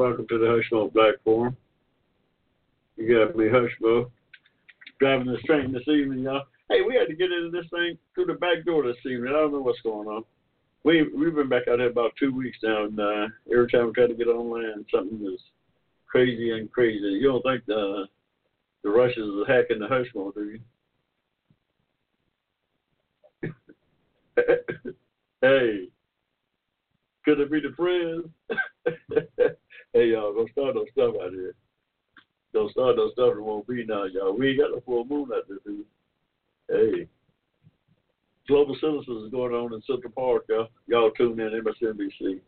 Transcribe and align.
welcome 0.00 0.26
to 0.26 0.38
the 0.38 0.46
Hushmo 0.46 0.90
Black 0.94 1.16
Forum. 1.24 1.54
You 2.96 3.18
got 3.18 3.36
me, 3.36 3.48
Hushmo, 3.48 4.10
driving 4.98 5.26
this 5.26 5.42
train 5.42 5.72
this 5.72 5.86
evening, 5.88 6.20
y'all. 6.20 6.44
Hey, 6.70 6.80
we 6.80 6.94
had 6.94 7.08
to 7.08 7.14
get 7.14 7.30
into 7.30 7.50
this 7.50 7.68
thing 7.68 7.98
through 8.14 8.24
the 8.24 8.32
back 8.32 8.64
door 8.64 8.82
this 8.82 8.96
evening. 9.04 9.28
I 9.28 9.32
don't 9.32 9.52
know 9.52 9.60
what's 9.60 9.82
going 9.82 10.08
on. 10.08 10.24
We 10.84 11.02
we've 11.14 11.34
been 11.34 11.50
back 11.50 11.68
out 11.68 11.80
here 11.80 11.90
about 11.90 12.12
two 12.18 12.34
weeks 12.34 12.56
now, 12.62 12.84
and 12.84 12.98
uh, 12.98 13.26
every 13.52 13.70
time 13.70 13.88
we 13.88 13.92
try 13.92 14.06
to 14.06 14.14
get 14.14 14.28
online, 14.28 14.86
something 14.90 15.20
is 15.30 15.38
crazy 16.06 16.52
and 16.52 16.72
crazy. 16.72 17.04
You 17.04 17.28
don't 17.28 17.42
think 17.42 17.66
the 17.66 18.06
the 18.82 18.88
Russians 18.88 19.46
are 19.46 19.54
hacking 19.54 19.80
the 19.80 19.86
Hushmo, 19.86 20.32
do 20.32 20.58
you? 23.42 23.52
hey, 25.42 25.88
could 27.26 27.38
it 27.40 27.52
be 27.52 27.60
the 27.60 27.74
friends? 27.76 28.30
hey, 29.92 30.06
y'all, 30.08 30.34
don't 30.34 30.50
start 30.52 30.74
no 30.74 30.84
stuff 30.92 31.14
out 31.22 31.32
here. 31.32 31.54
Don't 32.52 32.70
start 32.72 32.96
no 32.96 33.10
stuff 33.12 33.34
that 33.34 33.42
won't 33.42 33.66
be 33.66 33.84
now, 33.84 34.04
y'all. 34.04 34.36
We 34.36 34.50
ain't 34.50 34.60
got 34.60 34.70
no 34.70 34.80
full 34.84 35.04
moon 35.04 35.30
out 35.34 35.44
there, 35.48 35.58
dude. 35.64 35.86
Hey. 36.68 37.08
Global 38.48 38.74
Citizens 38.74 39.24
is 39.24 39.30
going 39.30 39.54
on 39.54 39.72
in 39.72 39.82
Central 39.82 40.12
Park, 40.12 40.46
y'all. 40.48 40.68
Y'all 40.88 41.10
tune 41.12 41.38
in, 41.38 41.62
MSNBC. 41.62 42.40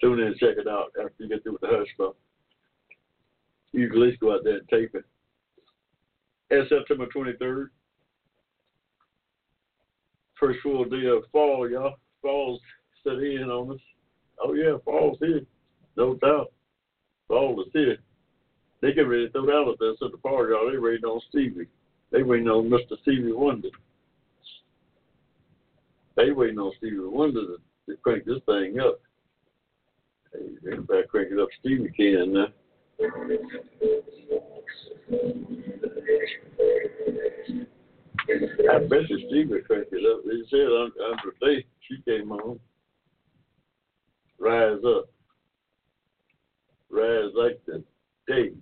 Tune 0.00 0.20
in 0.20 0.26
and 0.26 0.36
check 0.36 0.56
it 0.58 0.66
out 0.66 0.92
after 1.00 1.14
you 1.18 1.28
get 1.28 1.42
through 1.42 1.52
with 1.52 1.60
the 1.60 1.68
hush 1.70 1.86
stuff. 1.94 2.14
You 3.72 3.88
can 3.88 4.02
at 4.02 4.06
least 4.06 4.20
go 4.20 4.34
out 4.34 4.40
there 4.42 4.58
and 4.58 4.68
tape 4.68 4.94
it. 4.94 5.04
And 6.50 6.68
September 6.68 7.06
23rd. 7.06 7.66
First 10.38 10.58
full 10.62 10.84
day 10.84 11.06
of 11.06 11.22
fall, 11.30 11.70
y'all. 11.70 11.94
Fall's 12.20 12.60
set 13.04 13.14
in 13.14 13.48
on 13.50 13.72
us. 13.72 13.80
Oh, 14.40 14.54
yeah, 14.54 14.76
fall's 14.84 15.18
here. 15.20 15.42
No 15.96 16.14
doubt. 16.14 16.52
Fall 17.28 17.60
is 17.62 17.68
here. 17.72 17.96
They 18.80 18.92
get 18.92 19.08
ready 19.08 19.26
to 19.26 19.32
throw 19.32 19.46
down 19.46 19.66
with 19.66 19.80
us 19.80 19.96
at 20.04 20.10
the 20.12 20.18
park, 20.18 20.50
y'all. 20.50 20.70
They 20.70 20.78
waiting 20.78 21.04
on 21.04 21.20
Stevie. 21.30 21.66
They 22.12 22.22
waiting 22.22 22.48
on 22.48 22.68
Mr. 22.68 23.00
Stevie 23.02 23.32
Wonder. 23.32 23.70
They 26.16 26.30
waiting 26.30 26.58
on 26.58 26.72
Stevie 26.78 26.98
Wonder 27.00 27.40
to, 27.40 27.56
to 27.88 27.96
crank 28.02 28.24
this 28.24 28.40
thing 28.46 28.78
up. 28.78 29.00
Hey, 30.32 30.46
they 30.62 30.76
better 30.76 31.06
crank 31.08 31.28
it 31.32 31.40
up 31.40 31.48
Stevie 31.60 31.90
can 31.96 32.32
now. 32.32 32.46
I 38.70 38.78
bet 38.86 39.08
you 39.08 39.18
Stevie 39.28 39.60
cranked 39.66 39.92
it 39.92 40.04
up. 40.04 40.22
He 40.24 40.44
said 40.50 40.60
Andra 40.60 41.32
Day 41.40 41.64
she 41.88 42.02
came 42.02 42.32
on. 42.32 42.60
Rise 44.38 44.84
up. 44.86 45.08
The 46.94 47.82
day. 48.28 48.52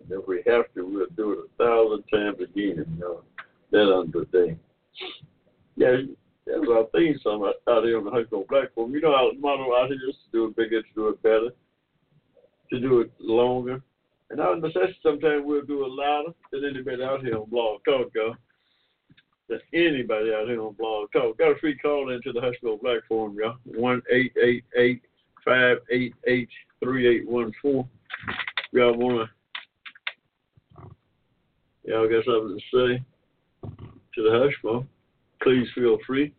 And 0.00 0.10
if 0.10 0.26
we 0.26 0.42
have 0.46 0.72
to, 0.74 0.86
we'll 0.86 1.06
do 1.16 1.32
it 1.32 1.38
a 1.38 1.64
thousand 1.64 2.04
times 2.04 2.36
again, 2.40 2.86
you 2.88 2.98
know. 2.98 3.22
That 3.72 3.92
Andra 3.92 4.24
Day. 4.26 4.56
Yeah, 5.76 5.96
that's 6.46 6.60
what 6.60 6.76
our 6.76 6.86
theme 6.94 7.18
song 7.22 7.52
out 7.68 7.84
here 7.84 7.98
on 7.98 8.04
the 8.04 8.10
Hushmo 8.10 8.46
Black 8.46 8.72
Forum. 8.74 8.92
You 8.92 9.00
know, 9.00 9.14
our 9.14 9.32
motto 9.38 9.74
out 9.74 9.88
here 9.88 9.98
is 10.08 10.14
to 10.14 10.32
do 10.32 10.44
it 10.46 10.56
bigger, 10.56 10.82
to 10.82 10.88
do 10.94 11.08
it 11.08 11.22
better, 11.22 11.50
to 12.70 12.80
do 12.80 13.00
it 13.00 13.10
longer. 13.18 13.82
And 14.30 14.40
out 14.40 14.60
the 14.60 14.68
necessity, 14.68 14.98
sometimes 15.02 15.42
we'll 15.44 15.64
do 15.64 15.84
it 15.84 15.90
louder 15.90 16.32
than 16.52 16.64
anybody 16.64 17.02
out 17.02 17.24
here 17.24 17.36
on 17.36 17.50
Blog 17.50 17.80
Talk, 17.84 18.12
y'all. 18.14 18.36
Than 19.48 19.60
anybody 19.72 20.32
out 20.32 20.46
here 20.46 20.62
on 20.62 20.74
Blog 20.74 21.10
Talk. 21.12 21.38
Got 21.38 21.52
a 21.52 21.58
free 21.58 21.76
call 21.76 22.10
into 22.10 22.32
the 22.32 22.40
Hushmo 22.40 22.80
Black 22.80 23.00
Forum, 23.08 23.36
y'all. 23.38 23.56
1 23.64 24.02
888 24.10 25.02
588 25.46 26.48
3814. 26.82 27.88
Y'all 28.72 28.98
want 28.98 29.30
to, 30.74 30.88
y'all 31.84 32.08
got 32.08 32.24
something 32.24 32.58
to 32.58 32.98
say 32.98 33.04
to 34.14 34.22
the 34.22 34.50
Hushmo? 34.64 34.86
Please 35.42 35.68
feel 35.74 35.98
free 36.06 36.34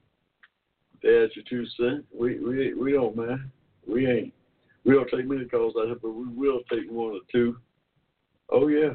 to 1.01 1.07
add 1.07 1.29
your 1.35 1.45
two 1.50 1.66
cents. 1.78 2.03
We, 2.13 2.38
we, 2.40 2.73
we 2.73 2.91
don't 2.91 3.16
mind. 3.16 3.50
We 3.88 4.07
ain't. 4.07 4.34
We 4.84 4.94
don't 4.94 5.09
take 5.09 5.28
many 5.28 5.45
calls 5.45 5.74
out 5.79 5.88
here, 5.88 5.97
but 6.01 6.12
we 6.12 6.25
will 6.28 6.59
take 6.69 6.89
one 6.89 7.13
or 7.13 7.19
two. 7.31 7.57
Oh 8.50 8.68
yeah. 8.68 8.94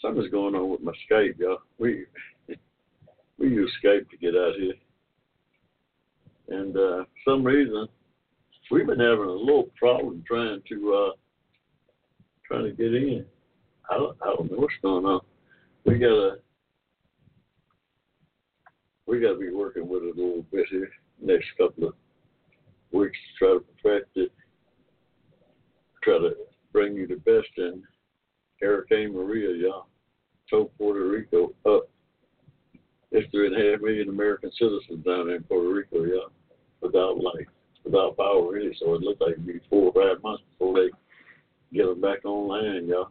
Something's 0.00 0.30
going 0.30 0.54
on 0.54 0.70
with 0.70 0.82
my 0.82 0.92
Skype, 1.10 1.38
y'all. 1.38 1.58
We 1.78 2.06
we 3.38 3.48
use 3.48 3.72
Skype 3.82 4.08
to 4.10 4.16
get 4.18 4.34
out 4.34 4.54
here, 4.58 4.74
and 6.48 6.76
uh, 6.76 7.04
for 7.04 7.06
some 7.24 7.44
reason 7.44 7.88
we've 8.70 8.86
been 8.86 9.00
having 9.00 9.26
a 9.26 9.32
little 9.32 9.68
problem 9.76 10.22
trying 10.26 10.60
to 10.68 10.94
uh, 10.94 11.12
trying 12.46 12.64
to 12.64 12.72
get 12.72 12.94
in. 12.94 13.24
I 13.90 13.94
don't 13.94 14.16
I 14.22 14.26
don't 14.26 14.50
know 14.50 14.58
what's 14.58 14.74
going 14.82 15.04
on. 15.04 15.20
We 15.84 15.98
gotta 15.98 16.38
we 19.06 19.20
gotta 19.20 19.38
be 19.38 19.50
working 19.50 19.88
with 19.88 20.02
it 20.04 20.16
a 20.16 20.20
little 20.20 20.44
bit 20.50 20.66
here 20.70 20.88
next 21.20 21.46
couple 21.58 21.88
of 21.88 21.94
weeks 22.92 23.18
to 23.38 23.38
try 23.38 23.54
to 23.54 23.64
perfect 23.82 24.16
it. 24.16 24.32
Try 26.02 26.18
to 26.18 26.34
bring 26.72 26.94
you 26.94 27.06
the 27.06 27.16
best 27.16 27.48
in 27.56 27.82
Hurricane 28.60 29.14
Maria, 29.14 29.56
y'all. 29.56 29.86
Tow 30.50 30.70
Puerto 30.78 31.08
Rico 31.08 31.54
up. 31.66 31.88
There's 33.14 33.30
three 33.30 33.46
and 33.46 33.54
a 33.54 33.70
half 33.70 33.80
million 33.80 34.08
American 34.08 34.50
citizens 34.58 35.04
down 35.04 35.28
there 35.28 35.36
in 35.36 35.44
Puerto 35.44 35.72
Rico, 35.72 36.02
y'all, 36.02 36.32
without 36.80 37.22
life, 37.22 37.46
without 37.84 38.16
power 38.16 38.50
really. 38.50 38.76
So 38.80 38.92
it 38.94 39.02
looks 39.02 39.20
like 39.20 39.34
it'll 39.34 39.44
be 39.44 39.60
four 39.70 39.92
or 39.92 40.14
five 40.16 40.20
months 40.20 40.42
before 40.50 40.74
they 40.74 40.90
get 41.72 41.86
them 41.86 42.00
back 42.00 42.24
on 42.24 42.48
land, 42.48 42.88
y'all. 42.88 43.10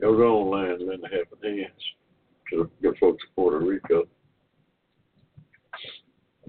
They'll 0.00 0.16
go 0.16 0.40
on 0.40 0.50
land 0.50 0.80
and 0.80 0.90
then 0.90 0.98
they 1.02 1.18
have 1.18 1.28
hands 1.40 1.70
to 2.52 2.68
get 2.82 2.98
folks 2.98 3.22
to 3.22 3.28
Puerto 3.36 3.60
Rico. 3.64 4.08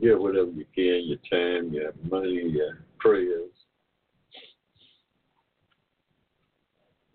Get 0.01 0.19
whatever 0.19 0.49
you 0.49 0.65
can, 0.73 1.03
your 1.05 1.19
time, 1.29 1.71
your 1.71 1.91
money, 2.09 2.41
your 2.49 2.85
prayers. 2.99 3.51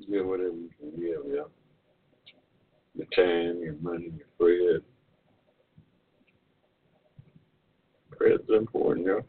Get 0.08 0.24
whatever 0.24 0.54
you 0.54 0.70
can 0.78 0.90
give, 0.92 1.22
yeah. 1.34 1.65
Your 2.96 3.06
time, 3.14 3.62
your 3.62 3.74
money, 3.82 4.10
your. 4.38 4.82
Prayers 8.10 8.40
is 8.48 8.56
important, 8.56 9.06
yeah. 9.06 9.20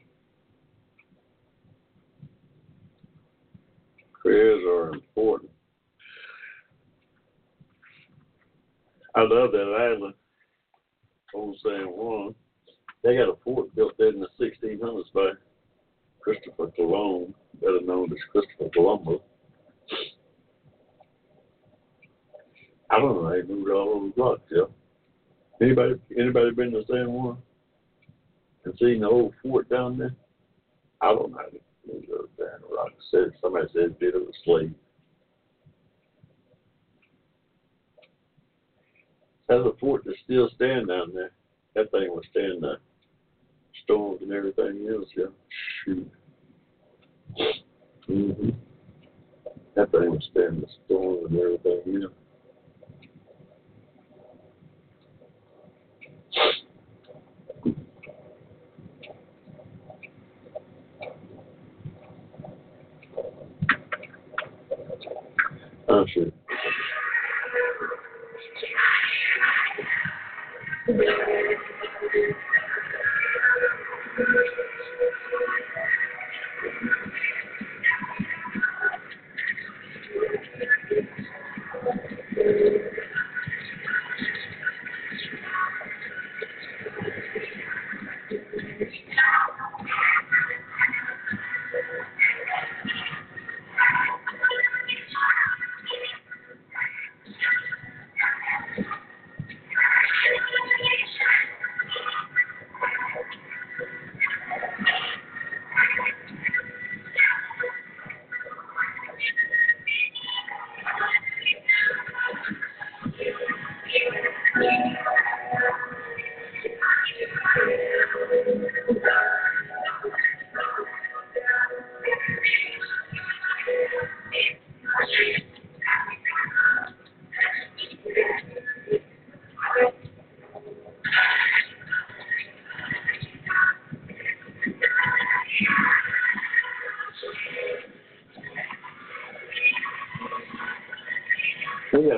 Prayers 4.21 4.63
are 4.65 4.93
important. 4.93 5.51
I 9.15 9.21
love 9.21 9.51
that 9.51 9.95
island, 9.97 10.13
Old 11.33 11.57
San 11.61 11.87
Juan. 11.87 12.35
They 13.03 13.17
got 13.17 13.29
a 13.29 13.35
fort 13.43 13.73
built 13.75 13.93
there 13.97 14.09
in 14.09 14.21
the 14.21 14.27
1600s 14.39 15.11
by 15.13 15.31
Christopher 16.21 16.71
Colon, 16.75 17.33
better 17.61 17.81
known 17.81 18.11
as 18.11 18.17
Christopher 18.31 18.69
Columbus. 18.73 19.19
I 22.89 22.99
don't 22.99 23.21
know. 23.21 23.29
They 23.29 23.41
moved 23.47 23.69
all 23.69 23.89
over 23.89 24.05
the 24.07 24.13
block, 24.13 24.39
yeah. 24.51 24.63
Anybody 25.61 25.95
anybody 26.17 26.51
been 26.51 26.71
to 26.71 26.83
San 26.87 27.11
Juan 27.11 27.37
and 28.63 28.77
seen 28.79 29.01
the 29.01 29.09
old 29.09 29.33
fort 29.41 29.69
down 29.69 29.97
there? 29.97 30.15
I 31.01 31.07
don't 31.07 31.31
know. 31.31 31.39
It 31.51 31.61
was 31.87 32.03
over 32.13 32.29
there 32.37 32.59
rock. 32.71 32.91
Said 33.11 33.31
somebody 33.41 33.67
said 33.73 33.95
it 33.99 34.13
was 34.13 34.29
a 34.29 34.43
slave. 34.43 34.73
Has 39.49 39.65
a 39.65 39.71
fort 39.79 40.03
that 40.05 40.15
still 40.25 40.49
stand 40.55 40.89
down 40.89 41.13
there. 41.13 41.31
That 41.73 41.91
thing 41.91 42.09
was 42.09 42.25
standing 42.31 42.61
there. 42.61 42.79
Storms 43.83 44.21
and 44.21 44.33
everything 44.33 44.87
else, 44.91 45.07
yeah. 45.15 45.25
Shoot. 45.85 46.11
Mhm. 48.07 48.55
That 49.75 49.91
thing 49.91 50.11
was 50.11 50.27
standing 50.31 50.61
the 50.61 50.67
storms 50.85 51.31
and 51.31 51.39
everything 51.39 52.03
else. 52.03 52.13
sure. 66.07 66.31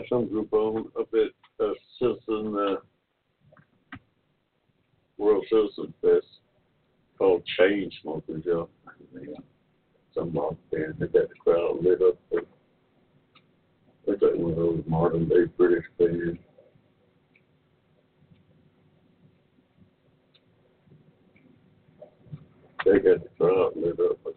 some 0.09 0.27
group 0.27 0.49
own 0.53 0.89
a 0.99 1.03
bit 1.11 1.31
of 1.59 1.75
citizen 1.99 2.55
uh, 2.57 3.97
World 5.17 5.45
Citizen 5.49 5.93
Fest 6.01 6.25
called 7.17 7.43
Chainsmokers. 7.59 8.43
Yeah, 8.45 8.63
you 9.13 9.27
know, 9.27 9.43
some 10.15 10.37
out 10.37 10.57
band 10.71 10.83
and 10.85 10.99
they 10.99 11.07
got 11.07 11.29
the 11.29 11.35
crowd 11.43 11.77
lit 11.81 12.01
up. 12.01 12.17
With, 12.31 12.45
it's 14.07 14.21
like 14.21 14.33
one 14.35 14.51
of 14.51 14.57
those 14.57 14.83
modern 14.87 15.27
day 15.27 15.45
British 15.57 15.85
bands. 15.99 16.39
They 22.85 22.99
got 22.99 23.23
the 23.23 23.29
crowd 23.37 23.73
lit 23.75 23.99
up. 23.99 24.28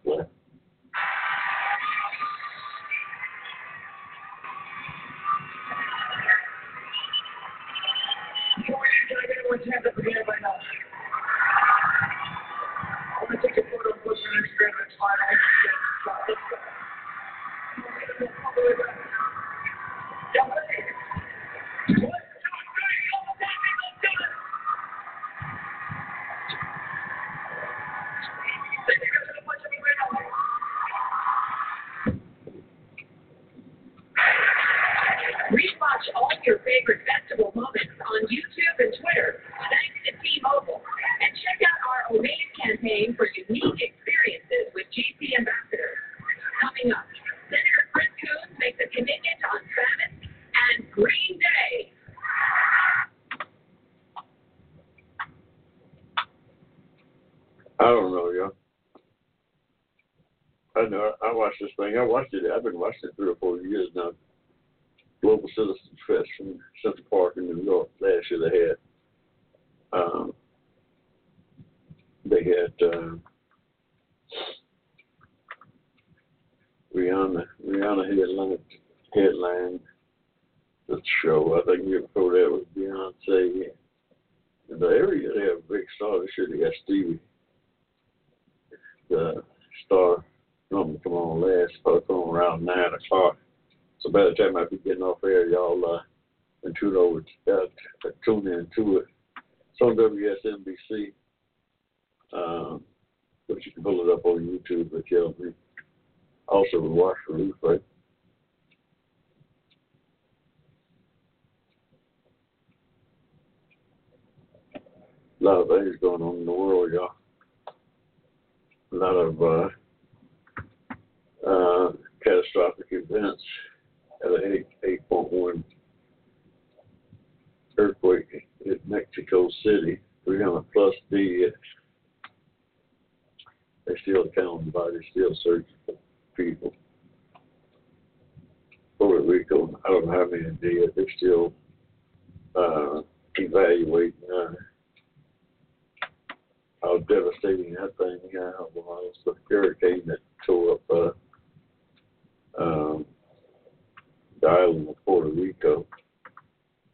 the 154.43 154.49
island 154.49 154.89
of 154.89 154.97
Puerto 155.05 155.31
Rico 155.31 155.87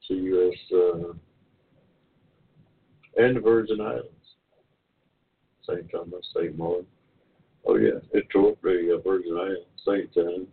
the 0.08 0.14
U.S. 0.14 0.58
Uh, 0.72 1.12
and 3.22 3.36
the 3.36 3.40
Virgin 3.40 3.80
Islands, 3.80 4.08
St. 5.66 5.90
Thomas, 5.90 6.26
St. 6.34 6.56
Martin. 6.56 6.86
Oh 7.66 7.76
yeah, 7.76 7.98
it's 8.12 8.28
the 8.32 8.94
uh, 8.94 9.02
Virgin 9.06 9.36
Islands, 9.36 9.66
St. 9.84 10.12
John. 10.14 10.46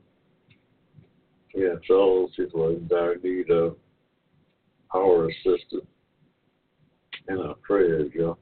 Yeah, 1.53 1.75
so 1.87 1.93
all 1.93 2.21
those 2.21 2.35
people 2.35 2.65
are 2.65 2.71
in 2.71 2.87
dire 2.87 3.15
need 3.23 3.49
uh, 3.49 3.53
of 3.53 3.77
our 4.93 5.29
assistance 5.29 5.85
and 7.27 7.39
our 7.39 7.55
prayers, 7.55 8.11
uh, 8.13 8.19
y'all. 8.19 8.37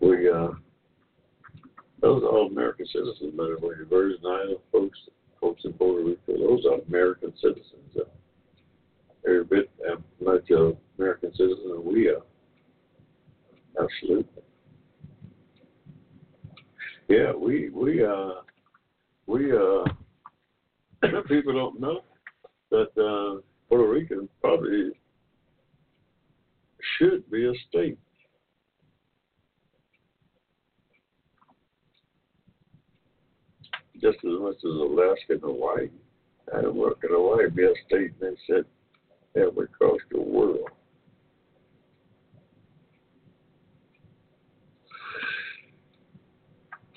We 0.00 0.28
uh, 0.28 0.48
all 2.02 2.48
American 2.50 2.86
citizens, 2.86 3.34
by 3.36 3.44
the 3.44 3.66
way. 3.66 3.74
The 3.78 3.84
Virgin 3.84 4.24
Island 4.24 4.58
folks, 4.70 4.98
folks 5.40 5.62
in 5.64 5.72
Puerto 5.74 6.04
Rico, 6.04 6.38
those 6.38 6.64
are 6.66 6.80
American 6.88 7.32
citizens. 7.40 7.96
Uh, 7.96 8.04
every 9.26 9.44
bit 9.44 9.70
as 9.90 9.98
much 10.20 10.50
of 10.50 10.76
American 10.98 11.30
citizens 11.32 11.80
we 11.84 12.08
are. 12.08 12.22
Absolutely. 13.80 14.42
Yeah, 17.08 17.32
we 17.32 17.68
we 17.70 18.04
uh 18.04 18.42
we 19.26 19.52
uh 19.52 19.84
people 21.28 21.52
don't 21.52 21.80
know 21.80 22.00
that 22.70 22.90
uh 22.96 23.40
Puerto 23.68 23.88
Rico 23.88 24.28
probably 24.40 24.92
should 26.98 27.30
be 27.30 27.46
a 27.46 27.52
state. 27.68 27.98
Just 34.02 34.18
as 34.18 34.40
much 34.40 34.56
as 34.56 34.64
Alaska 34.64 35.32
and 35.34 35.40
Hawaii. 35.40 35.88
I 36.54 36.60
don't 36.60 36.74
work 36.74 36.98
in 37.04 37.10
Hawaii 37.10 37.48
be 37.48 37.62
a 37.62 37.72
state 37.86 38.12
and 38.20 38.36
they 38.36 38.36
said 38.46 38.64
halfway 39.36 39.64
across 39.64 40.00
the 40.10 40.20
world. 40.20 40.68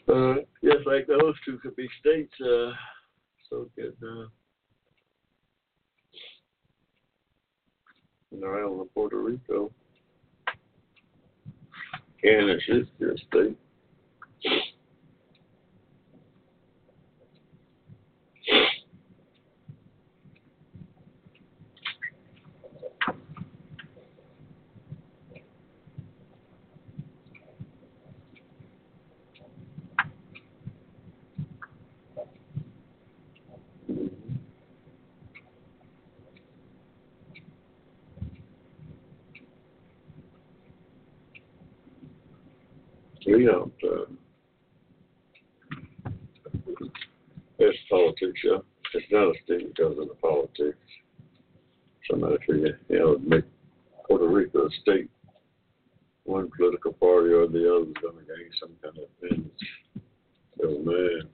Uh, 0.07 0.35
just 0.63 0.85
like 0.85 1.07
those 1.07 1.35
two 1.45 1.57
could 1.59 1.75
be 1.75 1.87
states, 1.99 2.33
uh, 2.41 2.71
so 3.49 3.69
could 3.75 3.93
uh, 4.03 4.25
an 8.31 8.43
island 8.43 8.81
of 8.81 8.93
Puerto 8.93 9.17
Rico. 9.17 9.71
Canada 12.21 12.59
should 12.65 12.87
be 12.99 13.05
a 13.05 13.17
state. 13.17 13.57
We. 43.65 43.89
Uh, 43.89 44.05
it's 47.57 47.77
politics, 47.89 48.39
yeah. 48.43 48.57
It's 48.93 49.05
not 49.11 49.29
a 49.29 49.33
state 49.43 49.75
because 49.75 49.97
of 49.97 50.07
the 50.07 50.15
politics. 50.21 50.77
Somebody 52.09 52.37
figure, 52.45 52.79
you 52.89 52.99
know, 52.99 53.17
make 53.19 53.45
Puerto 54.07 54.27
Rico 54.27 54.67
a 54.67 54.69
state. 54.81 55.09
One 56.25 56.49
political 56.55 56.93
party 56.93 57.29
or 57.29 57.47
the 57.47 57.59
other 57.59 57.87
is 57.87 57.93
going 58.01 58.17
to 58.17 58.25
gain 58.25 58.49
some 58.59 58.71
kind 58.83 58.97
of 58.97 59.03
advantage. 59.23 59.51
Oh 60.63 60.79
man, 60.79 61.29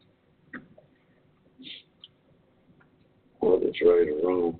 whether 3.39 3.65
it's 3.67 3.81
right 3.81 4.07
or 4.09 4.27
wrong, 4.27 4.59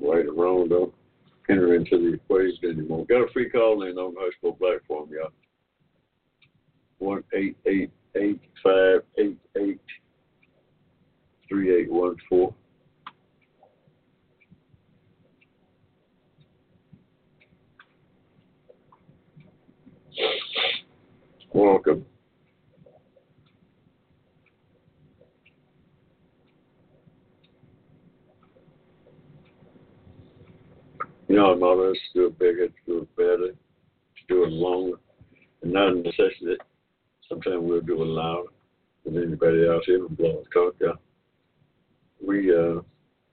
right 0.00 0.26
or 0.26 0.34
wrong, 0.34 0.68
don't 0.68 0.94
enter 1.48 1.74
into 1.74 1.98
the 1.98 2.14
equation 2.14 2.78
anymore. 2.78 3.06
Got 3.06 3.28
a 3.28 3.32
free 3.32 3.50
call 3.50 3.82
in 3.84 3.96
on 3.98 4.14
the 4.14 4.20
Hushmo 4.20 4.58
platform, 4.58 5.08
y'all. 5.10 5.32
One 7.00 7.24
eight 7.34 7.56
eight 7.66 7.90
eight 8.14 8.40
five 8.62 9.00
eight 9.18 9.38
eight 9.58 9.80
three 11.48 11.74
eight 11.74 11.90
one 11.90 12.14
four. 12.28 12.54
Welcome. 21.54 22.04
You 31.28 31.36
know, 31.36 31.58
always 31.62 31.96
do 32.14 32.26
it 32.26 32.38
bigger, 32.38 32.68
it 33.02 33.16
better, 33.16 33.54
it 34.44 34.52
longer, 34.52 34.98
and 35.62 35.72
not 35.72 35.92
a 35.92 35.94
necessity. 35.94 36.56
Sometimes 37.30 37.58
we'll 37.60 37.80
do 37.80 38.02
it 38.02 38.06
louder 38.06 38.48
than 39.04 39.16
anybody 39.16 39.64
else, 39.66 39.84
even 39.88 40.14
blow 40.16 40.42
a 40.44 40.52
talk 40.52 40.74
out. 40.86 41.00
We, 42.26 42.54
uh, 42.54 42.80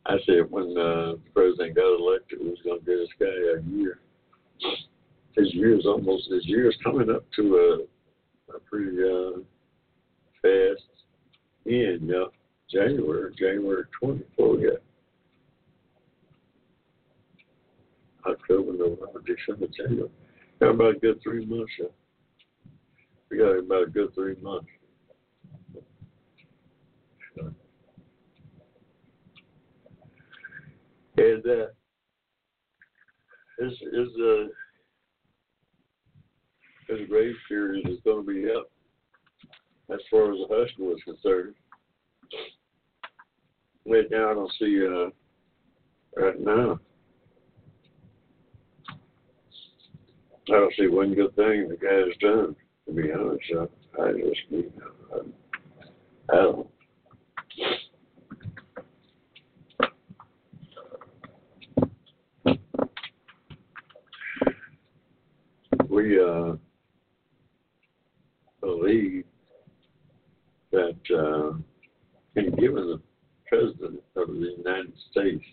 I 0.05 0.17
said 0.25 0.49
when 0.49 0.77
uh, 0.77 1.15
the 1.17 1.19
president 1.33 1.75
got 1.75 1.99
elected, 1.99 2.39
we 2.39 2.49
was 2.49 2.59
going 2.63 2.79
to 2.79 2.85
give 2.85 2.99
this 2.99 3.09
guy 3.19 3.25
a 3.25 3.75
year. 3.75 3.99
His 5.35 5.53
year's 5.53 5.85
almost, 5.85 6.29
his 6.31 6.45
year's 6.45 6.77
coming 6.83 7.09
up 7.09 7.25
to 7.35 7.87
a, 8.51 8.55
a 8.55 8.59
pretty 8.59 8.97
uh, 9.03 9.39
fast 10.41 10.87
end, 11.65 12.09
yeah. 12.09 12.25
January, 12.71 13.33
January 13.37 13.83
24, 13.99 14.59
yeah. 14.59 14.69
October, 18.25 18.73
November, 18.73 19.23
December, 19.25 19.67
January. 19.75 20.09
Got 20.59 20.71
about 20.71 20.95
a 20.95 20.99
good 20.99 21.21
three 21.23 21.45
months. 21.45 21.71
Yeah. 21.79 21.87
We 23.29 23.37
got 23.37 23.57
about 23.57 23.83
a 23.83 23.91
good 23.91 24.13
three 24.13 24.35
months. 24.41 24.67
And 31.17 31.45
uh, 31.45 31.65
his 33.59 33.71
his 33.79 34.07
uh, 34.21 34.47
his 36.87 37.07
grace 37.09 37.35
period 37.49 37.89
is 37.89 37.97
going 38.05 38.25
to 38.25 38.31
be 38.31 38.49
up 38.51 38.69
as 39.91 39.99
far 40.11 40.31
as 40.31 40.37
the 40.37 40.53
Hushmo 40.53 40.93
is 40.93 41.03
concerned. 41.03 41.55
Right 43.85 44.05
now, 44.11 44.31
I 44.31 44.33
don't 44.33 44.51
see 44.59 44.85
uh, 44.85 45.09
right 46.21 46.39
now. 46.39 46.79
I 50.49 50.51
don't 50.51 50.73
see 50.77 50.87
one 50.87 51.13
good 51.13 51.35
thing 51.35 51.67
the 51.67 51.77
guy 51.77 51.93
has 51.93 52.17
done. 52.21 52.55
To 52.87 52.93
be 52.93 53.11
honest, 53.11 53.43
I, 53.53 54.01
I 54.01 54.11
just, 54.13 54.41
I, 55.13 56.33
I 56.33 56.35
don't. 56.35 56.67
We 65.89 66.17
uh, 66.17 66.53
believe 68.61 69.25
that 70.71 70.95
uh, 71.13 71.57
in 72.39 72.51
giving 72.55 72.75
the 72.75 73.01
president 73.47 74.01
of 74.15 74.27
the 74.27 74.55
United 74.57 74.93
States 75.11 75.43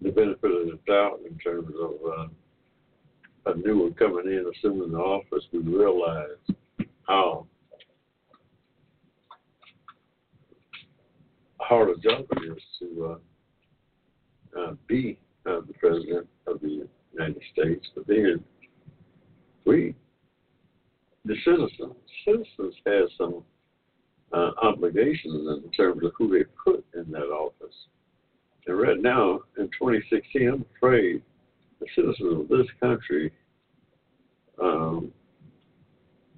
the 0.00 0.10
benefit 0.10 0.50
of 0.50 0.66
the 0.66 0.78
doubt 0.86 1.20
in 1.28 1.36
terms 1.38 1.68
of 1.80 1.92
uh, 2.10 2.28
a 3.46 3.54
new 3.56 3.82
one 3.82 3.94
coming 3.94 4.26
in, 4.26 4.50
assuming 4.56 4.92
the 4.92 4.98
office, 4.98 5.44
we 5.52 5.58
realize 5.60 6.38
how 7.06 7.46
hard 11.58 11.90
a 11.90 11.96
job 12.00 12.24
it 12.36 12.52
is 12.56 12.62
to 12.78 13.18
uh, 14.56 14.60
uh, 14.60 14.74
be 14.86 15.18
uh, 15.46 15.60
the 15.66 15.72
president 15.78 16.28
of 16.46 16.60
the 16.60 16.86
United 17.12 17.42
States. 17.52 17.86
But 17.94 18.06
then 18.06 18.42
we, 19.64 19.94
the 21.24 21.34
citizens, 21.44 21.94
citizens 22.24 22.74
have 22.86 23.08
some 23.16 23.42
uh, 24.32 24.50
obligations 24.62 25.62
in 25.64 25.70
terms 25.72 26.04
of 26.04 26.12
who 26.16 26.28
they 26.28 26.44
put 26.64 26.84
in 26.94 27.10
that 27.12 27.26
office. 27.26 27.74
And 28.66 28.78
right 28.78 29.00
now, 29.00 29.40
in 29.58 29.66
2016, 29.66 30.48
I'm 30.48 30.64
afraid 30.76 31.22
the 31.82 32.02
citizens 32.02 32.40
of 32.40 32.48
this 32.48 32.66
country 32.80 33.32
um, 34.62 35.12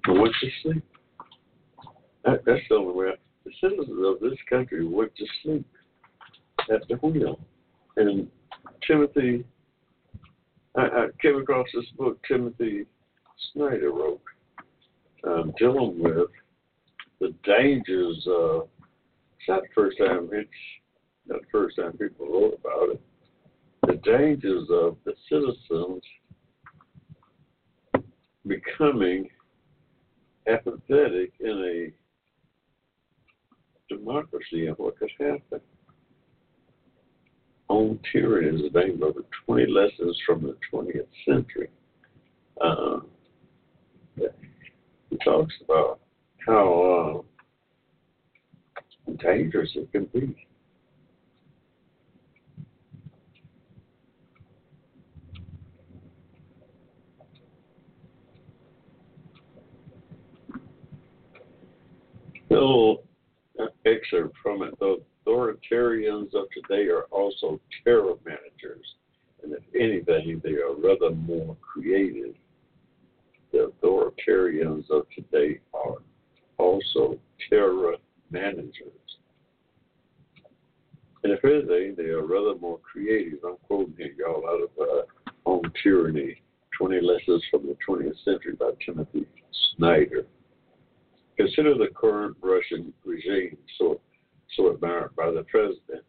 went 0.07 0.33
to 0.41 0.49
sleep. 0.63 0.83
That, 2.23 2.43
that's 2.45 2.61
the 2.69 2.75
only 2.75 2.93
way. 2.93 3.13
The 3.45 3.51
citizens 3.61 4.05
of 4.05 4.19
this 4.19 4.39
country 4.49 4.85
went 4.87 5.15
to 5.15 5.25
sleep 5.43 5.65
at 6.73 6.87
the 6.87 6.95
wheel. 6.95 7.39
And 7.97 8.27
Timothy, 8.87 9.45
I, 10.75 10.81
I 10.81 11.07
came 11.21 11.37
across 11.37 11.67
this 11.73 11.85
book 11.97 12.19
Timothy 12.27 12.85
Snyder 13.53 13.91
wrote, 13.91 14.21
um, 15.27 15.53
dealing 15.57 16.01
with 16.01 16.29
the 17.19 17.33
dangers 17.43 18.27
of. 18.27 18.67
It's 19.37 19.49
not 19.49 19.61
the 19.61 19.67
first 19.75 19.97
time 19.99 20.29
it's 20.31 20.49
not 21.27 21.41
the 21.41 21.47
first 21.51 21.75
time 21.75 21.91
people 21.93 22.27
wrote 22.27 22.59
about 22.59 22.95
it. 22.95 23.01
The 23.87 23.99
dangers 24.03 24.67
of 24.71 24.97
the 25.05 25.13
citizens 25.29 26.03
becoming 28.47 29.29
apathetic 30.47 31.33
in 31.39 31.91
a 33.89 33.93
democracy 33.93 34.67
and 34.67 34.77
what 34.77 34.97
could 34.97 35.11
happen. 35.19 35.59
On 37.67 37.99
tyranny 38.11 38.63
is 38.63 38.71
the 38.71 38.79
name 38.79 39.01
of 39.01 39.17
it. 39.17 39.25
20 39.45 39.65
lessons 39.67 40.17
from 40.25 40.43
the 40.43 40.55
20th 40.71 41.07
century. 41.27 41.69
Uh, 42.61 42.99
he 45.09 45.17
talks 45.23 45.53
about 45.63 45.99
how 46.45 47.23
uh, 49.07 49.13
dangerous 49.21 49.71
it 49.75 49.91
can 49.91 50.05
be. 50.05 50.47
Little 62.59 63.03
excerpt 63.85 64.35
from 64.41 64.63
it. 64.63 64.77
The 64.79 65.01
authoritarians 65.25 66.33
of 66.33 66.45
today 66.51 66.87
are 66.87 67.03
also 67.11 67.59
terror 67.83 68.13
managers, 68.25 68.95
and 69.43 69.53
if 69.53 69.63
anything, 69.73 70.41
they 70.43 70.55
are 70.55 70.75
rather 70.75 71.15
more 71.15 71.55
creative. 71.61 72.35
The 73.51 73.71
authoritarians 73.83 74.89
of 74.89 75.05
today 75.15 75.59
are 75.73 75.97
also 76.57 77.17
terror 77.49 77.95
managers. 78.31 78.91
And 81.23 81.33
if 81.33 81.43
anything, 81.43 81.95
they 81.97 82.11
are 82.11 82.23
rather 82.23 82.55
more 82.59 82.79
creative. 82.79 83.39
I'm 83.43 83.57
quoting 83.65 83.95
here, 83.97 84.13
y'all, 84.17 84.47
out 84.47 84.61
of 84.61 84.69
uh, 84.79 85.49
On 85.49 85.61
Tyranny 85.81 86.41
20 86.77 87.01
Lessons 87.01 87.43
from 87.49 87.65
the 87.65 87.75
20th 87.87 88.23
Century 88.23 88.53
by 88.53 88.71
Timothy 88.85 89.25
Snyder. 89.75 90.25
Consider 91.37 91.75
the 91.75 91.89
current 91.93 92.37
Russian 92.41 92.93
regime 93.03 93.57
so, 93.77 93.99
so 94.55 94.73
admired 94.73 95.15
by 95.17 95.31
the 95.31 95.43
president. 95.43 96.03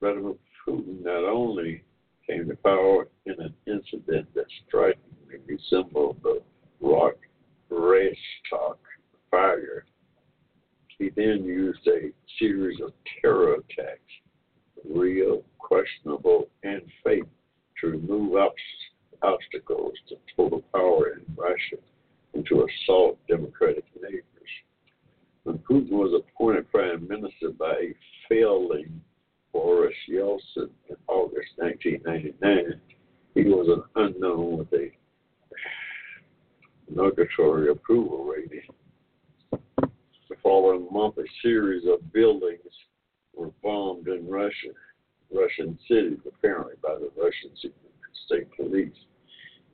Vladimir 0.00 0.34
Putin 0.66 1.02
not 1.02 1.24
only 1.24 1.82
came 2.26 2.48
to 2.48 2.56
power 2.56 3.08
in 3.24 3.34
an 3.40 3.54
incident 3.66 4.28
that 4.34 4.44
strikingly 4.66 5.38
resembled 5.46 6.18
the 6.22 6.42
Rock 6.80 7.16
Reichstag 7.70 8.76
fire, 9.30 9.86
he 10.98 11.10
then 11.16 11.44
used 11.44 11.86
a 11.86 12.10
series 12.38 12.80
of 12.80 12.92
terror 13.22 13.54
attacks, 13.54 14.12
real, 14.84 15.42
questionable, 15.58 16.48
and 16.62 16.82
fake, 17.02 17.24
to 17.80 17.88
remove 17.88 18.34
obstacles 19.22 19.94
to 20.08 20.16
total 20.36 20.62
power 20.72 21.14
in 21.14 21.34
Russia 21.34 21.76
and 22.38 22.46
to 22.46 22.64
assault 22.64 23.18
democratic 23.26 23.84
neighbors. 24.00 24.22
When 25.42 25.58
Putin 25.58 25.90
was 25.90 26.22
appointed 26.22 26.70
prime 26.70 27.08
minister 27.08 27.50
by 27.58 27.72
a 27.72 27.94
failing 28.28 29.00
Boris 29.52 29.94
Yeltsin 30.08 30.70
in 30.88 30.96
August 31.08 31.48
1999, 31.56 32.80
he 33.34 33.42
was 33.42 33.66
an 33.68 33.82
unknown 33.96 34.58
with 34.58 34.72
a 34.72 34.92
negatory 36.94 37.72
approval 37.72 38.24
rating. 38.24 38.68
The 40.30 40.36
following 40.40 40.86
month, 40.92 41.18
a 41.18 41.24
series 41.42 41.88
of 41.88 42.12
buildings 42.12 42.60
were 43.34 43.50
bombed 43.64 44.06
in 44.06 44.28
Russia, 44.28 44.74
Russian 45.34 45.76
cities, 45.88 46.20
apparently 46.24 46.74
by 46.84 46.94
the 46.94 47.10
Russian 47.20 47.50
state 48.26 48.46
police. 48.56 48.94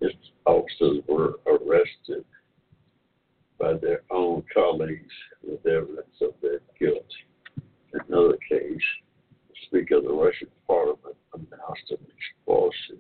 Its 0.00 0.16
officers 0.46 1.02
were 1.06 1.34
arrested 1.46 2.24
by 3.58 3.74
their 3.74 4.02
own 4.10 4.42
colleagues 4.52 5.12
with 5.42 5.64
evidence 5.66 6.16
of 6.20 6.34
their 6.42 6.60
guilt. 6.78 7.06
In 7.92 8.00
another 8.08 8.36
case, 8.48 8.82
the 9.48 9.54
Speaker 9.66 9.96
of 9.96 10.04
the 10.04 10.12
Russian 10.12 10.48
Parliament 10.66 11.16
announced 11.32 11.90
an 11.90 11.98
explosion, 12.16 12.98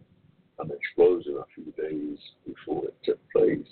an 0.58 0.70
explosion 0.70 1.36
a 1.38 1.44
few 1.54 1.72
days 1.72 2.18
before 2.46 2.84
it 2.84 2.94
took 3.04 3.18
place. 3.32 3.66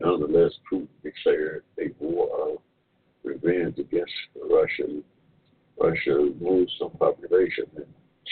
Nonetheless, 0.00 0.52
Putin 0.70 0.88
declared 1.02 1.64
a 1.78 1.90
war 1.98 2.52
of 2.52 2.58
revenge 3.24 3.78
against 3.78 4.12
the 4.34 4.44
Russian 4.44 5.02
Russia's 5.80 6.34
Muslim 6.40 6.90
population 6.98 7.64
in 7.76 7.86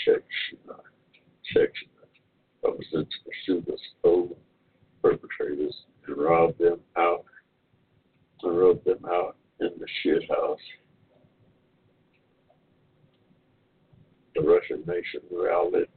Chechnya. 0.04 0.76
Chechnya. 1.54 1.86
To 2.62 3.04
pursue 3.24 3.62
the 3.66 3.78
stole 3.98 4.36
perpetrators 5.02 5.74
and 6.06 6.16
rob 6.16 6.58
them 6.58 6.80
out 6.96 7.24
wrote 8.48 8.84
them 8.84 9.04
out 9.06 9.36
in 9.60 9.70
the 9.78 9.86
shit 10.02 10.28
house. 10.28 10.58
The 14.34 14.42
Russian 14.42 14.82
nation 14.86 15.20
rallied 15.30 15.88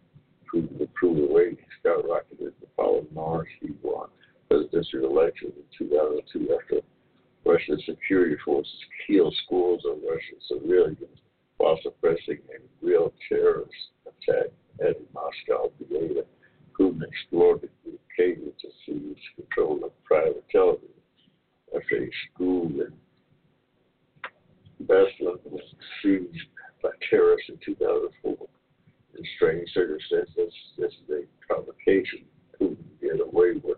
to 0.52 0.70
the 0.78 0.84
approval 0.84 1.36
rating 1.36 1.58
skyrocketed 1.84 2.54
the 2.60 2.68
following 2.76 3.08
March. 3.14 3.48
He 3.62 3.70
won 3.82 4.10
presidential 4.50 5.06
election 5.06 5.54
in 5.56 5.88
2002 5.88 6.58
after 6.62 6.82
Russian 7.46 7.80
security 7.86 8.36
forces 8.44 8.74
killed 9.08 9.36
scores 9.46 9.84
of 9.86 9.98
Russian 10.04 10.40
civilians 10.48 11.20
while 11.58 11.80
suppressing 11.84 12.40
a 12.50 12.86
real 12.86 13.14
terrorist 13.30 13.72
attack 14.06 14.48
at 14.82 14.96
Moscow 15.14 15.72
Theater. 15.90 16.24
Putin 16.80 17.02
explored 17.04 17.62
the 17.62 17.98
occasion 18.12 18.52
to 18.60 18.68
seize 18.86 19.18
control 19.36 19.84
of 19.84 19.92
private 20.04 20.44
television 20.52 20.90
after 21.76 22.04
a 22.04 22.10
school 22.34 22.68
in 22.68 22.94
Beslan 24.86 25.40
was 25.46 25.62
sieged 26.04 26.48
by 26.82 26.90
terrorists 27.10 27.50
in 27.50 27.58
2004. 27.66 28.36
In 29.18 29.24
strange 29.38 29.70
circumstances, 29.74 30.54
this 30.78 30.92
is 30.92 31.10
a 31.10 31.46
provocation 31.46 32.26
Putin 32.60 32.78
get 33.02 33.20
away 33.22 33.54
with 33.64 33.78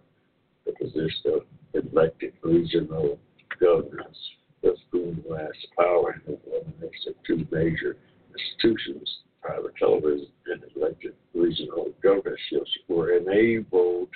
the 0.66 0.72
position 0.74 1.34
of 1.34 1.42
elected 1.74 2.34
regional 2.42 3.20
governors. 3.60 4.18
Thus, 4.64 4.78
Putin 4.94 5.30
last 5.30 5.68
power 5.78 6.22
and 6.26 6.38
eliminates 6.48 7.06
the 7.06 7.14
two 7.28 7.46
major 7.52 7.98
institutions, 8.34 9.20
private 9.42 9.76
television 9.78 10.28
and 10.48 10.64
elected 10.76 11.14
regional 11.34 11.92
governorships, 12.02 12.72
were 12.88 13.18
enabled 13.18 14.10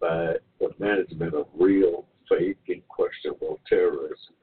by 0.00 0.34
the 0.60 0.70
management 0.78 1.34
of 1.34 1.46
real 1.58 2.06
fake 2.28 2.58
and 2.68 2.86
questionable 2.88 3.60
terrorism. 3.68 4.34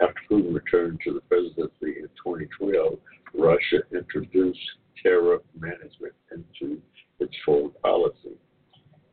After 0.00 0.14
Putin 0.30 0.54
returned 0.54 1.00
to 1.04 1.14
the 1.14 1.20
presidency 1.22 1.98
in 1.98 2.08
2012, 2.24 2.98
Russia 3.34 3.78
introduced 3.92 4.58
terror 5.02 5.38
management 5.58 6.14
into 6.32 6.80
its 7.18 7.34
foreign 7.44 7.72
policy. 7.82 8.36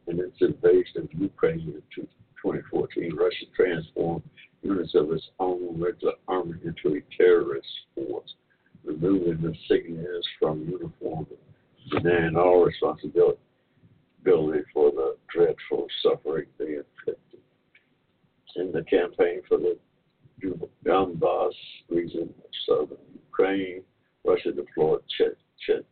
In 0.07 0.19
its 0.19 0.37
invasion 0.41 1.01
of 1.01 1.09
Ukraine 1.19 1.61
in 1.61 1.81
2014, 1.95 3.15
Russia 3.15 3.45
transformed 3.55 4.21
units 4.61 4.93
of 4.93 5.11
its 5.11 5.27
own 5.39 5.81
regular 5.81 6.13
army 6.27 6.59
into 6.63 6.97
a 6.97 7.17
terrorist 7.17 7.67
force 7.95 8.35
removing 9.01 9.41
the 9.41 9.53
signatures 9.67 10.27
from 10.39 10.67
uniform, 10.67 11.27
denying 11.91 12.35
all 12.35 12.65
responsibility 12.65 13.39
for 14.73 14.91
the 14.91 15.15
dreadful 15.33 15.87
suffering 16.01 16.45
they 16.57 16.75
inflicted. 16.75 17.39
In 18.55 18.71
the 18.71 18.83
campaign 18.83 19.41
for 19.47 19.57
the 19.57 19.77
Donbass 20.85 21.53
region 21.89 22.33
of 22.43 22.49
southern 22.67 22.97
Ukraine, 23.13 23.83
Russia 24.25 24.51
deployed 24.51 25.01
Chechens, 25.17 25.85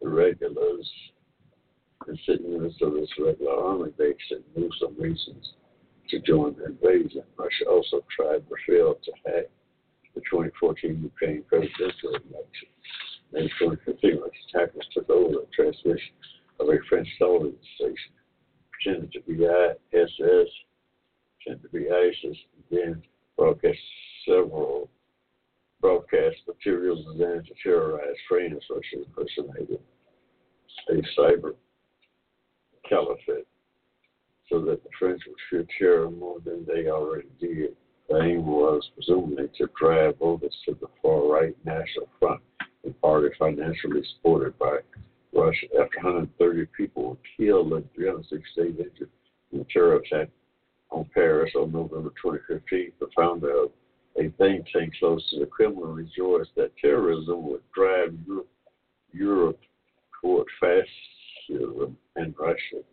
the 0.00 0.08
regulars, 0.08 0.90
and 2.06 2.18
citizens 2.26 2.74
of 2.82 2.92
this 2.94 3.08
regular 3.18 3.54
army 3.54 3.90
base 3.96 4.16
in 4.56 4.70
some 4.80 4.94
reasons 4.98 5.54
to 6.10 6.20
join 6.20 6.54
the 6.56 6.66
invasion. 6.66 7.22
Russia 7.36 7.64
also 7.70 8.04
tried 8.14 8.42
but 8.48 8.58
failed 8.66 9.02
to 9.04 9.12
hack 9.24 9.46
the 10.14 10.20
2014 10.30 11.00
Ukraine 11.02 11.42
presidential 11.48 12.10
election. 12.10 12.68
In 13.34 13.48
2015, 13.58 14.20
attackers 14.54 14.86
took 14.92 15.10
over 15.10 15.32
the 15.32 15.46
transmission 15.54 16.14
of 16.60 16.68
a 16.68 16.78
French 16.88 17.08
television 17.18 17.58
station, 17.74 18.12
pretended 18.70 19.12
to 19.12 19.20
be 19.22 19.44
ISS, 19.44 20.50
pretended 21.36 21.62
to 21.62 21.68
be 21.72 21.90
ISIS, 21.90 22.38
and 22.54 22.64
then 22.70 23.02
broadcast 23.36 23.78
several 24.26 24.88
broadcast 25.80 26.36
materials 26.46 27.04
designed 27.12 27.44
to 27.46 27.54
terrorize 27.62 28.16
France, 28.28 28.64
Russia 28.70 29.04
impersonated 29.04 29.80
a 30.88 30.94
cyber 31.18 31.54
caliphate. 32.88 33.46
so 34.50 34.60
that 34.60 34.82
the 34.82 34.90
French 34.98 35.20
would 35.26 35.36
fear 35.50 35.66
terror 35.78 36.10
more 36.10 36.38
than 36.40 36.64
they 36.66 36.88
already 36.88 37.28
did. 37.40 37.76
Aim 38.12 38.46
was 38.46 38.88
presumably 38.94 39.48
to 39.56 39.68
drive 39.80 40.18
voters 40.18 40.54
to 40.66 40.76
the 40.80 40.88
far 41.00 41.26
right 41.26 41.56
National 41.64 42.08
Front, 42.18 42.42
a 42.86 42.90
party 43.00 43.28
financially 43.38 44.02
supported 44.14 44.58
by 44.58 44.78
Russia. 45.32 45.66
After 45.80 46.00
130 46.02 46.66
people 46.76 47.10
were 47.10 47.16
killed 47.36 47.72
and 47.72 47.88
368 47.94 48.78
injured 48.78 49.08
in 49.52 49.58
the 49.58 49.66
terror 49.72 49.96
attack 49.96 50.28
on 50.90 51.08
Paris 51.14 51.50
on 51.56 51.72
November 51.72 52.10
2015, 52.22 52.92
the 53.00 53.08
founder 53.16 53.64
of 53.64 53.70
a 54.16 54.28
think 54.38 54.66
tank 54.72 54.92
close 54.98 55.28
to 55.30 55.40
the 55.40 55.46
Kremlin 55.46 55.94
rejoiced 55.94 56.54
that 56.56 56.76
terrorism 56.76 57.48
would 57.48 57.62
drive 57.74 58.14
Europe, 58.26 58.48
Europe 59.12 59.60
toward 60.20 60.46
fascism 60.60 61.96
and 62.16 62.34
Russia, 62.38 62.84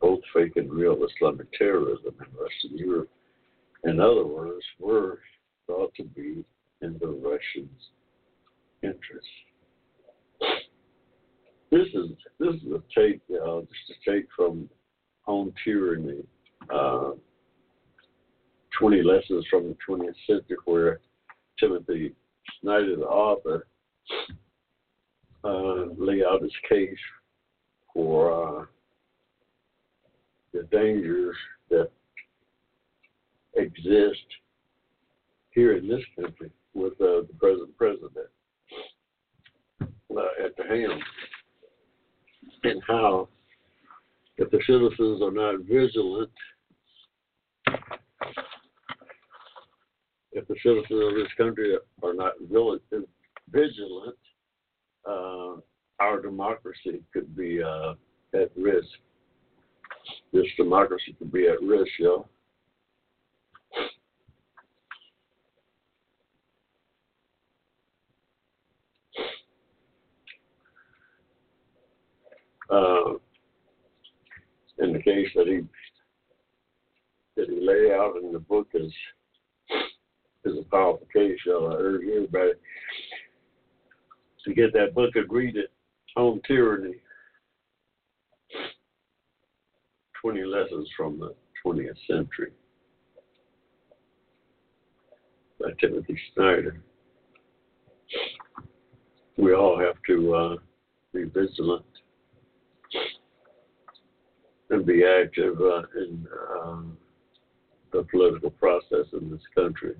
both 0.00 0.20
fake 0.32 0.56
and 0.56 0.72
real 0.72 0.96
Islamic 1.04 1.52
terrorism 1.52 2.14
in 2.20 2.26
Western 2.38 2.78
Europe. 2.78 3.10
In 3.84 4.00
other 4.00 4.26
words, 4.26 4.64
we're 4.78 5.18
thought 5.66 5.94
to 5.96 6.04
be 6.04 6.44
in 6.82 6.98
the 7.00 7.08
Russians' 7.08 7.90
interest. 8.82 9.26
This 11.70 11.88
is 11.94 12.10
this 12.38 12.54
is 12.54 12.72
a 12.72 12.82
take 12.98 13.20
uh, 13.30 13.60
just 13.60 13.98
a 14.06 14.10
tape 14.10 14.28
from 14.36 14.68
On 15.26 15.52
Tyranny, 15.64 16.22
uh, 16.72 17.10
20 18.78 19.02
Lessons 19.02 19.44
from 19.50 19.68
the 19.68 19.76
20th 19.88 20.14
Century, 20.26 20.56
where 20.64 21.00
Timothy 21.58 22.14
Snyder, 22.60 22.96
the 22.96 23.02
author, 23.02 23.66
uh, 25.44 25.92
lay 25.98 26.22
out 26.24 26.42
his 26.42 26.52
case 26.68 26.98
for 27.92 28.60
uh, 28.60 28.64
the 30.52 30.62
dangers 30.70 31.36
that 31.70 31.90
exist 33.56 34.26
here 35.50 35.76
in 35.76 35.88
this 35.88 36.02
country 36.18 36.50
with 36.74 36.92
uh, 36.94 37.22
the 37.26 37.34
present 37.38 37.76
president 37.76 38.28
uh, 39.80 40.44
at 40.44 40.56
the 40.56 40.64
helm, 40.64 41.00
and 42.64 42.82
how 42.86 43.28
if 44.38 44.50
the 44.50 44.60
citizens 44.66 45.22
are 45.22 45.30
not 45.30 45.60
vigilant, 45.64 46.30
if 50.32 50.46
the 50.46 50.56
citizens 50.62 50.84
of 50.90 51.14
this 51.14 51.32
country 51.38 51.76
are 52.02 52.14
not 52.14 52.34
vigilant, 53.50 54.16
uh, 55.08 55.54
our 56.00 56.20
democracy 56.20 57.02
could 57.12 57.34
be 57.34 57.62
uh, 57.62 57.94
at 58.34 58.50
risk. 58.56 58.88
This 60.32 60.46
democracy 60.58 61.16
could 61.18 61.32
be 61.32 61.48
at 61.48 61.62
risk, 61.62 61.90
yo. 61.98 62.28
Uh, 72.68 73.12
case 75.26 75.32
that 75.36 75.46
he 75.46 75.60
that 77.36 77.48
he 77.48 77.60
lay 77.60 77.92
out 77.92 78.16
in 78.22 78.32
the 78.32 78.38
book 78.38 78.68
is 78.74 78.92
is 80.44 80.58
a 80.58 80.70
powerful 80.70 81.06
case. 81.12 81.38
So 81.44 81.66
I 81.66 81.74
urge 81.76 82.02
everybody 82.04 82.52
to 84.44 84.54
get 84.54 84.72
that 84.72 84.94
book 84.94 85.16
and 85.16 85.30
read 85.30 85.56
it 85.56 85.70
on 86.16 86.40
tyranny. 86.46 86.94
Twenty 90.20 90.44
lessons 90.44 90.88
from 90.96 91.18
the 91.18 91.34
twentieth 91.62 91.96
century 92.08 92.52
by 95.60 95.70
Timothy 95.80 96.18
Snyder. 96.34 96.80
We 99.36 99.54
all 99.54 99.78
have 99.78 99.96
to 100.08 100.34
uh, 100.34 100.56
be 101.12 101.24
vigilant 101.24 101.84
and 104.70 104.84
be 104.84 105.04
active 105.04 105.60
uh, 105.60 105.82
in 105.96 106.26
um, 106.60 106.96
the 107.92 108.04
political 108.10 108.50
process 108.50 109.06
in 109.12 109.30
this 109.30 109.40
country. 109.54 109.94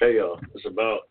Hey, 0.00 0.16
y'all, 0.16 0.38
it's 0.54 0.66
about 0.66 1.08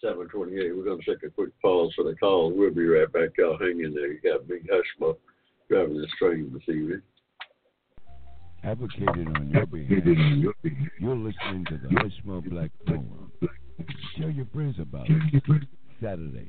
728. 0.00 0.76
We're 0.76 0.84
going 0.84 1.00
to 1.00 1.14
take 1.14 1.22
a 1.22 1.30
quick 1.30 1.50
pause 1.62 1.92
for 1.94 2.04
the 2.04 2.16
call. 2.16 2.52
We'll 2.52 2.74
be 2.74 2.86
right 2.86 3.10
back. 3.12 3.30
Y'all 3.38 3.58
hang 3.58 3.80
in 3.80 3.94
there. 3.94 4.12
You 4.12 4.20
got 4.20 4.46
Big 4.48 4.68
Hushmo 4.68 5.16
driving 5.70 5.98
this 5.98 6.10
train 6.18 6.50
this 6.52 6.62
evening. 6.68 7.02
Advocated 8.64 9.28
on 9.36 9.50
your 9.50 9.66
behalf. 9.66 10.04
You're 10.98 11.16
listening 11.16 11.64
to 11.66 11.78
the 11.78 11.88
Hushmo 11.88 12.48
Black 12.50 12.70
Forum. 12.86 13.30
Tell 14.18 14.30
your 14.30 14.46
friends 14.52 14.76
about 14.78 15.06
it. 15.08 15.62
Saturdays, 16.02 16.48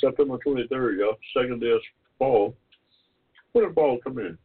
September 0.00 0.38
23rd, 0.44 0.98
y'all. 0.98 1.16
Second 1.36 1.60
day 1.60 1.70
of 1.70 1.80
fall. 2.18 2.54
When 3.52 3.64
did 3.64 3.74
fall 3.74 3.98
come 4.02 4.18
in? 4.18 4.36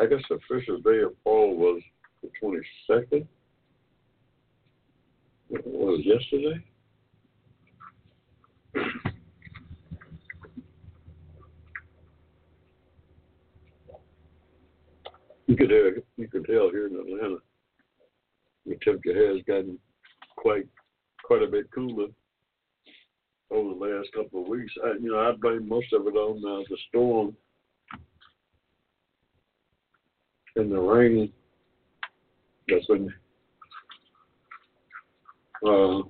I 0.00 0.06
guess 0.06 0.20
the 0.28 0.36
official 0.36 0.78
day 0.78 1.02
of 1.02 1.12
fall 1.22 1.56
was 1.56 1.82
the 2.22 2.30
22nd. 2.42 3.26
What 5.48 5.66
was 5.66 6.00
it, 6.00 6.06
yesterday? 6.06 6.64
You 15.46 15.56
could 15.56 15.70
hear, 15.70 16.02
you 16.16 16.26
could 16.26 16.46
tell 16.46 16.70
here 16.70 16.88
in 16.88 16.96
Atlanta, 16.96 17.36
the 18.66 18.76
temperature 18.82 19.34
has 19.34 19.42
gotten 19.46 19.78
quite 20.36 20.66
quite 21.22 21.42
a 21.42 21.46
bit 21.46 21.70
cooler 21.70 22.08
last 24.04 24.12
couple 24.14 24.42
of 24.42 24.48
weeks. 24.48 24.72
I, 24.84 24.92
you 25.00 25.12
know, 25.12 25.18
I 25.18 25.32
blame 25.32 25.68
most 25.68 25.92
of 25.92 26.06
it 26.06 26.14
on 26.14 26.38
uh, 26.38 26.64
the 26.68 26.76
storm 26.88 27.36
and 30.56 30.70
the 30.70 30.78
rain 30.78 31.32
that's 32.68 32.86
been 32.86 33.12
uh, 35.66 36.02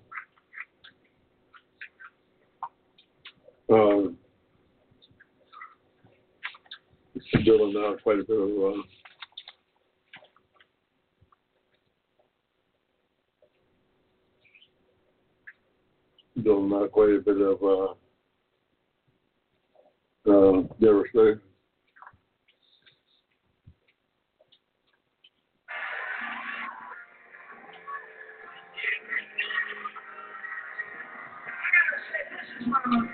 it's 7.14 7.44
dealing 7.44 7.74
out 7.78 8.02
quite 8.02 8.20
a 8.20 8.24
bit 8.24 8.36
of 8.36 8.48
uh, 8.48 8.82
doing 16.42 16.63
quite 16.92 17.10
a 17.10 17.20
bit 17.20 17.40
of 17.40 17.62
uh, 17.62 17.94
uh, 20.30 20.62
devastation. 20.80 21.40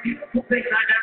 Beautiful 0.03 0.45
things 0.49 0.65
ever 0.67 1.00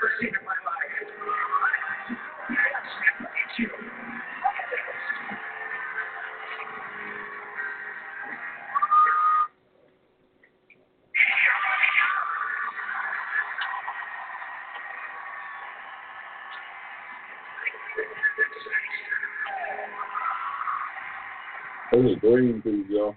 green 22.32 22.62
peas, 22.62 22.86
y'all. 22.90 23.16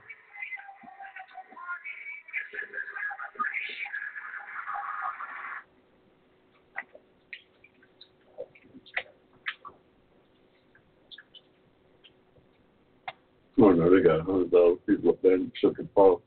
Oh 13.62 13.73
no, 13.73 13.94
they 13.94 14.03
got 14.03 14.20
a 14.20 14.23
hundred 14.23 14.51
thousand 14.51 14.79
people 14.87 15.11
up 15.11 15.23
there 15.23 15.35
in 15.35 15.53
Central 15.61 15.87
Park. 15.94 16.19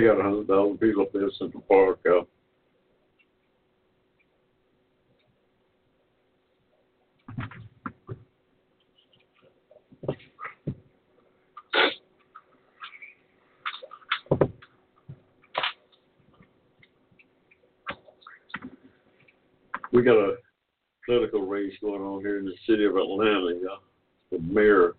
They 0.00 0.06
got 0.06 0.18
a 0.18 0.22
hundred 0.22 0.46
thousand 0.46 0.78
people 0.78 1.02
up 1.02 1.12
there 1.12 1.24
in 1.24 1.30
Central 1.38 1.62
Park. 1.68 2.00
Uh, 2.08 2.22
we 19.92 20.02
got 20.02 20.16
a 20.16 20.36
political 21.04 21.42
race 21.42 21.74
going 21.82 22.00
on 22.00 22.22
here 22.22 22.38
in 22.38 22.46
the 22.46 22.54
city 22.66 22.86
of 22.86 22.96
Atlanta. 22.96 23.50
Yeah, 23.52 23.76
the 24.32 24.38
mayor. 24.38 24.94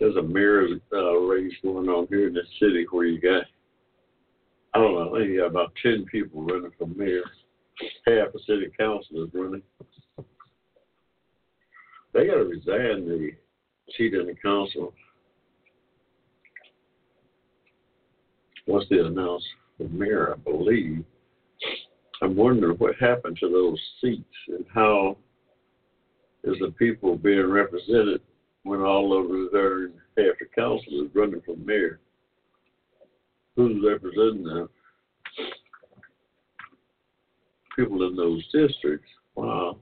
There's 0.00 0.16
a 0.16 0.22
mayor's 0.22 0.80
uh, 0.92 1.18
race 1.18 1.52
going 1.62 1.88
on 1.88 2.08
here 2.08 2.26
in 2.26 2.34
the 2.34 2.42
city 2.58 2.84
where 2.90 3.06
you 3.06 3.20
got 3.20 3.44
I 4.74 4.78
don't 4.78 4.94
know, 4.94 5.14
I 5.14 5.18
think 5.18 5.30
you 5.30 5.37
got 5.37 5.37
about 5.48 5.72
ten 5.82 6.04
people 6.10 6.42
running 6.42 6.70
for 6.78 6.86
mayor. 6.86 7.22
Half 8.06 8.32
the 8.32 8.40
city 8.46 8.66
council 8.78 9.24
is 9.24 9.30
running. 9.32 9.62
They 12.12 12.26
gotta 12.26 12.44
resign 12.44 13.08
the 13.08 13.30
seat 13.96 14.14
in 14.14 14.26
the 14.26 14.34
council. 14.42 14.94
Once 18.66 18.84
they 18.90 18.98
announce 18.98 19.44
the 19.78 19.88
mayor, 19.88 20.34
I 20.34 20.50
believe. 20.50 21.04
I'm 22.20 22.34
wondering 22.34 22.76
what 22.78 22.96
happened 22.96 23.38
to 23.40 23.48
those 23.48 23.80
seats 24.00 24.24
and 24.48 24.64
how 24.74 25.16
is 26.44 26.56
the 26.60 26.72
people 26.78 27.16
being 27.16 27.46
represented 27.46 28.20
when 28.64 28.80
all 28.80 29.12
over 29.12 29.46
there 29.52 29.88
half 30.16 30.38
the 30.40 30.46
council 30.54 31.04
is 31.04 31.14
running 31.14 31.40
for 31.46 31.56
mayor 31.56 32.00
who's 33.58 33.84
representing 33.84 34.44
the 34.44 34.68
people 37.78 38.08
in 38.08 38.16
those 38.16 38.44
districts. 38.52 39.08
Wow. 39.36 39.76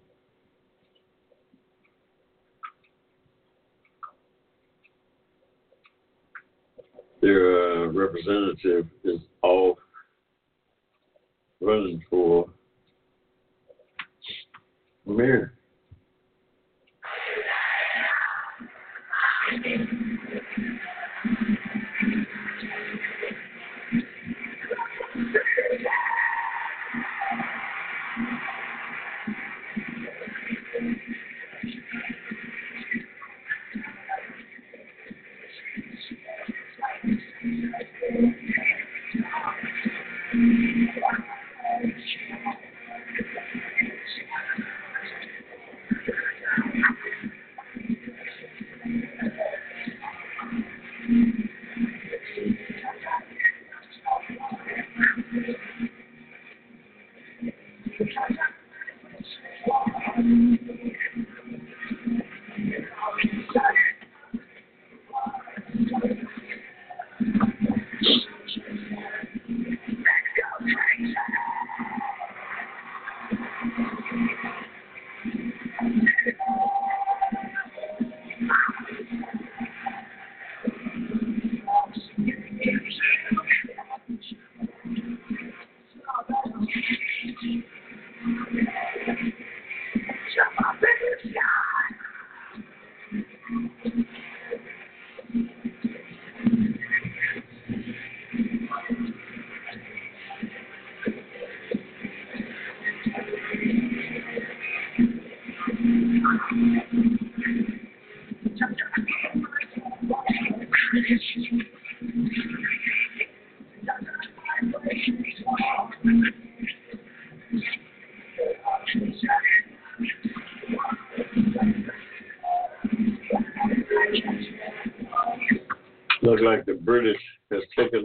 Their 7.23 7.85
uh, 7.85 7.87
representative 7.89 8.87
is 9.05 9.21
off 9.43 9.79
running 11.61 12.03
for 12.11 12.51
mayor. 15.07 15.55
Thank 38.11 38.37
you. 38.42 38.56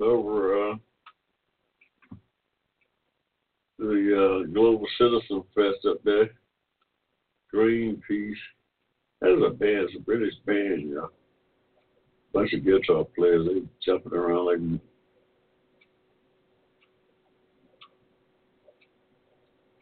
Over 0.01 0.71
uh, 0.71 0.75
the 3.79 4.43
uh, 4.45 4.51
Global 4.51 4.85
Citizen 4.97 5.43
Fest 5.55 5.85
up 5.89 6.03
there. 6.03 6.29
Greenpeace. 7.53 8.33
That's 9.21 9.39
a 9.45 9.49
band, 9.49 9.89
it's 9.89 9.95
a 9.97 9.99
British 9.99 10.33
band, 10.45 10.81
you 10.81 10.95
know. 10.95 11.09
Bunch 12.33 12.53
of 12.53 12.63
guitar 12.63 13.05
players, 13.15 13.45
they 13.45 13.61
jumping 13.85 14.13
around 14.13 14.45
like 14.45 14.81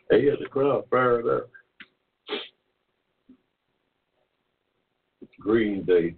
They 0.10 0.26
had 0.26 0.40
the 0.40 0.50
crowd 0.50 0.86
fired 0.90 1.28
up. 1.28 1.50
Green 5.40 5.86
Day. 5.86 6.16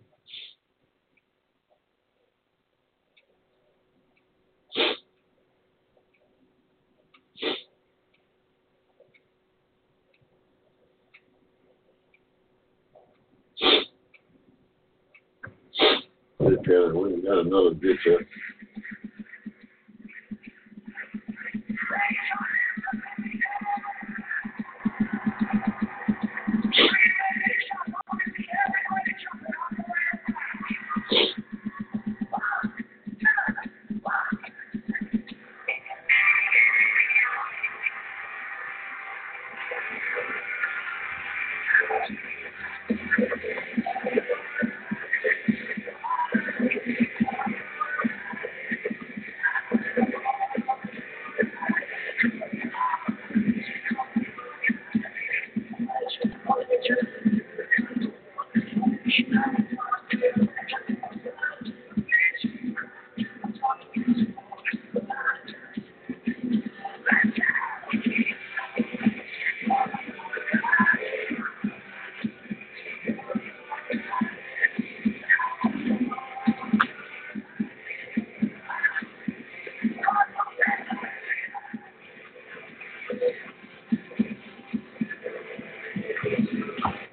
Okay, 16.41 16.97
we 16.97 17.20
got 17.31 17.45
another 17.45 17.75
picture. 17.75 18.27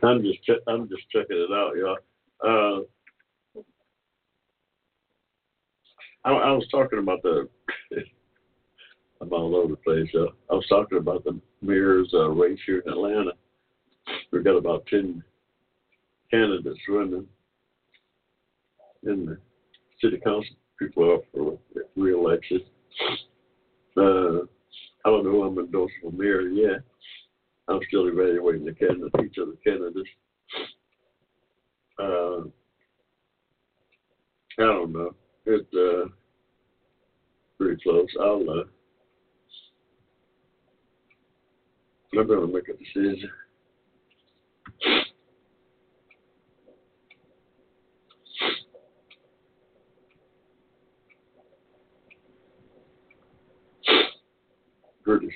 I'm 0.02 0.22
just 0.22 0.38
che- 0.46 0.60
I'm 0.66 0.88
just 0.88 1.08
checking 1.10 1.36
it 1.36 1.52
out, 1.52 1.76
y'all. 1.76 1.96
Uh, 2.44 2.82
I, 6.24 6.32
I 6.32 6.52
was 6.52 6.66
talking 6.70 6.98
about 6.98 7.22
the 7.22 7.48
I'm 9.20 9.32
all 9.32 9.56
over 9.56 9.74
the 9.74 9.76
place. 9.76 10.08
Uh, 10.14 10.26
I 10.50 10.54
was 10.54 10.66
talking 10.68 10.98
about 10.98 11.24
the 11.24 11.40
mayor's 11.60 12.10
uh, 12.14 12.28
race 12.28 12.58
here 12.66 12.82
in 12.86 12.92
Atlanta. 12.92 13.32
We've 14.32 14.44
got 14.44 14.56
about 14.56 14.86
ten 14.86 15.22
candidates 16.30 16.78
running 16.88 17.26
in 19.04 19.26
the 19.26 19.38
city 20.00 20.18
council. 20.18 20.54
People 20.78 21.14
up 21.14 21.22
for 21.34 21.58
re-election. 21.96 22.60
Uh, 23.96 24.46
I 25.04 25.10
don't 25.10 25.24
know 25.24 25.30
who 25.30 25.44
I'm 25.44 25.58
endorsing 25.58 25.96
for 26.02 26.12
mayor 26.12 26.42
yet. 26.42 26.80
I'm 27.68 27.80
still 27.88 28.08
evaluating 28.08 28.64
the 28.64 28.72
candidates, 28.72 29.14
each 29.22 29.38
of 29.38 29.48
the 29.48 29.56
candidates. 29.62 30.08
Uh, 31.98 32.48
I 34.58 34.66
don't 34.66 34.92
know. 34.92 35.14
It's 35.46 35.74
uh, 35.74 36.08
pretty 37.58 37.80
close. 37.82 38.08
I'll. 38.20 38.44
Uh, 38.48 38.64
I'm 42.18 42.26
going 42.26 42.40
to 42.40 42.52
make 42.52 42.68
a 42.68 42.72
decision. 42.72 43.30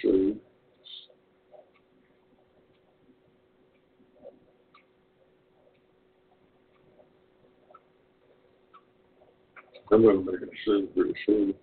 Soon. 0.02 0.40
I'm 9.92 10.02
going 10.02 10.24
to 10.24 10.32
make 10.32 10.40
a 10.40 10.46
decision 10.46 10.88
pretty 10.94 11.14
soon. 11.24 11.54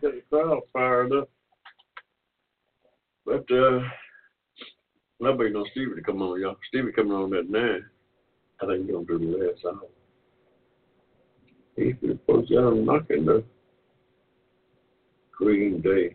They 0.00 0.08
got 0.08 0.14
the 0.14 0.22
crowd 0.30 0.60
fired 0.72 1.12
up. 1.12 1.28
But 3.24 3.44
uh, 3.50 3.80
nobody 5.20 5.52
knows 5.52 5.66
Stevie 5.72 5.96
to 5.96 6.02
come 6.02 6.22
on, 6.22 6.40
y'all. 6.40 6.56
Stevie 6.68 6.92
coming 6.92 7.12
on 7.12 7.34
at 7.34 7.50
nine. 7.50 7.84
I 8.62 8.66
think 8.66 8.86
he's 8.86 8.94
gonna 8.94 9.06
do 9.06 9.18
the 9.18 9.44
last 9.44 9.64
hour. 9.66 9.88
He's 11.76 11.94
supposed 12.00 12.48
to 12.48 12.56
have 12.56 12.74
knocking 12.74 13.26
the 13.26 13.44
Green 15.32 15.82
Day, 15.82 16.14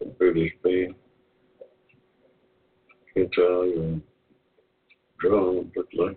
the 0.00 0.06
British 0.06 0.52
band, 0.64 0.94
and 3.14 4.02
drum, 5.18 5.72
looked 5.76 5.94
like. 5.94 6.16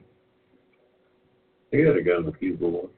He 1.72 1.80
had 1.80 1.96
a 1.96 2.02
guy 2.02 2.12
on 2.12 2.26
the 2.26 2.32
keyboard. 2.32 2.90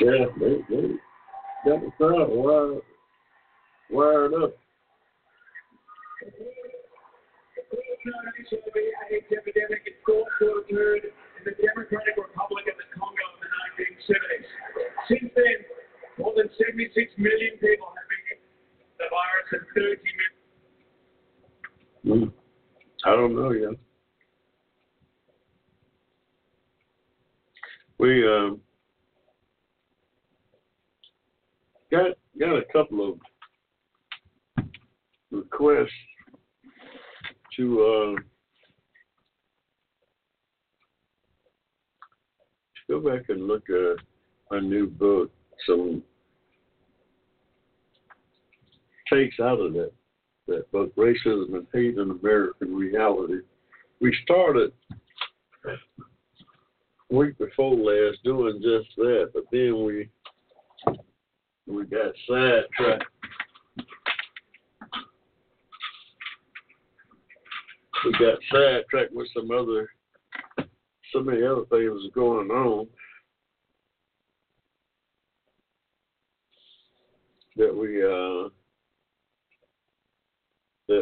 Yeah, 0.00 0.26
they, 0.38 0.54
they 0.68 0.88
got 1.66 1.80
the 1.80 1.90
crowd 1.96 2.30
wired, 3.90 4.34
up. 4.34 4.54
epidemic 9.32 9.82
in 9.86 9.92
Gulf 10.06 10.28
occurred 10.40 11.04
in 11.04 11.44
the 11.44 11.52
Democratic 11.52 12.16
Republic 12.16 12.64
of 12.70 12.76
the 12.78 12.88
Congo 12.98 13.26
in 13.34 13.40
the 13.42 13.50
1970s. 13.84 14.48
Since 15.08 15.32
then, 15.34 15.58
more 16.18 16.32
than 16.36 16.48
76 16.56 17.12
million 17.18 17.58
people 17.60 17.88
have 17.92 18.08
been 18.08 18.24
hit 18.28 18.40
with 18.78 18.98
the 18.98 19.08
virus 19.10 19.48
and 19.52 19.64
30 19.74 20.00
million. 22.04 22.32
Hmm. 22.32 22.32
I 23.04 23.10
don't 23.16 23.34
know 23.34 23.52
yet. 23.52 23.78
We 27.98 28.26
um, 28.26 28.60
got 31.90 32.10
got 32.38 32.56
a 32.56 32.64
couple 32.72 33.12
of 33.12 34.64
requests 35.30 35.90
to 37.56 38.16
uh, 38.16 38.22
go 42.88 43.00
back 43.00 43.28
and 43.28 43.46
look 43.46 43.64
at 43.68 43.96
a 44.56 44.60
new 44.60 44.86
book, 44.86 45.30
some 45.66 46.02
takes 49.12 49.37
out 49.48 49.60
of 49.60 49.72
that 49.72 49.92
that 50.46 50.70
both 50.72 50.94
Racism 50.96 51.54
and 51.54 51.66
Hate 51.72 51.98
in 51.98 52.10
American 52.10 52.74
Reality. 52.74 53.40
We 54.00 54.16
started 54.24 54.72
week 57.10 57.36
before 57.38 57.74
last 57.74 58.18
doing 58.24 58.60
just 58.62 58.94
that, 58.96 59.30
but 59.34 59.44
then 59.52 59.84
we 59.84 60.08
we 61.66 61.84
got 61.84 62.12
sidetracked. 62.26 63.04
We 68.04 68.12
got 68.12 68.38
sidetracked 68.50 69.12
with 69.12 69.28
some 69.34 69.50
other 69.50 69.88
so 71.12 71.20
many 71.20 71.42
other 71.42 71.64
things 71.70 72.02
going 72.14 72.50
on 72.50 72.86
that 77.56 77.74
we 77.74 78.02
uh 78.04 78.48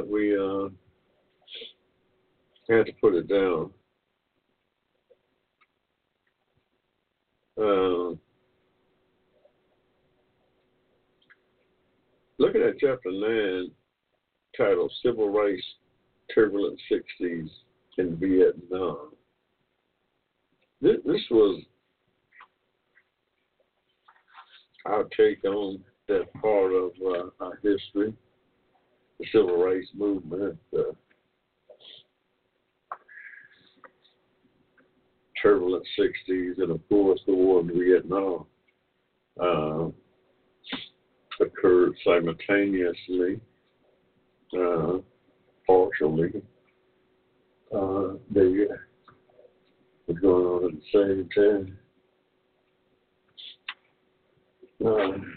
we 0.09 0.36
uh 0.36 0.68
had 2.68 2.86
to 2.86 2.92
put 3.00 3.14
it 3.14 3.28
down. 3.28 3.70
Uh, 7.59 8.14
looking 12.38 12.62
at 12.62 12.78
chapter 12.78 13.11
9, 13.11 13.70
titled 14.57 14.92
Civil 15.02 15.30
Rights 15.30 15.62
Turbulent 16.34 16.78
60s 16.90 17.48
in 17.98 18.16
Vietnam. 18.16 19.12
This, 20.82 20.96
this 21.07 21.22
was 21.30 21.62
our 24.84 25.04
take 25.16 25.42
on 25.44 25.82
that 26.09 26.32
part 26.40 26.72
of 26.72 26.90
uh, 27.04 27.44
our 27.44 27.59
history, 27.62 28.12
the 29.19 29.27
civil 29.33 29.62
rights 29.62 29.89
movement, 29.95 30.59
the 30.73 30.95
turbulent 35.43 35.87
60s, 35.99 36.59
and 36.59 36.71
of 36.71 36.89
course 36.89 37.21
the 37.27 37.35
war 37.35 37.61
in 37.61 37.69
Vietnam 37.69 38.47
uh, 39.41 39.89
occurred 41.41 41.93
simultaneously, 42.05 43.41
uh, 44.59 44.99
partially. 45.67 46.43
Uh, 47.75 48.14
they 48.31 48.67
was 50.07 50.17
going 50.21 50.47
on 50.47 50.64
at 50.64 50.71
the 50.73 50.83
same 50.93 51.29
time. 51.35 51.79
Um, 54.85 55.37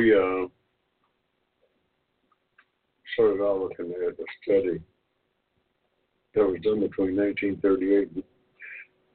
we 0.00 0.14
uh, 0.14 0.46
started 3.12 3.42
out 3.42 3.60
looking 3.60 3.92
at 3.92 4.14
a 4.14 4.24
study 4.42 4.80
that 6.34 6.42
was 6.42 6.58
done 6.62 6.80
between 6.80 7.16
1938 7.16 8.24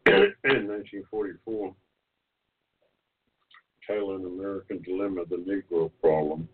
and 0.06 0.68
1944 0.70 1.74
titled 3.88 4.26
American 4.26 4.82
Dilemma 4.84 5.24
The 5.28 5.38
Negro 5.38 5.90
Problem 6.02 6.48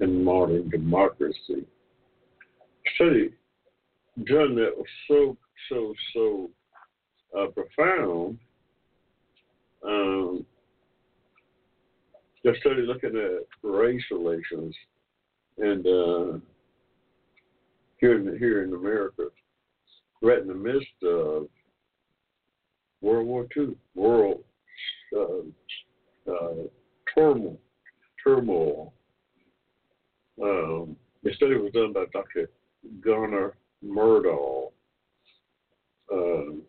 in 0.00 0.22
Modern 0.22 0.68
Democracy. 0.68 1.66
Study 2.96 3.32
done 4.24 4.56
that 4.56 4.72
was 4.76 4.86
so, 5.08 5.38
so, 5.70 5.94
so 6.12 6.50
uh, 7.38 7.46
profound 7.46 8.38
um, 9.86 10.44
the 12.44 12.54
study 12.60 12.82
looking 12.82 13.16
at 13.16 13.68
race 13.68 14.02
relations 14.10 14.74
and 15.58 15.86
uh, 15.86 16.38
here 17.98 18.18
in 18.18 18.38
here 18.38 18.64
in 18.64 18.72
America, 18.72 19.24
right 20.22 20.38
in 20.38 20.48
the 20.48 20.54
midst 20.54 20.86
of 21.02 21.48
World 23.02 23.26
War 23.26 23.46
II, 23.56 23.76
world 23.94 24.42
uh, 25.16 26.30
uh, 26.30 26.54
turmoil. 27.14 27.58
turmoil. 28.22 28.92
Um, 30.42 30.96
the 31.22 31.32
study 31.34 31.56
was 31.56 31.72
done 31.72 31.92
by 31.92 32.04
Dr. 32.12 32.48
Gunnar 33.02 33.56
Myrdal. 33.84 34.72
Um, 36.12 36.62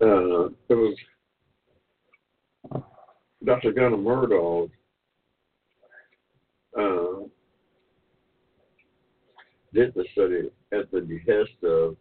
uh, 0.00 0.46
it 0.68 0.74
was 0.74 0.96
Dr. 3.64 3.72
Gunnar 3.72 3.96
Myrdal 3.96 4.70
uh, 6.78 7.26
did 9.72 9.94
the 9.94 10.04
study 10.12 10.50
at 10.72 10.90
the 10.90 11.00
behest 11.00 11.52
of 11.62 11.96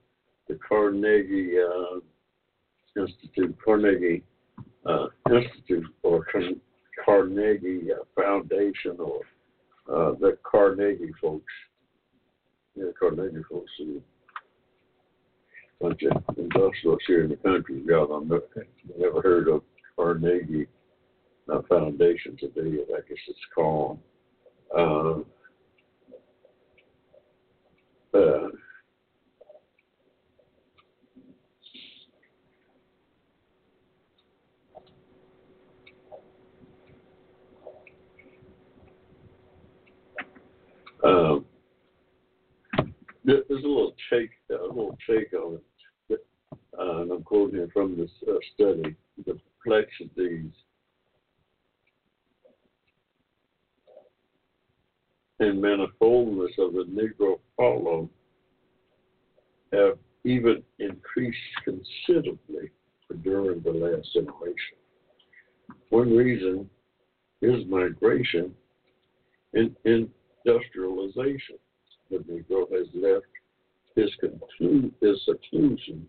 the 0.49 0.59
Carnegie 0.67 1.53
uh, 1.57 1.99
Institute, 2.99 3.55
Carnegie 3.63 4.23
uh, 4.85 5.05
Institute, 5.31 5.85
or 6.03 6.25
Car- 6.25 6.41
Carnegie 7.05 7.87
uh, 7.93 8.03
Foundation, 8.13 8.97
or 8.99 9.21
uh, 9.89 10.15
the 10.19 10.37
Carnegie 10.43 11.13
folks. 11.21 11.53
Yeah, 12.75 12.85
Carnegie 12.99 13.43
folks. 13.49 13.71
Who, 13.77 14.01
bunch 15.79 16.01
of 16.03 16.37
industrialists 16.37 17.05
here 17.07 17.23
in 17.23 17.29
the 17.29 17.37
country. 17.37 17.81
God, 17.87 18.11
I've 18.11 18.27
never 18.97 19.21
heard 19.21 19.47
of 19.47 19.61
Carnegie 19.95 20.67
uh, 21.51 21.61
Foundation 21.67 22.37
to 22.37 22.47
today. 22.49 22.83
I 22.95 22.99
guess 23.07 23.17
it's 23.27 23.39
called. 23.53 23.99
Uh, 24.75 25.19
uh, 28.13 28.47
um, 41.03 41.45
there's 43.25 43.43
a 43.49 43.53
little 43.53 43.93
take, 44.11 44.31
a 44.49 44.53
little 44.53 44.97
take 45.07 45.33
on 45.33 45.59
it, 46.09 46.19
uh, 46.79 47.01
and 47.01 47.11
I'm 47.11 47.23
quoting 47.23 47.67
from 47.73 47.97
this 47.97 48.11
uh, 48.27 48.33
study: 48.55 48.95
the 49.25 49.37
complexities 49.63 50.51
and 55.39 55.61
manifoldness 55.61 56.57
of 56.59 56.73
the 56.73 56.85
Negro 56.89 57.39
problem 57.57 58.09
have 59.71 59.97
even 60.23 60.63
increased 60.79 61.37
considerably 61.63 62.71
during 63.23 63.61
the 63.61 63.71
last 63.71 64.13
generation. 64.13 64.77
One 65.89 66.15
reason 66.15 66.69
is 67.41 67.65
migration 67.67 68.53
and 69.53 69.75
industrialization. 69.85 71.57
The 72.09 72.17
Negro 72.17 72.71
has 72.71 72.87
left 72.93 73.25
his, 73.95 74.09
conclu- 74.23 74.91
his 75.01 75.21
seclusion 75.25 76.07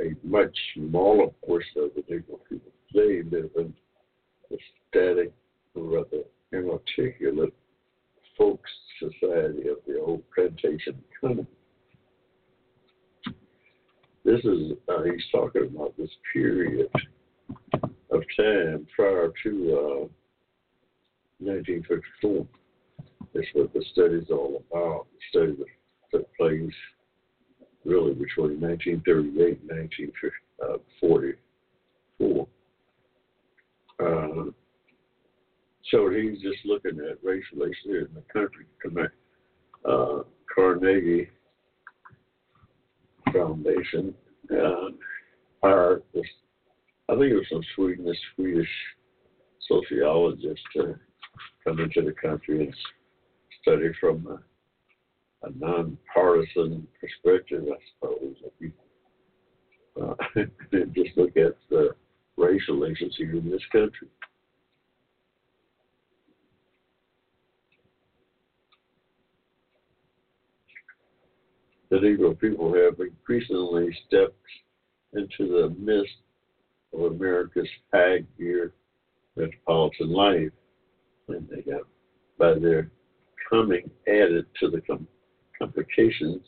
a 0.00 0.14
much 0.24 0.56
smaller 0.74 1.28
portion 1.44 1.82
of 1.82 1.90
the 1.94 2.02
Negro 2.02 2.38
people. 2.48 2.72
They 2.94 3.22
live 3.22 3.50
in 3.56 3.74
static, 4.88 5.32
rather 5.74 6.22
inarticulate 6.52 7.54
folk 8.36 8.60
society 8.98 9.68
of 9.68 9.78
the 9.86 10.00
old 10.00 10.22
plantation 10.34 11.00
economy. 11.16 11.46
This 14.24 14.38
is, 14.44 14.74
uh, 14.88 15.02
he's 15.02 15.24
talking 15.32 15.64
about 15.74 15.96
this 15.98 16.10
period 16.32 16.88
of 18.12 18.22
time 18.36 18.86
prior 18.94 19.32
to 19.42 19.50
uh, 19.72 20.06
1954. 21.40 22.46
That's 23.34 23.48
what 23.52 23.72
the 23.72 23.84
study's 23.90 24.30
all 24.30 24.62
about. 24.70 25.08
The 25.12 25.18
study 25.30 25.56
that 25.56 25.66
took 26.16 26.32
place 26.36 26.72
really 27.84 28.14
between 28.14 28.60
1938 28.60 29.60
and 29.60 29.68
1944. 29.68 32.46
Uh, 33.98 34.44
so 35.92 36.10
he's 36.10 36.40
just 36.40 36.64
looking 36.64 36.98
at 36.98 37.22
race 37.22 37.44
relations 37.54 37.76
in 37.86 38.08
the 38.14 38.22
country. 38.32 38.64
Uh, 39.84 40.22
Carnegie 40.52 41.28
Foundation 43.32 44.14
uh, 44.50 44.88
hired 45.62 46.02
this, 46.14 46.24
I 47.08 47.12
think 47.12 47.32
it 47.32 47.34
was 47.34 47.46
some 47.50 47.62
Swedish, 47.74 48.16
Swedish 48.34 48.68
sociologist 49.68 50.60
to 50.74 50.94
come 51.64 51.78
into 51.78 52.02
the 52.02 52.12
country 52.12 52.64
and 52.66 52.74
study 53.60 53.90
from 54.00 54.26
a, 54.26 55.46
a 55.46 55.50
nonpartisan 55.58 56.86
perspective, 57.00 57.64
I 57.70 57.76
suppose. 58.00 58.36
Uh, 60.00 60.14
just 60.94 61.16
look 61.16 61.36
at 61.36 61.56
the 61.68 61.90
race 62.36 62.62
relations 62.68 63.14
here 63.18 63.32
in 63.32 63.50
this 63.50 63.62
country. 63.70 64.08
The 71.92 71.98
Negro 71.98 72.38
people 72.40 72.72
have 72.72 72.98
increasingly 73.00 73.94
stepped 74.06 74.34
into 75.12 75.46
the 75.46 75.74
midst 75.78 76.14
of 76.94 77.12
America's 77.12 77.68
high 77.92 78.24
gear 78.38 78.72
metropolitan 79.36 80.10
life, 80.10 80.52
and 81.28 81.46
they 81.50 81.60
got 81.70 81.82
by 82.38 82.58
their 82.58 82.90
coming 83.50 83.90
added 84.08 84.46
to 84.58 84.70
the 84.70 84.80
com- 84.80 85.06
complications 85.58 86.40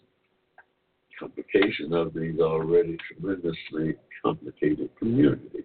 complication 1.21 1.93
of 1.93 2.15
these 2.15 2.41
already 2.41 2.97
tremendously 3.07 3.97
complicated 4.25 4.89
communities. 4.99 5.65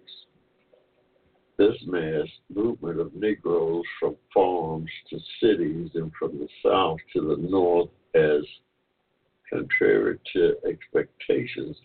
This 1.56 1.74
mass 1.86 2.26
movement 2.54 3.00
of 3.00 3.14
Negroes 3.14 3.84
from 3.98 4.16
farms 4.32 4.90
to 5.08 5.18
cities 5.40 5.90
and 5.94 6.12
from 6.18 6.38
the 6.38 6.48
south 6.62 6.98
to 7.14 7.34
the 7.34 7.48
north 7.48 7.88
has 8.14 8.44
contrary 9.50 10.18
to 10.32 10.56
expectations, 10.68 11.76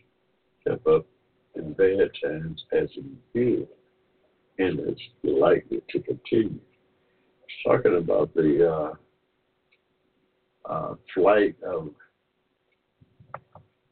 kept 0.67 0.85
up 0.87 1.05
in 1.55 1.73
bad 1.73 2.09
times 2.23 2.63
as 2.73 2.89
in 2.95 3.17
good, 3.33 3.67
and 4.59 4.79
it's 4.79 5.01
likely 5.23 5.81
to 5.89 5.99
continue. 6.01 6.59
Talking 7.65 7.97
about 7.97 8.33
the 8.35 8.95
uh, 10.67 10.71
uh, 10.71 10.95
flight 11.13 11.55
of 11.65 11.89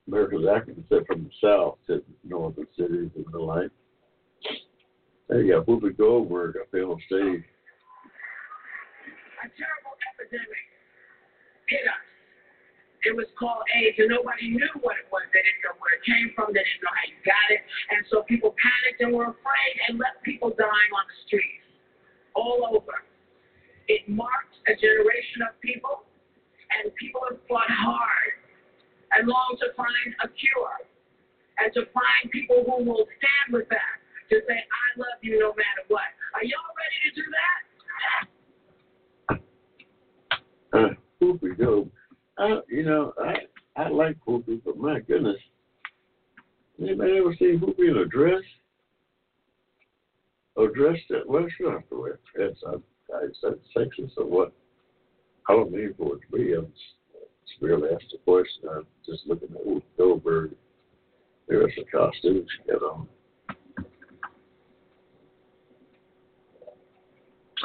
America's 0.07 0.45
Africans 0.49 0.85
from 1.07 1.23
the 1.23 1.29
south 1.41 1.77
to 1.87 2.03
northern 2.23 2.67
cities 2.77 3.09
and 3.15 3.25
the 3.31 3.39
like. 3.39 3.71
There 5.29 5.41
you 5.41 5.53
got 5.53 5.65
Whoopi 5.65 5.97
Goldberg 5.97 6.57
up 6.57 6.67
there 6.71 6.85
on 6.85 6.97
stage. 7.07 7.43
A 9.39 9.47
terrible 9.49 9.95
epidemic 10.19 10.63
hit 11.67 11.87
us. 11.87 12.12
It 13.03 13.11
was 13.15 13.27
called 13.35 13.67
AIDS, 13.75 13.99
and 13.99 14.07
nobody 14.07 14.55
knew 14.55 14.71
what 14.79 14.95
it 14.95 15.11
was. 15.11 15.27
They 15.35 15.43
didn't 15.43 15.63
know 15.67 15.75
where 15.83 15.99
it 15.99 16.03
came 16.07 16.31
from. 16.35 16.55
They 16.55 16.63
didn't 16.63 16.83
know 16.87 16.95
how 16.95 17.05
you 17.11 17.19
got 17.27 17.47
it. 17.51 17.61
And 17.91 18.01
so 18.07 18.23
people 18.23 18.55
panicked 18.55 19.03
and 19.03 19.11
were 19.11 19.27
afraid 19.27 19.75
and 19.87 19.99
left 19.99 20.23
people 20.23 20.55
dying 20.55 20.91
on 20.95 21.03
the 21.03 21.17
streets 21.27 21.67
all 22.31 22.63
over. 22.71 23.03
It 23.91 24.07
marked 24.07 24.55
a 24.71 24.73
generation 24.79 25.43
of 25.43 25.59
people, 25.59 26.07
and 26.79 26.95
people 26.95 27.27
have 27.27 27.43
fought 27.51 27.67
hard 27.67 28.31
and 29.19 29.27
longed 29.27 29.59
to 29.59 29.75
find 29.75 30.09
a 30.23 30.31
cure. 30.31 30.79
and 31.59 31.73
to 31.73 31.85
find 31.93 32.31
people 32.31 32.63
who 32.65 32.83
will 32.83 33.05
stand 33.19 33.53
with 33.53 33.69
that, 33.69 34.01
to 34.29 34.41
say, 34.47 34.57
I 34.57 34.87
love 34.97 35.19
you 35.21 35.39
no 35.39 35.49
matter 35.53 35.83
what. 35.87 36.09
Are 36.33 36.43
y'all 36.43 36.73
ready 36.79 36.97
to 37.05 37.11
do 37.13 37.25
that? 37.37 37.61
Uh, 40.73 40.89
Whoopi 41.21 41.57
Gold. 41.57 41.91
I, 42.37 42.59
you 42.67 42.83
know, 42.83 43.13
I 43.19 43.35
I 43.75 43.89
like 43.89 44.17
Whoopi, 44.27 44.61
but 44.63 44.77
my 44.77 44.99
goodness, 44.99 45.37
anybody 46.81 47.17
ever 47.17 47.35
seen 47.37 47.59
Whoopi 47.59 47.89
in 47.89 47.97
a 47.97 48.05
dress? 48.05 48.41
Or 50.55 50.69
dressed 50.69 51.09
at 51.11 51.27
well, 51.27 51.47
she 51.57 51.63
don't 51.63 51.73
have 51.73 51.89
to 51.89 51.99
wear 51.99 52.13
a 52.13 52.37
dress. 52.37 52.57
I, 52.67 52.75
I, 53.15 53.25
is 53.25 53.37
that 53.41 53.59
sexist 53.75 54.17
or 54.17 54.25
what? 54.25 54.53
I 55.49 55.53
don't 55.53 55.71
mean 55.71 55.93
for 55.97 56.15
it 56.15 56.21
to 56.21 56.37
be. 56.37 56.53
I'm 56.53 56.67
just, 56.67 57.61
really 57.61 57.89
asked 57.93 58.13
a 58.13 58.17
question. 58.19 58.69
I'm 58.69 58.85
just 59.05 59.25
looking 59.25 59.49
at 59.55 59.65
Whoopi 59.65 59.83
Goldberg. 59.97 60.51
There's 61.47 61.71
a 61.79 61.95
costume 61.95 62.45
she 62.49 62.71
got 62.71 62.81
on. 62.81 63.07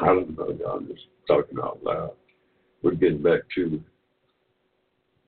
I 0.01 0.07
don't 0.07 0.37
know. 0.37 0.66
I'm 0.73 0.87
just 0.87 1.07
talking 1.27 1.59
out 1.62 1.83
loud. 1.83 2.12
We're 2.83 2.95
getting 2.95 3.23
back 3.23 3.41
to 3.57 3.83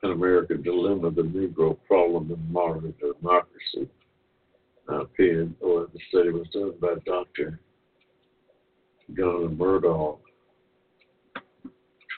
an 0.02 0.12
American 0.12 0.62
dilemma, 0.62 1.10
the 1.10 1.22
Negro 1.22 1.76
problem 1.86 2.30
in 2.30 2.52
modern 2.52 2.94
democracy. 3.00 3.88
Uh, 4.88 5.04
pen 5.16 5.54
or 5.60 5.86
the 5.92 6.00
study 6.08 6.30
was 6.30 6.48
done 6.52 6.72
by 6.80 6.94
Dr. 7.06 7.60
Gunnar 9.14 9.48
Myrdal 9.48 10.18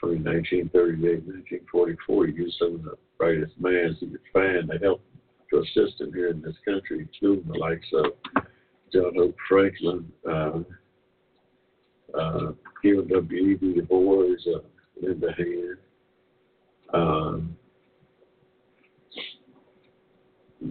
between 0.01 0.23
1938 0.23 1.23
and 1.23 1.27
1944. 1.71 2.27
He 2.27 2.33
used 2.33 2.57
some 2.57 2.75
of 2.75 2.83
the 2.83 2.97
brightest 3.17 3.53
minds 3.59 3.99
he 3.99 4.07
could 4.07 4.19
find 4.31 4.69
to 4.71 4.77
help 4.79 5.01
to 5.51 5.59
assist 5.59 6.01
him 6.01 6.13
here 6.13 6.29
in 6.29 6.41
this 6.41 6.55
country, 6.65 7.07
including 7.07 7.51
the 7.51 7.59
likes 7.59 7.87
of 7.93 8.05
John 8.91 9.13
Hope 9.15 9.35
Franklin, 9.47 10.11
uh, 10.27 10.59
uh, 12.17 12.51
Stephen 12.79 13.07
W. 13.07 13.49
E. 13.49 13.55
Du 13.55 13.81
Bois, 13.83 14.35
uh, 14.47 14.59
Linda 14.99 15.31
Hand, 15.37 15.77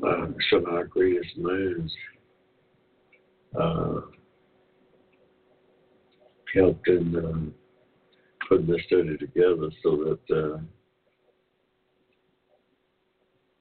uh, 0.02 0.26
some 0.50 0.66
of 0.66 0.74
our 0.74 0.84
greatest 0.84 1.36
minds 1.36 1.92
uh, 3.58 4.00
helped 6.54 6.88
in 6.88 7.16
um, 7.16 7.54
putting 8.48 8.66
this 8.66 8.80
study 8.86 9.16
together 9.16 9.70
so 9.82 9.96
that 9.96 10.36
uh, 10.36 10.58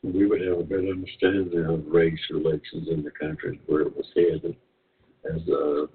we 0.03 0.25
would 0.25 0.41
have 0.41 0.59
a 0.59 0.63
better 0.63 0.87
understanding 0.87 1.65
of 1.65 1.85
race 1.87 2.19
relations 2.31 2.87
in 2.89 3.03
the 3.03 3.11
country, 3.11 3.59
where 3.67 3.81
it 3.81 3.95
was 3.95 4.07
headed, 4.15 4.55
as 5.31 5.41
uh, 5.47 5.85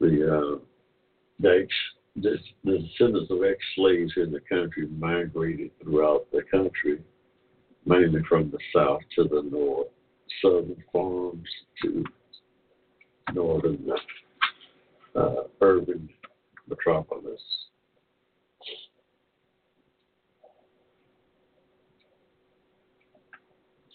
the 0.00 0.58
uh, 1.42 1.48
ex, 1.48 1.68
the 2.16 2.36
the 2.64 2.78
descendants 2.78 3.30
of 3.30 3.44
ex-slaves 3.44 4.12
in 4.16 4.32
the 4.32 4.40
country 4.48 4.88
migrated 4.98 5.70
throughout 5.82 6.26
the 6.32 6.42
country 6.50 7.00
mainly 7.88 8.20
from 8.28 8.50
the 8.50 8.58
south 8.74 9.00
to 9.16 9.24
the 9.24 9.42
north, 9.50 9.88
southern 10.42 10.76
farms 10.92 11.48
to 11.82 12.04
northern 13.34 13.90
uh, 15.16 15.34
urban 15.60 16.08
metropolis. 16.68 17.40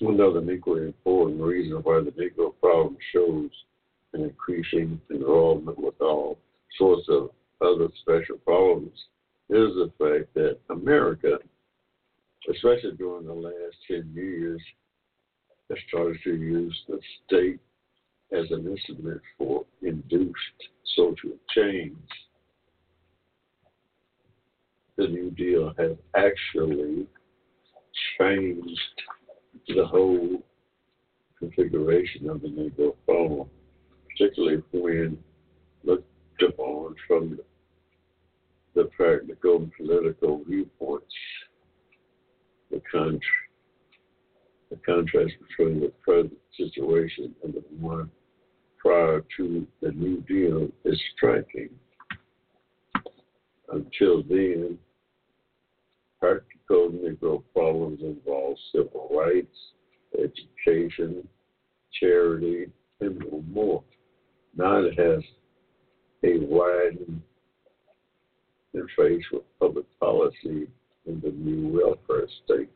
Another 0.02 0.52
equally 0.52 0.82
important 0.82 1.40
reason 1.40 1.78
why 1.78 2.02
the 2.02 2.12
Negro 2.12 2.54
problem 2.60 2.98
shows 3.14 3.50
an 4.14 4.24
increasing 4.24 5.00
enrollment 5.10 5.80
with 5.80 5.94
sorts 6.78 7.08
of 7.08 7.30
other 7.62 7.88
special 8.02 8.38
problems 8.44 8.92
is 9.50 9.70
the 9.76 9.92
fact 9.98 10.34
that 10.34 10.58
America 10.70 11.38
especially 12.74 12.98
during 12.98 13.26
the 13.26 13.34
last 13.34 13.76
10 13.88 14.12
years, 14.16 14.62
has 15.70 15.80
started 15.88 16.18
to 16.24 16.32
use 16.32 16.78
the 16.88 17.00
state 17.26 17.60
as 18.32 18.50
an 18.52 18.68
instrument 18.68 19.22
for 19.38 19.66
induced 19.82 20.36
social 20.96 21.32
change. 21.56 21.98
The 24.98 25.08
New 25.08 25.32
Deal 25.32 25.74
has 25.78 25.98
actually 26.16 27.08
changed 28.20 29.02
the 29.68 29.86
whole 29.86 30.44
configuration 31.40 32.30
of 32.30 32.42
the 32.42 32.48
Negro 32.48 32.96
problem, 33.06 33.50
particularly 34.10 34.62
when 34.72 35.18
looked 35.84 36.08
upon 36.42 36.96
from 37.08 37.40
the 38.76 38.86
practical 38.96 39.58
and 39.58 39.72
political 39.74 40.44
viewpoints 40.48 41.13
the 42.94 44.78
contrast 44.86 45.34
between 45.48 45.82
the 45.82 45.92
present 46.02 46.38
situation 46.58 47.34
and 47.44 47.54
the 47.54 47.64
one 47.80 48.10
prior 48.78 49.24
to 49.38 49.66
the 49.82 49.92
New 49.92 50.22
Deal 50.22 50.68
is 50.86 51.00
striking. 51.16 51.70
Until 53.72 54.24
then, 54.24 54.78
practical 56.20 56.90
Negro 56.90 57.44
problems 57.54 58.02
involve 58.02 58.58
civil 58.72 59.10
rights, 59.12 59.58
education, 60.14 61.28
charity, 62.00 62.68
and 63.00 63.24
more. 63.52 63.84
Now 64.56 64.84
it 64.84 65.00
has 65.00 65.24
a 66.24 66.40
widened 66.46 67.22
interface 68.76 69.24
with 69.32 69.44
public 69.60 69.86
policy 70.00 70.68
in 71.06 71.22
the 71.22 71.32
new 71.32 71.80
welfare 71.80 72.28
state. 72.46 72.70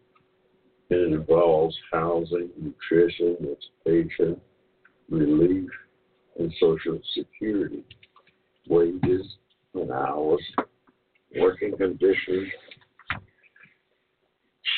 And 0.90 1.00
it 1.00 1.14
involves 1.14 1.76
housing, 1.92 2.50
nutrition, 2.60 3.56
education, 3.86 4.40
relief, 5.10 5.70
and 6.40 6.54
social 6.60 7.00
security, 7.16 7.84
wages 8.70 9.26
and 9.74 9.92
hours, 9.92 10.42
working 11.36 11.76
conditions, 11.78 12.48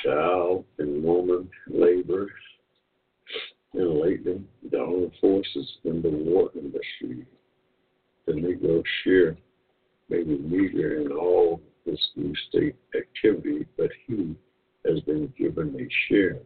child 0.04 0.66
and 0.78 1.04
woman 1.04 1.50
labor, 1.68 2.28
and 3.74 4.00
lately 4.00 4.42
the 4.72 4.80
armed 4.80 5.12
forces 5.22 5.68
in 5.84 6.02
the 6.02 6.10
war 6.10 6.50
industry. 6.56 7.26
The 8.26 8.34
Negro 8.34 8.84
share 9.04 9.38
may 10.10 10.24
be 10.24 10.38
meager 10.38 11.02
in 11.02 11.12
all 11.12 11.62
this 11.86 12.00
new 12.16 12.34
state 12.48 12.76
activity, 12.96 13.66
but 13.78 13.90
he 14.08 14.36
has 14.86 15.00
been 15.02 15.32
given 15.38 15.76
a 15.80 15.88
share. 16.08 16.40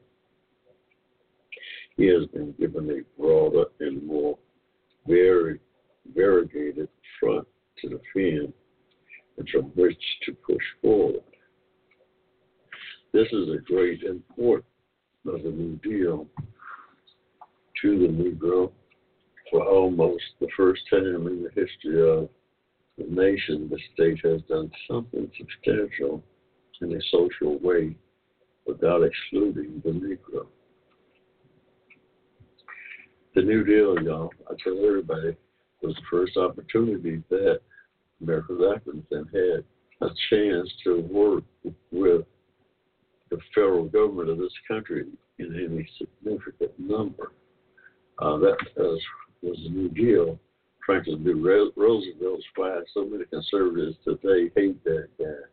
He 1.97 2.07
has 2.07 2.25
been 2.27 2.53
given 2.59 2.89
a 2.89 3.21
broader 3.21 3.65
and 3.79 4.05
more 4.05 4.37
very 5.07 5.59
variegated 6.15 6.89
front 7.19 7.47
to 7.79 7.89
defend 7.89 8.53
and 9.37 9.49
from 9.49 9.65
which 9.75 10.01
to 10.25 10.33
push 10.33 10.63
forward. 10.81 11.21
This 13.11 13.27
is 13.31 13.49
a 13.49 13.61
great 13.65 14.03
import 14.03 14.65
of 15.27 15.43
the 15.43 15.49
New 15.49 15.79
Deal 15.83 16.27
to 17.81 17.99
the 17.99 18.07
Negro 18.07 18.71
for 19.51 19.63
almost 19.63 20.23
the 20.39 20.47
first 20.57 20.81
time 20.89 21.27
in 21.27 21.43
the 21.43 21.49
history 21.49 22.01
of 22.09 22.27
the 22.97 23.05
nation, 23.07 23.69
the 23.69 23.79
state 23.93 24.19
has 24.23 24.41
done 24.43 24.71
something 24.89 25.29
substantial 25.37 26.23
in 26.81 26.91
a 26.91 27.01
social 27.11 27.59
way 27.59 27.95
without 28.65 29.03
excluding 29.03 29.81
the 29.83 29.91
Negro. 29.91 30.45
The 33.35 33.41
New 33.41 33.63
Deal, 33.63 34.01
y'all, 34.03 34.31
I 34.49 34.53
tell 34.63 34.77
everybody, 34.85 35.35
was 35.81 35.95
the 35.95 36.01
first 36.09 36.37
opportunity 36.37 37.23
that 37.29 37.59
America's 38.21 38.61
Africans 38.75 39.05
had 39.11 39.63
a 40.01 40.09
chance 40.29 40.71
to 40.83 41.01
work 41.11 41.43
with 41.91 42.25
the 43.29 43.37
federal 43.55 43.85
government 43.85 44.29
of 44.29 44.37
this 44.37 44.53
country 44.67 45.05
in 45.39 45.55
any 45.55 45.89
significant 45.97 46.71
number. 46.77 47.31
Uh, 48.19 48.37
that 48.37 48.57
was, 48.77 49.01
was 49.41 49.57
the 49.63 49.69
New 49.69 49.89
Deal 49.89 50.39
Franklin 50.85 51.23
D. 51.23 51.31
Roosevelt's 51.31 52.43
why 52.55 52.79
so 52.93 53.05
many 53.05 53.23
conservatives 53.25 53.95
today 54.03 54.51
hate 54.55 54.83
that 54.83 55.07
guy. 55.17 55.52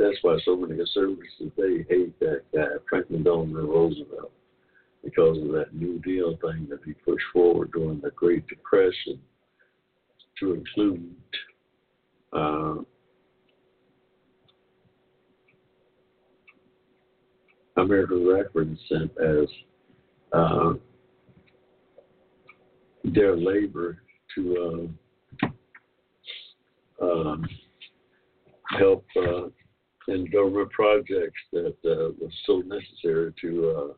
That's 0.00 0.16
why 0.22 0.38
so 0.46 0.56
many 0.56 0.76
conservatives 0.76 1.28
today 1.36 1.84
hate 1.90 2.18
that 2.20 2.40
guy, 2.54 2.64
Franklin 2.88 3.22
Delano 3.22 3.66
Roosevelt, 3.66 4.32
because 5.04 5.36
of 5.36 5.52
that 5.52 5.74
New 5.74 5.98
Deal 5.98 6.38
thing 6.40 6.66
that 6.70 6.78
he 6.86 6.94
pushed 6.94 7.26
forward 7.34 7.72
during 7.72 8.00
the 8.00 8.10
Great 8.12 8.46
Depression 8.46 9.20
to 10.38 10.54
include 10.54 11.14
uh, 12.32 12.76
American 17.76 18.78
sent 18.88 19.10
as 19.22 19.48
uh, 20.32 20.72
their 23.04 23.36
labor 23.36 24.02
to 24.34 24.88
uh, 27.02 27.04
um, 27.04 27.46
help 28.78 29.04
uh, 29.18 29.48
in 30.10 30.30
government 30.30 30.70
projects 30.70 31.40
that 31.52 31.76
uh, 31.84 32.12
was 32.20 32.32
so 32.46 32.62
necessary 32.66 33.32
to 33.40 33.94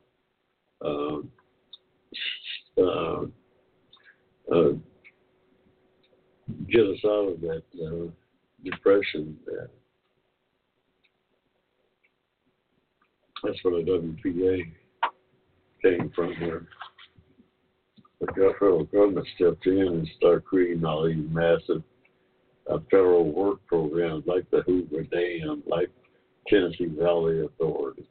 uh, 0.84 1.20
uh, 2.78 3.24
uh, 4.52 4.72
get 6.70 6.86
us 6.86 6.98
out 7.04 7.32
of 7.32 7.40
that 7.40 7.62
uh, 7.82 8.10
depression. 8.64 9.36
That 9.46 9.70
that's 13.42 13.62
where 13.62 13.82
the 13.82 13.90
WPA 13.90 14.72
came 15.82 16.10
from. 16.14 16.28
Where 16.40 16.66
the 18.20 18.26
federal 18.58 18.84
government 18.84 19.26
stepped 19.34 19.66
in 19.66 19.78
and 19.78 20.08
started 20.16 20.44
creating 20.44 20.84
all 20.84 21.06
these 21.06 21.24
massive 21.30 21.82
uh, 22.70 22.78
federal 22.90 23.30
work 23.32 23.64
programs 23.66 24.24
like 24.26 24.48
the 24.50 24.62
Hoover 24.62 25.02
Dam, 25.04 25.62
like 25.66 25.90
Tennessee 26.48 26.86
Valley 26.98 27.44
Authority, 27.44 28.08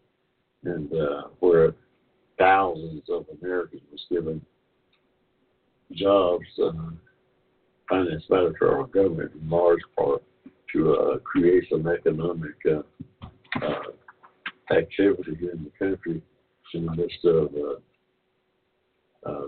and 0.63 0.91
uh, 0.93 1.23
where 1.39 1.73
thousands 2.38 3.03
of 3.09 3.25
Americans 3.41 3.82
was 3.91 4.05
given 4.09 4.41
jobs 5.93 6.45
uh, 6.63 6.71
financed 7.89 8.29
by 8.29 8.41
the 8.41 8.53
federal 8.59 8.86
government 8.86 9.32
in 9.39 9.49
large 9.49 9.82
part 9.97 10.23
to 10.73 10.93
uh, 10.93 11.17
create 11.19 11.65
some 11.69 11.88
economic 11.88 12.55
uh, 12.65 12.82
uh, 13.61 14.73
activity 14.75 15.38
in 15.51 15.65
the 15.65 15.71
country 15.77 16.21
in 16.73 16.86
the 16.86 16.95
midst 16.95 17.25
of 17.25 17.49
uh, 17.55 19.29
uh, 19.29 19.47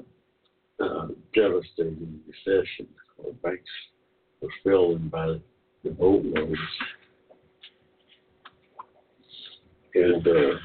uh, 0.83 1.07
devastating 1.33 2.19
recession 2.27 2.87
where 3.17 3.33
banks 3.43 3.69
were 4.41 4.49
failing 4.63 5.07
by 5.07 5.39
the 5.83 5.89
boatloads. 5.89 6.59
And 9.95 10.27
uh, 10.27 10.57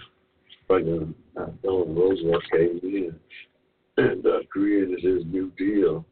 President 0.66 1.16
uh, 1.36 1.46
Eleanor 1.64 2.02
Roosevelt 2.02 2.42
came 2.50 2.80
in 2.82 3.14
and 3.98 4.26
uh, 4.26 4.38
created 4.50 5.00
his 5.00 5.24
New 5.26 5.52
Deal. 5.58 6.04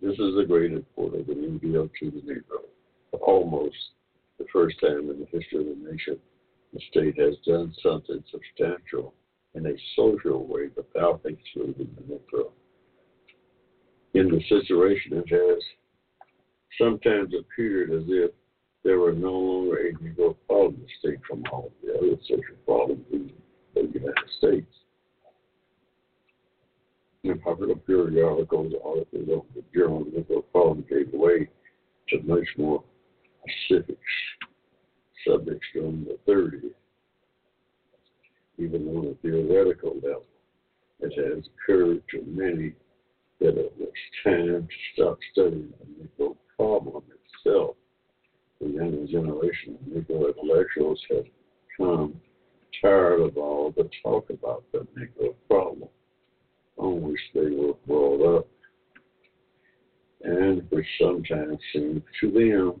This 0.00 0.12
is 0.12 0.36
the 0.36 0.44
great 0.46 0.72
import 0.72 1.14
of 1.14 1.26
the 1.26 1.34
New 1.34 1.58
Deal 1.58 1.88
to 2.00 2.10
the 2.10 2.20
Negro. 2.20 2.62
Almost 3.20 3.76
the 4.38 4.46
first 4.52 4.78
time 4.80 5.10
in 5.10 5.18
the 5.20 5.26
history 5.32 5.58
of 5.58 5.66
the 5.66 5.90
nation, 5.90 6.18
the 6.72 6.80
state 6.90 7.18
has 7.18 7.34
done 7.44 7.74
something 7.82 8.22
substantial 8.30 9.12
in 9.54 9.66
a 9.66 9.72
social 9.96 10.46
way 10.46 10.68
without 10.76 11.20
excluding 11.24 11.88
the 11.96 12.14
Negro. 12.14 12.50
In 14.14 14.28
the 14.28 14.40
situation, 14.48 15.12
it 15.18 15.28
has 15.30 15.62
sometimes 16.80 17.34
appeared 17.38 17.90
as 17.90 18.04
if 18.08 18.30
there 18.84 18.98
were 18.98 19.12
no 19.12 19.32
longer 19.32 19.88
a 19.88 19.92
Negro 19.94 20.34
problem 20.46 20.80
distinct 20.86 21.26
from 21.26 21.44
all 21.52 21.70
the 21.82 21.94
other 21.94 22.16
social 22.22 22.56
problems 22.64 23.04
in 23.12 23.30
the 23.74 23.82
United 23.82 24.30
States. 24.38 24.72
In 27.24 27.38
popular 27.40 27.74
periodicals, 27.74 28.72
articles 28.84 29.28
of 29.28 29.44
the 29.54 29.62
Journal 29.74 30.04
Negro 30.04 30.42
problem 30.52 30.84
gave 30.88 31.12
way 31.12 31.48
to 32.08 32.22
much 32.22 32.46
more 32.56 32.82
specific 33.66 33.98
subjects 35.26 35.66
during 35.74 36.04
the 36.04 36.18
30s. 36.32 36.72
Even 38.56 38.88
on 38.88 39.06
a 39.08 39.14
theoretical 39.22 39.94
level, 39.96 40.24
it 41.00 41.12
has 41.16 41.44
occurred 41.46 42.02
to 42.10 42.22
many 42.26 42.72
that 43.40 43.56
it 43.56 43.72
was 43.78 43.88
time 44.24 44.68
to 44.68 44.92
stop 44.94 45.18
studying 45.32 45.72
the 45.80 46.24
Negro 46.24 46.36
problem 46.56 47.04
itself. 47.34 47.76
The 48.60 48.68
younger 48.68 49.06
generation 49.06 49.78
of 49.80 49.92
Negro 49.92 50.34
intellectuals 50.34 51.00
have 51.10 51.24
become 51.68 52.20
tired 52.82 53.20
of 53.20 53.36
all 53.36 53.72
the 53.76 53.88
talk 54.02 54.30
about 54.30 54.64
the 54.72 54.86
Negro 54.98 55.34
problem 55.48 55.88
on 56.76 57.02
which 57.02 57.20
they 57.34 57.50
were 57.50 57.74
brought 57.86 58.38
up 58.38 58.48
and 60.22 60.62
which 60.70 60.86
sometimes 61.00 61.58
seemed 61.72 62.02
to 62.20 62.30
them 62.30 62.80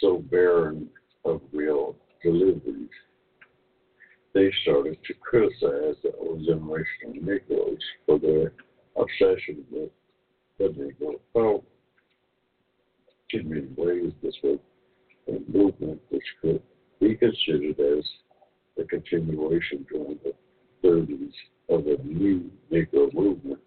so 0.00 0.18
barren 0.30 0.88
of 1.24 1.40
real 1.52 1.96
deliveries. 2.22 2.88
They 4.34 4.52
started 4.62 4.98
to 5.06 5.14
criticize 5.14 5.96
the 6.02 6.12
old 6.18 6.44
generation 6.44 7.08
of 7.08 7.14
Negroes 7.22 7.78
for 8.04 8.18
their 8.18 8.52
obsession 8.96 9.64
with 9.70 9.90
the 10.58 10.64
Negro 10.64 11.14
problem. 11.32 11.62
In 13.32 13.48
many 13.48 13.68
ways, 13.76 14.12
this 14.22 14.34
was 14.42 14.58
a 15.28 15.38
movement 15.50 16.00
which 16.10 16.22
could 16.40 16.62
be 17.00 17.16
considered 17.16 17.80
as 17.80 18.04
a 18.78 18.84
continuation 18.84 19.84
during 19.90 20.18
the 20.22 20.32
30s 20.86 21.32
of 21.68 21.84
the 21.84 21.98
new 22.04 22.50
Negro 22.70 23.12
movement 23.12 23.60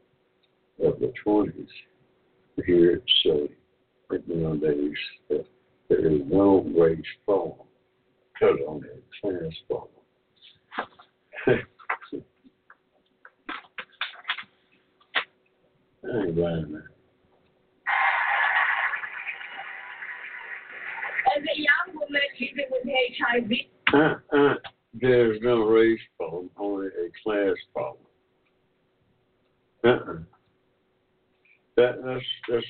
of 0.84 1.00
the 1.00 1.12
20s. 1.26 1.68
Here, 2.66 3.02
so 3.24 3.48
in 4.12 4.24
nowadays, 4.28 4.98
that 5.30 5.46
there 5.90 6.12
is 6.12 6.22
no 6.28 6.66
race 6.78 7.00
problem, 7.26 7.68
cut 8.40 8.60
on 8.68 8.84
a 8.84 9.22
class 9.22 9.54
problem. 9.68 11.66
I 16.04 16.18
ain't 16.18 16.38
lying, 16.38 16.72
man. 16.72 16.84
As 21.36 21.44
a 21.44 21.58
young 21.60 21.96
woman 21.96 22.22
living 22.40 22.66
with 22.72 22.84
HIV, 23.18 23.52
Uh, 23.94 24.38
uh, 24.38 24.56
there's 24.94 25.40
no 25.42 25.64
race 25.66 26.00
problem, 26.18 26.50
only 26.58 26.88
a 26.88 27.10
class 27.24 27.56
problem. 27.74 28.04
Uh-uh. 29.84 30.20
That, 31.76 32.02
that's, 32.04 32.26
that's, 32.50 32.66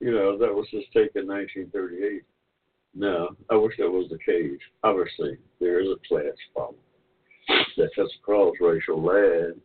you 0.00 0.12
know, 0.12 0.38
that 0.38 0.54
was 0.54 0.66
just 0.70 0.86
taken 0.92 1.22
in 1.22 1.28
1938. 1.28 2.22
No, 2.94 3.36
I 3.50 3.56
wish 3.56 3.74
that 3.78 3.90
was 3.90 4.08
the 4.10 4.18
case. 4.18 4.58
Obviously, 4.82 5.36
there 5.60 5.80
is 5.80 5.88
a 5.88 6.08
class 6.08 6.34
problem 6.54 6.80
that 7.76 7.90
cuts 7.94 8.12
across 8.18 8.54
racial 8.60 9.02
lines, 9.02 9.60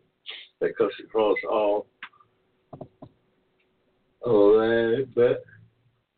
that 0.59 0.77
cuts 0.77 0.93
across 1.03 1.37
all 1.49 1.87
all 4.21 4.53
that, 4.53 5.07
but 5.15 5.43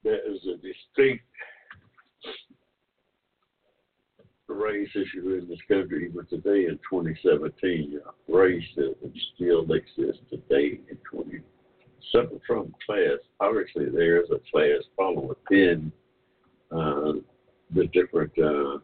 that 0.04 0.20
is 0.30 0.41
a 0.45 0.56
distinct 0.56 1.24
race 4.47 4.89
issue 4.91 5.39
in 5.41 5.47
this 5.49 5.60
country 5.68 6.10
even 6.10 6.26
today 6.28 6.66
in 6.68 6.80
2017. 6.89 7.99
Racism 8.30 9.14
still 9.36 9.72
exists 9.72 10.22
today 10.30 10.80
in 10.89 10.97
20. 11.10 11.39
Separate 12.12 12.41
from 12.45 12.76
class, 12.86 13.18
obviously 13.39 13.86
there 13.89 14.22
is 14.22 14.30
a 14.30 14.39
class 14.51 14.84
problem 14.95 15.30
within 15.30 15.91
uh, 16.72 17.14
the 17.74 17.88
different 17.93 18.32
uh, 18.38 18.78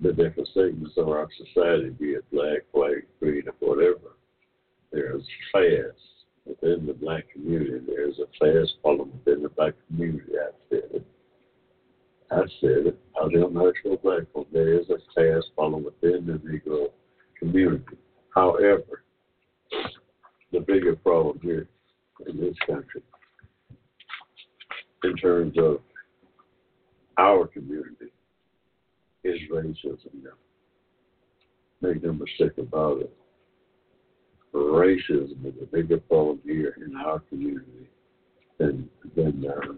the 0.00 0.12
different 0.12 0.48
segments 0.52 0.96
of 0.96 1.08
our 1.08 1.28
society, 1.36 1.90
be 1.90 2.10
it 2.12 2.24
black, 2.32 2.62
white, 2.72 3.04
green, 3.20 3.44
or 3.60 3.76
whatever. 3.76 4.16
There's 4.90 5.22
class 5.52 5.94
within 6.46 6.86
the 6.86 6.92
black 6.92 7.24
community. 7.32 7.84
There's 7.86 8.18
a 8.18 8.26
class 8.38 8.72
problem 8.82 9.12
within 9.12 9.42
the 9.42 9.48
black 9.48 9.74
community. 9.88 10.32
I 10.38 10.50
said 10.68 10.90
it. 10.92 11.06
I 12.30 12.40
said 12.60 12.86
it. 12.86 12.98
I 13.16 13.28
don't 13.28 13.54
know 13.54 13.68
actual 13.68 13.96
black 13.96 14.22
folk. 14.32 14.48
There 14.52 14.78
is 14.78 14.86
a 14.90 14.98
class 15.12 15.42
problem 15.54 15.84
within 15.84 16.26
the 16.26 16.34
Negro 16.34 16.88
community. 17.38 17.96
However, 18.34 19.04
the 20.52 20.60
bigger 20.60 20.96
problem 20.96 21.38
here 21.42 21.68
in 22.26 22.40
this 22.40 22.56
country, 22.66 23.02
in 25.04 25.16
terms 25.16 25.56
of 25.58 25.80
our 27.18 27.46
community, 27.46 28.12
is 29.22 29.38
racism 29.52 30.22
now. 30.22 30.30
Make 31.80 32.02
no 32.02 32.12
mistake 32.12 32.58
about 32.58 33.02
it. 33.02 33.16
Racism 34.54 35.44
is 35.46 35.54
a 35.62 35.66
bigger 35.66 35.98
problem 35.98 36.40
here 36.44 36.76
in 36.84 36.94
our 36.96 37.20
community 37.20 37.88
than 38.58 38.88
than 39.16 39.44
uh, 39.46 39.72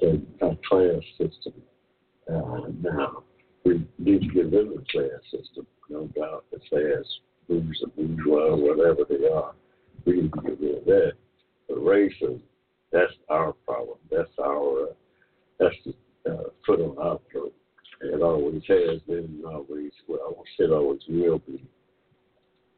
than 0.00 0.26
our 0.40 0.56
class 0.68 1.02
system. 1.18 1.52
Uh, 2.28 2.68
now 2.80 3.24
we 3.64 3.86
need 3.98 4.22
to 4.22 4.28
get 4.28 4.52
rid 4.52 4.68
of 4.68 4.74
the 4.74 4.84
class 4.90 5.20
system, 5.30 5.66
no 5.90 6.06
doubt. 6.08 6.44
The 6.50 6.60
class, 6.68 7.04
bourgeois, 7.48 7.88
bourgeois, 7.96 8.56
whatever 8.56 9.04
they 9.08 9.28
are, 9.28 9.54
we 10.06 10.22
need 10.22 10.32
to 10.32 10.40
get 10.40 10.60
rid 10.60 10.78
of 10.78 10.84
that. 10.86 11.12
But 11.68 11.78
racism 11.78 12.40
That's 12.90 13.12
our 13.28 13.52
problem. 13.52 13.98
That's 14.10 14.30
our 14.40 14.82
uh, 14.82 14.92
that's 15.58 15.76
the 15.84 16.32
uh, 16.32 16.44
foot 16.66 16.80
on 16.80 16.96
our 16.98 17.20
throat. 17.30 17.54
It 18.00 18.20
always 18.20 18.62
has 18.66 19.00
been, 19.06 19.42
always 19.46 19.92
well. 20.08 20.42
It 20.58 20.72
always 20.72 21.00
will 21.08 21.38
be, 21.40 21.64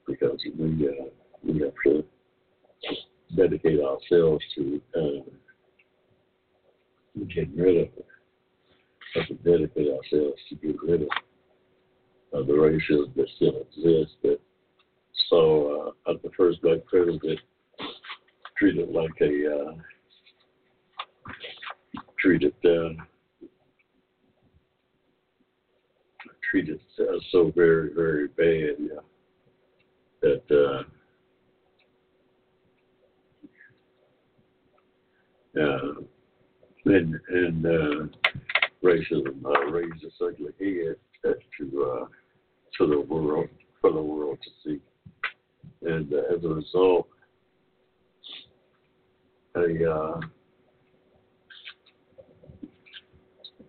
because 0.07 0.39
we 0.59 0.89
uh, 0.89 1.05
we 1.43 1.61
have 1.61 1.73
to 1.85 2.05
dedicate 3.37 3.81
ourselves 3.81 4.45
to 4.55 4.81
uh, 4.97 5.23
getting 7.35 7.57
rid 7.57 7.77
of 7.77 7.89
it. 7.97 8.07
Have 9.15 9.29
to 9.29 9.35
dedicate 9.35 9.89
ourselves 9.89 10.41
to 10.49 10.55
get 10.57 10.83
rid 10.83 11.03
of 11.03 11.09
uh, 12.33 12.43
the 12.47 12.53
racism 12.53 13.15
that 13.15 13.29
still 13.37 13.61
exists. 13.61 14.17
That 14.23 14.39
so 15.31 15.95
uh, 16.07 16.13
the 16.23 16.31
first 16.37 16.61
black 16.63 16.85
president 16.87 17.41
treated 18.59 18.91
like 18.91 19.11
a 19.21 19.55
uh, 19.55 19.73
treated 22.19 22.55
uh, 22.65 22.91
treated 26.51 26.81
uh, 27.01 27.19
so 27.31 27.53
very 27.55 27.93
very 27.95 28.29
bad 28.29 28.77
yeah, 28.79 29.01
that 30.25 30.43
uh, 30.51 30.83
uh, 35.61 35.93
and 36.87 37.21
and 37.29 37.67
uh, 37.67 38.07
racism 38.83 39.45
uh, 39.45 39.67
raised 39.71 40.03
its 40.03 40.15
ugly 40.23 40.53
head 40.59 41.37
to 41.59 41.85
uh, 41.85 42.07
to 42.79 42.87
the 42.87 43.01
world 43.01 43.49
for 43.81 43.93
the 43.93 44.01
world 44.01 44.39
to 44.43 44.51
see, 44.65 44.81
and 45.83 46.13
uh, 46.13 46.35
as 46.35 46.43
a 46.45 46.49
result, 46.49 47.07
a 49.57 49.91
uh, 49.91 50.21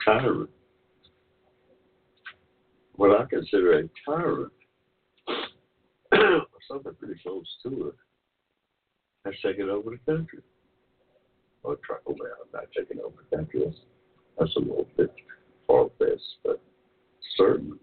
tyrant, 0.05 0.49
what 2.95 3.19
I 3.19 3.25
consider 3.25 3.79
a 3.79 3.89
tyrant, 4.05 4.53
or 6.19 6.59
something 6.69 6.93
pretty 6.95 7.19
close 7.21 7.47
to 7.63 7.87
it, 7.87 7.95
has 9.25 9.33
taken 9.43 9.69
over 9.69 9.91
the 9.91 10.11
country. 10.11 10.39
Or 11.63 11.77
trickle 11.77 12.13
down, 12.13 12.47
not 12.53 12.65
taking 12.77 12.99
over 13.03 13.15
the 13.29 13.37
country. 13.37 13.61
That's, 13.65 13.77
that's 14.37 14.55
a 14.55 14.59
little 14.59 14.87
bit 14.97 15.11
far 15.67 15.89
fetched, 15.97 16.21
but 16.43 16.61
certain. 17.37 17.79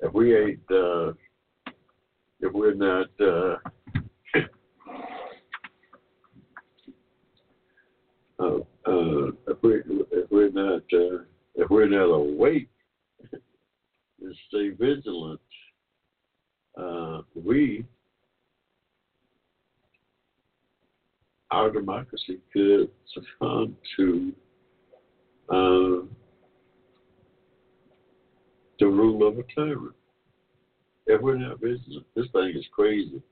If 0.00 0.12
we 0.12 0.36
ain't, 0.36 0.60
uh, 0.70 1.12
if 2.40 2.52
we're 2.52 2.74
not, 2.74 3.06
uh, 3.20 3.56
uh, 8.40 8.58
uh, 8.86 9.26
if 9.48 9.62
we 9.62 9.76
if 10.10 10.30
we're 10.30 10.50
not 10.50 10.82
uh, 10.92 11.22
if 11.54 11.70
we're 11.70 11.88
not 11.88 12.12
awake 12.12 12.68
and 13.32 14.36
stay 14.48 14.70
vigilant, 14.70 15.40
uh, 16.76 17.22
we 17.34 17.84
our 21.50 21.70
democracy 21.70 22.38
could 22.52 22.90
succumb 23.12 23.76
to 23.96 24.32
uh, 25.50 26.06
the 28.80 28.86
rule 28.86 29.26
of 29.28 29.38
a 29.38 29.42
tyrant. 29.54 29.94
If 31.06 31.20
we're 31.20 31.36
not 31.36 31.60
vigilant, 31.60 32.06
this 32.16 32.26
thing 32.32 32.52
is 32.56 32.64
crazy. 32.72 33.22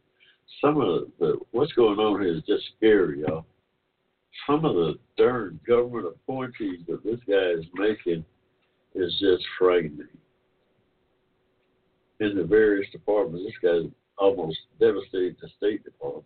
Some 0.61 0.80
of 0.80 1.09
the 1.18 1.38
what's 1.51 1.72
going 1.72 1.99
on 1.99 2.20
here 2.20 2.34
is 2.36 2.43
just 2.47 2.64
scary, 2.76 3.20
y'all 3.20 3.47
some 4.47 4.64
of 4.64 4.74
the 4.74 4.99
darn 5.16 5.61
government 5.66 6.07
appointees 6.07 6.80
that 6.88 7.05
this 7.05 7.20
guy 7.28 7.59
is 7.59 7.64
making 7.74 8.24
is 8.95 9.12
just 9.20 9.45
frightening. 9.59 10.09
In 12.23 12.37
the 12.37 12.45
various 12.45 12.89
departments, 12.93 13.45
this 13.45 13.59
guy 13.61 13.91
almost 14.16 14.57
devastated 14.79 15.37
the 15.43 15.49
State 15.57 15.83
Department. 15.83 16.25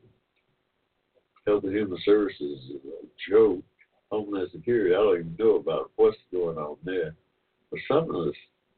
Health 1.47 1.65
and 1.65 1.75
Human 1.75 1.99
Services 2.05 2.61
is 2.69 2.81
a 2.85 3.31
joke. 3.31 3.65
Homeland 4.11 4.51
Security, 4.53 4.95
I 4.95 4.99
don't 4.99 5.21
even 5.21 5.37
know 5.39 5.57
about 5.57 5.93
what's 5.97 6.19
going 6.31 6.59
on 6.59 6.77
there. 6.85 7.15
But 7.71 7.81
some 7.89 8.15
of 8.15 8.27
the 8.27 8.33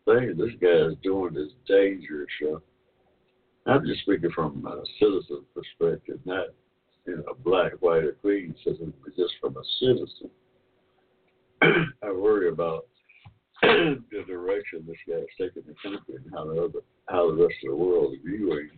things 0.04 0.38
this 0.38 0.54
guy 0.62 0.92
is 0.92 0.94
doing 1.02 1.36
is 1.36 1.50
dangerous. 1.66 2.28
I'm 3.66 3.84
just 3.84 4.02
speaking 4.02 4.30
from 4.30 4.64
a 4.64 4.84
citizen 5.00 5.42
perspective, 5.52 6.20
not 6.24 6.46
you 7.04 7.16
know, 7.16 7.34
black, 7.44 7.72
white, 7.80 8.04
or 8.04 8.16
green 8.22 8.54
citizen, 8.62 8.94
but 9.02 9.16
just 9.16 9.34
from 9.40 9.56
a 9.56 9.62
citizen. 9.80 10.30
I 12.04 12.12
worry 12.12 12.48
about 12.48 12.86
the 13.62 14.24
direction 14.24 14.84
this 14.86 14.96
guy 15.08 15.16
is 15.16 15.26
taking 15.36 15.64
the 15.66 15.74
country 15.82 16.14
and 16.14 16.32
how 16.32 16.44
the 16.44 16.62
other, 16.62 16.78
how 17.08 17.30
the 17.30 17.42
rest 17.42 17.54
of 17.64 17.70
the 17.70 17.76
world 17.76 18.14
is 18.14 18.20
viewing 18.24 18.70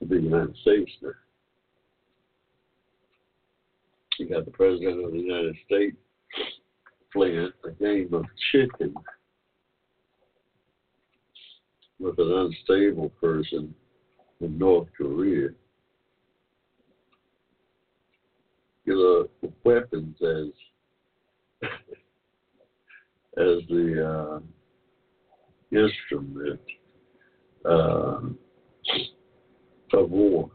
the 0.00 0.16
United 0.16 0.56
States 0.62 0.90
now. 1.00 1.10
You 4.18 4.28
got 4.28 4.44
the 4.44 4.50
president 4.50 5.04
of 5.04 5.12
the 5.12 5.18
United 5.18 5.56
States 5.64 5.96
playing 7.12 7.50
a 7.64 7.70
game 7.70 8.12
of 8.12 8.24
chicken 8.50 8.94
with 11.98 12.18
an 12.18 12.32
unstable 12.32 13.10
person 13.20 13.74
in 14.40 14.58
North 14.58 14.88
Korea. 14.96 15.50
particular 18.84 19.24
weapons 19.64 20.16
as 20.20 21.68
as 23.38 23.68
the 23.68 24.40
uh, 25.72 25.76
instrument 25.76 26.60
Um, 27.64 28.38
of 29.92 30.10
war. 30.10 30.50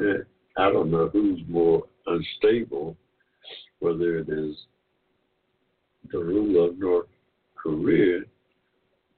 I 0.00 0.70
don't 0.70 0.90
know 0.90 1.08
who's 1.12 1.40
more 1.48 1.84
unstable, 2.06 2.96
whether 3.78 4.18
it 4.18 4.28
is 4.28 4.56
the 6.10 6.18
ruler 6.18 6.68
of 6.68 6.78
North 6.78 7.06
Korea 7.56 8.20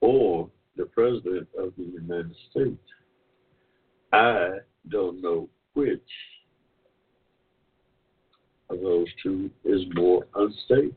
or 0.01 0.49
the 0.77 0.85
president 0.85 1.47
of 1.57 1.73
the 1.77 1.83
United 1.83 2.35
States. 2.51 2.77
I 4.13 4.59
don't 4.89 5.21
know 5.21 5.49
which 5.73 6.01
of 8.69 8.79
those 8.81 9.07
two 9.21 9.49
is 9.63 9.81
more 9.93 10.25
unstable. 10.35 10.95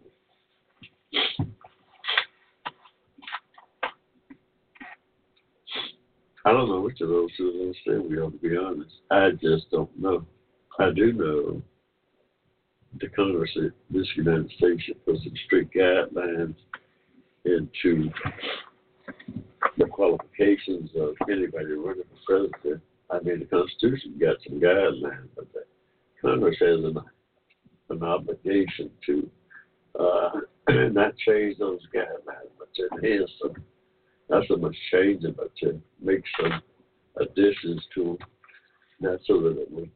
I 6.49 6.53
don't 6.53 6.70
know 6.70 6.80
which 6.80 7.03
of 7.03 7.11
those 7.11 7.28
two 7.36 7.51
is 7.51 7.76
unstable, 7.86 8.30
to 8.30 8.38
be 8.38 8.57
honest. 8.57 8.90
I 9.11 9.32
just 9.32 9.70
don't 9.70 9.90
know. 10.01 10.24
I 10.78 10.88
do 10.96 11.12
know 11.12 11.62
the 12.99 13.09
Congress 13.09 13.51
of 13.57 13.72
this 13.90 14.07
United 14.16 14.51
States 14.57 14.82
should 14.84 15.05
put 15.05 15.18
some 15.18 15.34
strict 15.44 15.76
guidelines 15.76 16.55
into 17.44 18.09
the 19.76 19.84
qualifications 19.90 20.88
of 20.99 21.16
anybody 21.30 21.66
running 21.74 22.05
for 22.26 22.49
president. 22.49 22.82
I 23.11 23.20
mean, 23.20 23.40
the 23.40 23.44
Constitution 23.44 24.14
got 24.18 24.36
some 24.49 24.59
guidelines, 24.59 25.28
but 25.36 25.53
the 25.53 25.64
Congress 26.22 26.57
has 26.61 26.78
enough 26.82 27.05
an 27.90 28.03
obligation 28.03 28.90
to 29.05 29.30
uh, 30.01 30.30
not 30.92 31.14
change 31.18 31.59
those 31.59 31.80
guidelines, 31.94 32.53
but 32.59 32.68
to 32.74 32.88
enhance 32.96 33.30
them. 33.42 33.53
Not 34.30 34.44
so 34.48 34.56
much 34.56 34.76
change 34.92 35.22
them, 35.22 35.34
but 35.36 35.54
to 35.62 35.80
make 36.02 36.22
some 36.40 36.60
additions 37.16 37.82
to 37.94 38.04
them, 38.04 38.28
not 39.00 39.20
so 39.26 39.40
that 39.40 39.58
it 39.58 39.70
would 39.70 39.90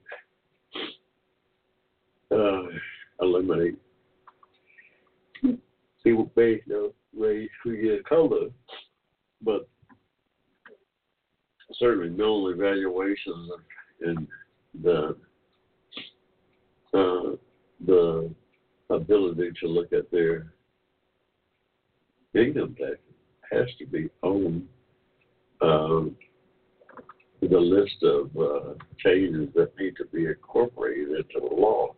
uh, 2.30 2.62
eliminate. 3.20 3.78
People 6.02 6.30
based 6.34 6.70
on 6.70 6.92
race, 7.16 7.50
create 7.60 8.04
color, 8.06 8.48
but 9.42 9.68
certainly 11.78 12.08
no 12.08 12.48
evaluations 12.48 13.50
in 14.00 14.26
the 14.82 15.16
uh, 16.94 17.36
the 17.86 18.30
ability 18.90 19.50
to 19.60 19.66
look 19.66 19.92
at 19.92 20.10
their 20.10 20.52
income 22.34 22.74
tax 22.78 22.98
has 23.52 23.66
to 23.78 23.86
be 23.86 24.08
on 24.22 24.66
um, 25.60 26.16
the 27.40 27.58
list 27.58 28.02
of 28.02 28.30
uh, 28.36 28.74
changes 28.98 29.48
that 29.54 29.72
need 29.78 29.96
to 29.96 30.04
be 30.06 30.26
incorporated 30.26 31.08
into 31.08 31.48
the 31.48 31.54
law. 31.54 31.94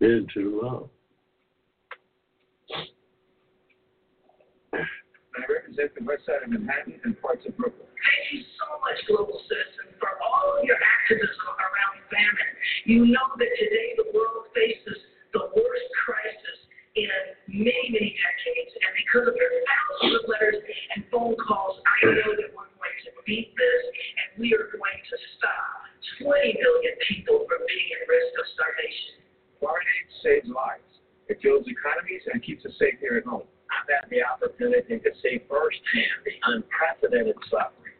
Into 0.00 0.60
law. 0.62 0.88
I 4.72 5.40
represent 5.48 5.94
the 5.96 6.04
west 6.04 6.26
side 6.26 6.42
of 6.44 6.50
Manhattan 6.50 7.00
and 7.04 7.20
parts 7.22 7.46
of 7.46 7.56
Brooklyn. 7.56 7.86
Thank 7.86 8.24
you 8.34 8.42
so 8.58 8.66
much, 8.82 8.98
global 9.06 9.40
citizen, 9.48 9.94
for 9.98 10.10
all 10.20 10.58
of 10.58 10.64
your 10.64 10.76
activism 10.76 11.48
around 11.56 12.02
famine. 12.10 12.52
You 12.84 13.06
know 13.06 13.26
that 13.38 13.52
today 13.58 13.94
the 13.96 14.10
world 14.12 14.31
faces 14.62 14.98
the 15.34 15.42
worst 15.50 15.88
crisis 16.06 16.58
in 16.94 17.10
many, 17.50 17.86
many 17.90 18.14
decades. 18.14 18.72
And 18.78 18.92
because 18.94 19.26
of 19.26 19.34
your 19.34 19.50
thousands 19.66 20.14
of 20.22 20.24
letters 20.30 20.58
and 20.94 21.02
phone 21.10 21.34
calls, 21.34 21.82
I 21.82 22.14
know 22.14 22.30
that 22.38 22.50
we're 22.54 22.70
going 22.78 22.98
to 23.10 23.12
beat 23.26 23.50
this 23.58 23.82
and 23.90 24.28
we 24.38 24.54
are 24.54 24.70
going 24.70 25.00
to 25.02 25.16
stop 25.34 25.82
20 26.22 26.30
million 26.30 26.94
people 27.10 27.42
from 27.50 27.60
being 27.66 27.88
at 27.98 28.06
risk 28.06 28.32
of 28.38 28.46
starvation. 28.54 29.18
Foreign 29.58 29.82
aid 29.82 30.06
saves 30.22 30.50
lives. 30.52 30.86
It 31.26 31.40
fuels 31.40 31.66
economies 31.66 32.22
and 32.30 32.38
keeps 32.44 32.62
us 32.68 32.76
safe 32.78 33.00
here 33.00 33.18
at 33.18 33.26
home. 33.26 33.48
I've 33.72 33.88
had 33.88 34.06
the 34.12 34.20
opportunity 34.20 35.00
to 35.00 35.10
see 35.24 35.40
firsthand 35.48 36.18
the 36.28 36.36
unprecedented 36.44 37.40
suffering 37.48 37.96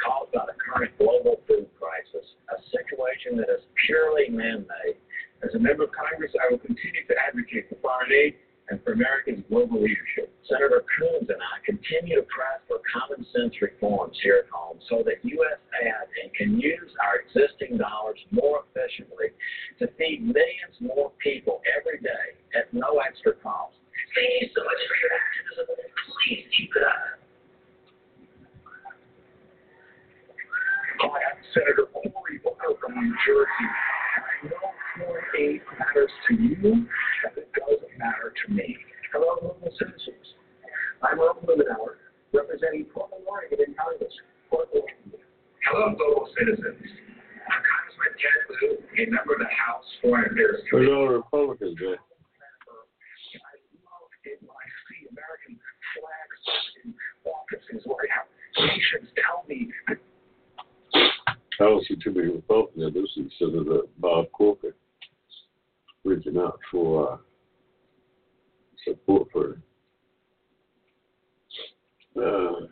caused 0.00 0.32
by 0.32 0.48
the 0.48 0.56
current 0.56 0.96
global 0.96 1.44
food 1.44 1.68
crisis, 1.76 2.24
a 2.48 2.56
situation 2.72 3.36
that 3.36 3.52
is 3.52 3.60
purely 3.84 4.32
man-made. 4.32 4.96
As 5.44 5.52
a 5.54 5.60
member 5.60 5.84
of 5.84 5.92
Congress, 5.92 6.32
I 6.36 6.52
will 6.52 6.60
continue 6.60 7.04
to 7.08 7.14
advocate 7.16 7.68
for 7.68 7.76
foreign 7.80 8.12
aid 8.12 8.36
and 8.68 8.76
for 8.84 8.92
America's 8.92 9.40
global 9.48 9.80
leadership. 9.80 10.28
Senator 10.44 10.84
Coons 10.84 11.28
and 11.28 11.40
I 11.40 11.56
continue 11.64 12.20
to 12.20 12.26
press 12.28 12.60
for 12.68 12.80
common 12.92 13.24
sense 13.32 13.56
reforms 13.60 14.16
here 14.22 14.44
at 14.44 14.48
home 14.52 14.78
so 14.88 15.02
that 15.04 15.24
USAID 15.24 16.32
can 16.36 16.60
use 16.60 16.92
our 17.00 17.24
existing 17.24 17.78
dollars 17.78 18.20
more 18.30 18.64
efficiently 18.68 19.32
to 19.80 19.88
feed 19.96 20.22
millions 20.22 20.76
more 20.80 21.12
people 21.24 21.62
every 21.72 22.00
day 22.00 22.36
at 22.54 22.72
no 22.72 23.00
extra 23.00 23.32
cost. 23.40 23.74
Thank 24.14 24.44
you 24.44 24.48
so 24.54 24.60
much 24.64 24.80
for 24.86 24.96
your 25.00 25.12
activism. 25.16 25.66
Please 26.20 26.44
keep 26.56 26.70
it 26.76 26.84
up. 26.84 27.20
Hi, 31.00 31.16
I'm 31.32 31.40
Senator 31.56 31.88
Cory 31.96 32.36
Booker 32.44 32.76
from 32.76 32.92
New 32.92 33.14
Jersey. 33.24 33.68
I 34.20 34.52
know 34.52 34.68
foreign 35.00 35.24
aid 35.32 35.60
matters 35.80 36.12
to 36.28 36.34
you, 36.36 36.84
as 37.24 37.32
it 37.40 37.48
does 37.56 37.80
matter 37.96 38.34
to 38.36 38.52
me. 38.52 38.76
Hello, 39.12 39.40
local 39.40 39.72
citizens. 39.80 40.36
I'm 41.00 41.16
Earl 41.18 41.40
Blumenauer, 41.40 41.96
representing 42.36 42.84
Portland, 42.92 43.24
Oregon 43.24 43.64
in 43.66 43.72
Congress. 43.80 44.12
Portland. 44.50 44.84
Hello, 45.72 45.96
global 45.96 46.28
citizens. 46.36 46.84
I'm 47.48 47.62
Congressman 47.64 48.12
Ted 48.20 48.38
Lieu, 48.60 48.76
a 48.76 49.04
member 49.08 49.32
of 49.34 49.40
the 49.40 49.48
House 49.48 49.88
Foreign 50.04 50.28
Affairs 50.28 50.60
Where's 50.68 50.84
Committee. 50.84 50.92
all 50.92 51.08
the 51.08 51.16
Republicans 51.24 51.80
at? 51.80 51.96
I 51.96 52.52
love 53.88 54.12
it 54.28 54.36
when 54.44 54.52
I 54.52 54.68
see 54.84 55.08
American 55.08 55.56
flags 55.96 56.38
in 56.84 56.92
offices 57.24 57.88
where 57.88 58.04
I 58.04 58.20
have 58.20 58.28
nations 58.68 59.08
tell 59.16 59.48
me 59.48 59.72
that 59.88 59.96
I 61.60 61.64
don't 61.64 61.84
see 61.86 61.96
too 62.02 62.12
many 62.12 62.28
Republicans. 62.28 62.84
I 62.86 62.90
do 62.90 63.06
see 63.14 63.28
Senator 63.38 63.80
Bob 63.98 64.32
Corker 64.32 64.74
reaching 66.04 66.38
out 66.38 66.58
for 66.70 67.12
uh, 67.12 67.16
support 68.86 69.28
for 69.30 69.60
uh, 72.16 72.66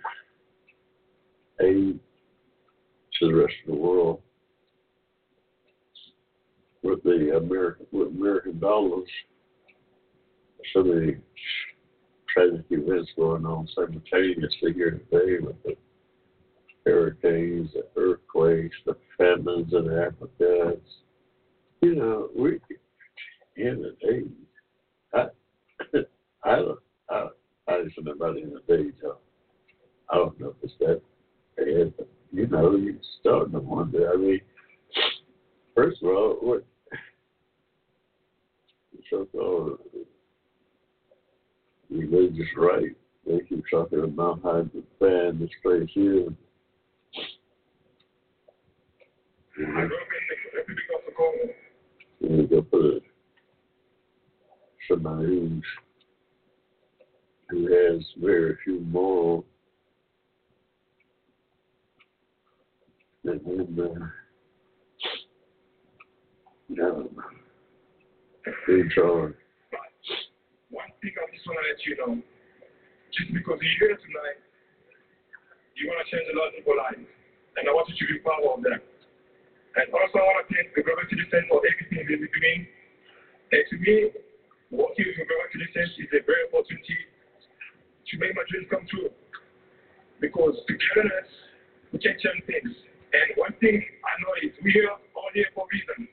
aid 1.61 2.01
to 3.19 3.27
the 3.29 3.35
rest 3.35 3.55
of 3.67 3.75
the 3.75 3.79
world 3.79 4.23
with 6.83 7.03
the 7.03 7.37
American 7.37 7.87
with 7.93 8.09
American 8.09 8.59
dollars. 8.59 9.09
So 10.73 10.83
many 10.83 11.17
tragic 12.33 12.65
events 12.71 13.11
going 13.79 13.95
on 13.95 14.03
simultaneously 14.11 14.73
here 14.75 14.91
today 15.11 15.45
with 15.45 15.57
the 15.65 15.77
hurricanes, 16.85 17.71
the 17.73 18.01
earthquakes, 18.01 18.77
the 18.87 18.97
famines 19.17 19.73
in 19.73 19.87
Africa. 19.93 20.75
It's, 20.75 20.91
you 21.83 21.95
know, 21.95 22.29
we 22.37 22.61
in 23.57 23.83
the 23.83 23.97
days. 24.07 24.29
I 25.15 25.27
I 26.45 26.57
don't 26.57 26.79
I 27.11 27.29
I 27.69 27.85
just 27.85 27.99
know 28.03 28.13
about 28.13 28.37
in 28.37 28.51
the 28.51 28.77
days. 28.77 28.93
So 29.01 29.19
I 30.11 30.17
don't 30.17 30.41
know 30.41 30.49
if 30.49 30.57
it's 30.63 30.73
that 30.81 31.01
bad, 31.57 31.93
but 31.97 32.09
you 32.33 32.47
know, 32.47 32.77
you're 32.77 32.95
starting 33.21 33.53
to 33.53 33.61
wonder. 33.61 34.11
I 34.13 34.17
mean, 34.17 34.41
first 35.75 36.03
of 36.03 36.09
all, 36.09 36.37
what 36.41 36.65
so-called 39.11 39.79
religious 41.91 42.47
right? 42.57 42.95
They 43.27 43.41
keep 43.49 43.65
talking 43.71 44.05
about 44.05 44.41
how 44.43 44.63
to 44.63 44.85
ban 45.01 45.39
this 45.39 45.51
place 45.63 45.89
here. 45.93 46.29
I 49.57 49.61
grew 49.61 49.75
up 49.75 49.83
in 49.85 49.87
the 49.87 50.59
Republic 50.59 50.79
of 50.95 51.01
the 51.07 51.13
Congo. 51.17 51.55
And 52.21 52.39
they 52.39 52.45
go 52.45 52.63
put 52.63 52.85
a, 52.85 53.01
somebody 54.89 55.27
who's, 55.27 55.65
who 57.51 57.67
has 57.67 58.03
very 58.19 58.57
few 58.65 58.81
morals 58.81 59.45
and 63.25 63.41
then 63.45 63.85
uh, 63.85 64.07
no, 66.71 67.11
in 68.69 68.91
charge. 68.95 69.35
One 70.71 70.87
thing 71.03 71.13
I 71.17 71.35
just 71.35 71.47
want 71.47 71.59
to 71.63 71.69
let 71.69 71.87
you 71.87 71.97
know, 71.97 72.23
just 73.13 73.33
because 73.33 73.59
you're 73.61 73.89
here 73.89 73.97
tonight, 73.97 74.41
you 75.79 75.89
want 75.89 76.03
to 76.03 76.07
change 76.11 76.27
a 76.29 76.35
lot 76.37 76.51
of 76.51 76.55
people's 76.59 76.79
lives. 76.79 77.09
And 77.57 77.67
I 77.67 77.73
want 77.75 77.89
you 77.91 77.97
to 77.99 78.07
be 78.13 78.21
part 78.21 78.43
of 78.43 78.63
them. 78.63 78.83
And 79.79 79.87
also, 79.95 80.17
I 80.19 80.27
want 80.27 80.43
to 80.43 80.47
thank 80.51 80.75
the 80.75 80.83
Global 80.83 81.07
Citizen 81.07 81.47
for 81.47 81.63
everything 81.63 82.03
they've 82.07 82.19
been 82.19 82.35
doing. 82.35 82.61
And 83.55 83.63
to 83.71 83.77
me, 83.79 83.97
working 84.75 85.07
with 85.07 85.19
the 85.19 85.27
Global 85.27 85.49
Citizen 85.55 85.87
is 86.03 86.11
a 86.13 86.23
great 86.23 86.51
opportunity 86.51 86.99
to 86.99 88.13
make 88.19 88.35
my 88.35 88.43
dreams 88.51 88.69
come 88.71 88.85
true. 88.91 89.11
Because 90.19 90.59
togetherness, 90.67 91.31
we 91.95 92.03
can 92.03 92.19
change 92.19 92.43
things. 92.51 92.75
And 93.15 93.27
one 93.39 93.55
thing 93.63 93.79
I 93.79 94.13
know 94.21 94.33
is 94.43 94.53
we're 94.61 94.75
here 94.75 94.91
all 94.91 95.31
here 95.33 95.49
for 95.55 95.65
reason. 95.71 96.11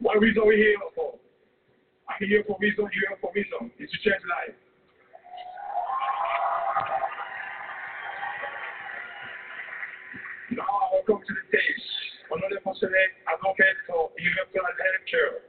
What 0.00 0.18
reason 0.18 0.42
are 0.42 0.48
we 0.48 0.56
here 0.56 0.80
for? 0.96 1.20
I'm 2.08 2.20
here 2.26 2.44
for 2.48 2.56
reason, 2.60 2.88
you're 2.92 3.12
here 3.12 3.20
for 3.20 3.30
reason. 3.32 3.70
It's 3.78 3.92
to 3.92 3.98
change 4.02 4.24
life. 4.24 4.56
Now 10.52 10.60
welcome 10.92 11.24
to 11.24 11.32
the 11.32 11.40
stage 11.48 11.84
Honorable 12.28 12.76
Advocate 12.76 13.80
for 13.88 14.12
Universal 14.20 14.76
Healthcare, 14.76 15.40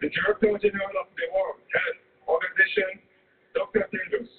the 0.00 0.08
Director 0.08 0.56
General 0.64 0.96
of 0.96 1.12
the 1.12 1.28
World 1.28 1.60
Health 1.68 2.00
Organization, 2.24 3.04
Dr. 3.52 3.84
Tedros. 3.92 4.32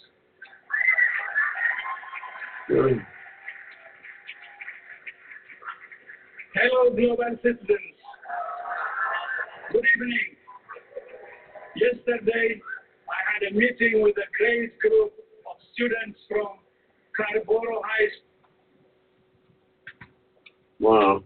Hello, 6.58 6.90
global 6.98 7.38
citizens. 7.46 7.98
Good 9.70 9.86
evening. 9.86 10.34
Yesterday, 11.78 12.58
I 12.58 13.18
had 13.30 13.54
a 13.54 13.54
meeting 13.54 14.02
with 14.02 14.18
a 14.18 14.26
great 14.34 14.80
group 14.80 15.14
of 15.46 15.58
students 15.74 16.18
from 16.28 16.58
Cariboro 17.14 17.86
High 17.86 18.10
School. 18.18 18.31
Wow. 20.82 21.24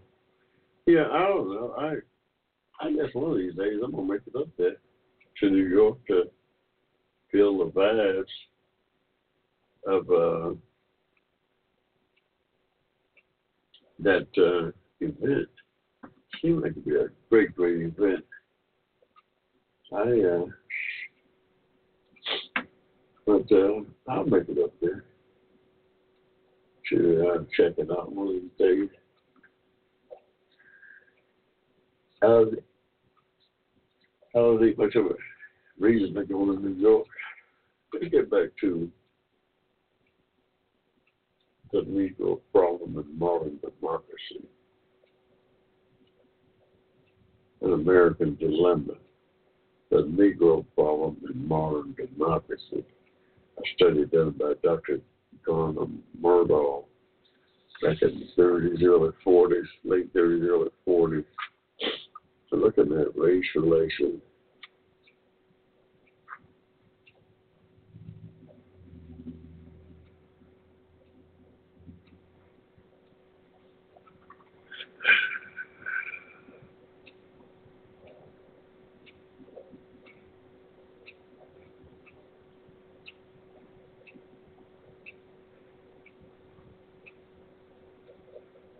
Yeah, 0.84 1.08
I 1.10 1.20
don't 1.28 1.48
know. 1.48 1.74
I 1.78 1.94
I 2.78 2.92
guess 2.92 3.14
one 3.14 3.32
of 3.32 3.38
these 3.38 3.54
days 3.54 3.80
I'm 3.82 3.90
gonna 3.90 4.12
make 4.12 4.20
it 4.26 4.38
up 4.38 4.48
there 4.58 4.76
to 5.40 5.50
New 5.50 5.66
York 5.66 5.96
to 6.08 6.24
feel 7.32 7.56
the 7.56 7.70
vibes 7.70 8.24
of 9.86 10.10
uh 10.10 10.54
that 13.98 14.26
uh 14.36 14.70
event. 15.00 15.48
Seemed 16.42 16.62
like 16.62 16.72
it'd 16.72 16.84
be 16.84 16.96
a 16.96 17.06
great, 17.30 17.56
great 17.56 17.80
event. 17.80 18.24
I 19.90 20.20
uh 20.20 20.44
but 23.24 23.50
uh 23.50 23.80
I'll 24.06 24.24
make 24.24 24.50
it 24.50 24.62
up 24.62 24.74
there 24.82 25.02
to 26.90 27.28
uh, 27.28 27.38
check 27.56 27.72
it 27.78 27.90
out 27.90 28.12
one 28.12 28.28
of 28.28 28.34
these 28.34 28.50
days. 28.58 28.88
I 32.22 32.26
don't, 32.26 32.54
don't 34.34 34.60
think 34.60 34.78
much 34.78 34.94
of 34.94 35.06
a 35.06 35.14
reason 35.78 36.14
to 36.14 36.24
go 36.24 36.46
to 36.46 36.60
New 36.60 36.80
York. 36.80 37.06
Let's 37.92 38.08
get 38.08 38.30
back 38.30 38.48
to 38.62 38.90
the 41.72 41.80
Negro 41.80 42.40
problem 42.52 42.96
in 42.98 43.18
modern 43.18 43.58
democracy, 43.58 44.48
an 47.62 47.72
American 47.72 48.36
dilemma, 48.36 48.94
the 49.90 49.96
Negro 49.96 50.64
problem 50.74 51.16
in 51.28 51.46
modern 51.46 51.94
democracy, 51.94 52.84
a 53.58 53.62
study 53.74 54.06
done 54.06 54.30
by 54.38 54.54
Dr. 54.62 55.00
Gunnar 55.44 55.86
Myrdal 56.20 56.84
back 57.82 58.00
in 58.02 58.20
the 58.20 58.42
30s, 58.42 58.82
early 58.82 59.10
40s, 59.24 59.66
late 59.84 60.12
30s, 60.14 60.48
early 60.48 60.70
40s. 60.88 61.24
Looking 62.56 62.98
at 62.98 63.16
race 63.16 63.44
relations. 63.54 64.22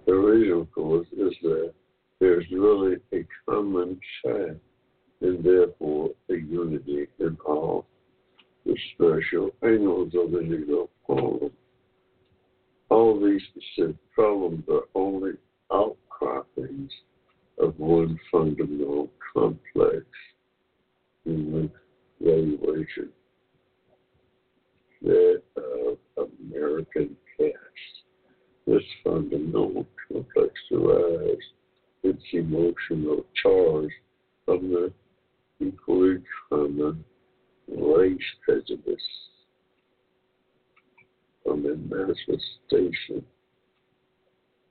The 0.06 0.14
reason, 0.14 0.60
of 0.60 0.72
course, 0.72 1.06
is 1.12 1.34
that 1.42 1.74
there's 2.18 2.44
really 2.50 2.96
a 3.12 3.26
common 3.48 4.00
chat 4.22 4.56
and 5.20 5.44
therefore 5.44 6.10
a 6.30 6.34
unity 6.34 7.08
in 7.18 7.36
all 7.44 7.86
the 8.64 8.76
special 8.94 9.50
angles 9.62 10.12
of 10.14 10.30
the 10.30 10.38
Negro 10.38 10.88
problem. 11.04 11.50
All 12.88 13.20
these 13.20 13.42
specific 13.50 13.96
problems 14.14 14.64
are 14.70 14.84
only 14.94 15.32
outcroppings 15.70 16.90
of 17.58 17.78
one 17.78 18.18
fundamental 18.32 19.10
complex 19.34 20.06
human 21.24 21.70
valuation 22.20 23.10
that 25.02 25.42
of 26.16 26.28
American 26.50 27.14
caste. 27.36 27.96
This 28.66 28.82
fundamental 29.04 29.86
complex 30.10 30.52
derives 30.70 31.44
its 32.02 32.22
emotional 32.32 33.24
charge 33.42 33.90
from 34.56 34.70
the 34.70 34.92
equally 35.60 36.22
common 36.48 37.04
race 37.68 38.18
prejudice, 38.44 38.96
from 41.44 41.66
its 41.66 41.80
manifestation, 41.90 43.24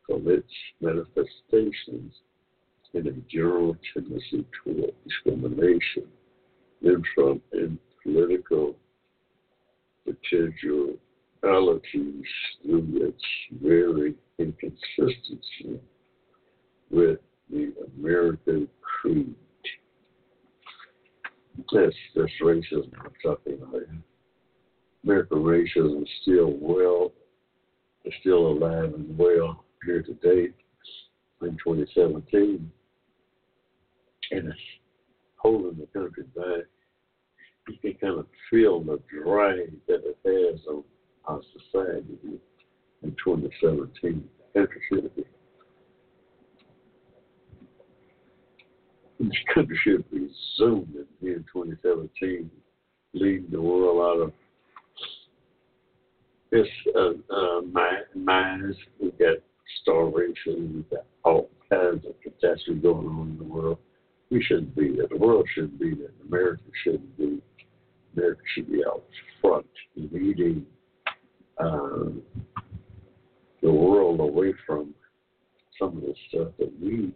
from 0.07 0.28
its 0.28 0.52
manifestations 0.82 2.14
in 2.94 3.07
a 3.07 3.12
general 3.30 3.76
tendency 3.94 4.45
toward 4.64 4.94
discrimination, 5.07 6.07
and 6.84 7.06
from 7.14 7.41
in 7.53 7.78
political 8.03 8.76
potentialities 10.06 10.98
through 12.64 12.88
its 12.95 13.24
very 13.62 14.16
inconsistency 14.40 15.80
with 16.90 17.20
the 17.52 17.74
American 17.99 18.68
creed. 18.82 19.36
That's, 21.57 21.95
that's 22.15 22.32
racism 22.41 22.91
about. 22.94 24.03
American 25.03 25.38
racism 25.38 26.03
is 26.03 26.10
still 26.22 26.57
well, 26.60 27.11
is 28.06 28.14
still 28.22 28.48
alive 28.48 28.94
and 28.94 29.18
well 29.18 29.64
here 29.86 30.02
today 30.02 30.49
in 31.41 31.57
2017. 31.64 32.72
And 34.32 34.48
it's 34.48 34.57
holding 35.38 35.80
the 35.80 35.88
country 35.88 36.23
back. 36.36 36.65
You 37.68 37.77
can 37.82 37.94
kind 37.99 38.19
of 38.19 38.27
feel 38.49 38.82
the 38.82 38.99
drag 39.11 39.73
that 39.88 40.02
it 40.03 40.18
has 40.26 40.60
on 40.68 40.84
our 41.26 41.41
society 41.53 42.40
in 43.03 43.15
2017. 43.23 44.23
Country 44.53 44.82
this 45.02 45.11
country 45.11 45.35
should 49.84 50.10
be 50.11 50.30
zooming 50.57 51.06
in 51.22 51.45
2017, 51.53 52.49
leading 53.14 53.45
the 53.52 53.61
world 53.61 54.02
out 54.02 54.23
of 54.23 54.34
this 56.52 56.68
uh, 56.95 57.34
uh, 57.34 57.61
mines. 58.15 58.76
We've 58.99 59.18
got 59.18 59.38
starvation. 59.81 60.76
We've 60.76 60.89
got 60.89 61.06
all 61.23 61.49
kinds 61.69 62.06
of 62.06 62.14
catastrophes 62.22 62.81
going 62.81 63.07
on 63.07 63.31
in 63.31 63.38
the 63.38 63.53
world. 63.53 63.77
We 64.31 64.43
shouldn't 64.43 64.76
be 64.76 64.95
there. 64.95 65.07
The 65.10 65.18
world 65.18 65.47
shouldn't 65.53 65.80
be 65.80 65.93
there. 65.93 66.11
America 66.27 66.64
shouldn't 66.84 67.18
be. 67.18 67.41
America 68.15 68.41
should 68.53 68.72
be 68.72 68.84
out 68.85 69.03
front, 69.41 69.65
leading 69.95 70.65
um, 71.60 72.22
the 73.61 73.72
world 73.72 74.19
away 74.19 74.53
from 74.65 74.93
some 75.80 75.97
of 75.97 76.02
the 76.03 76.15
stuff 76.30 76.47
that 76.60 76.72
we 76.81 77.11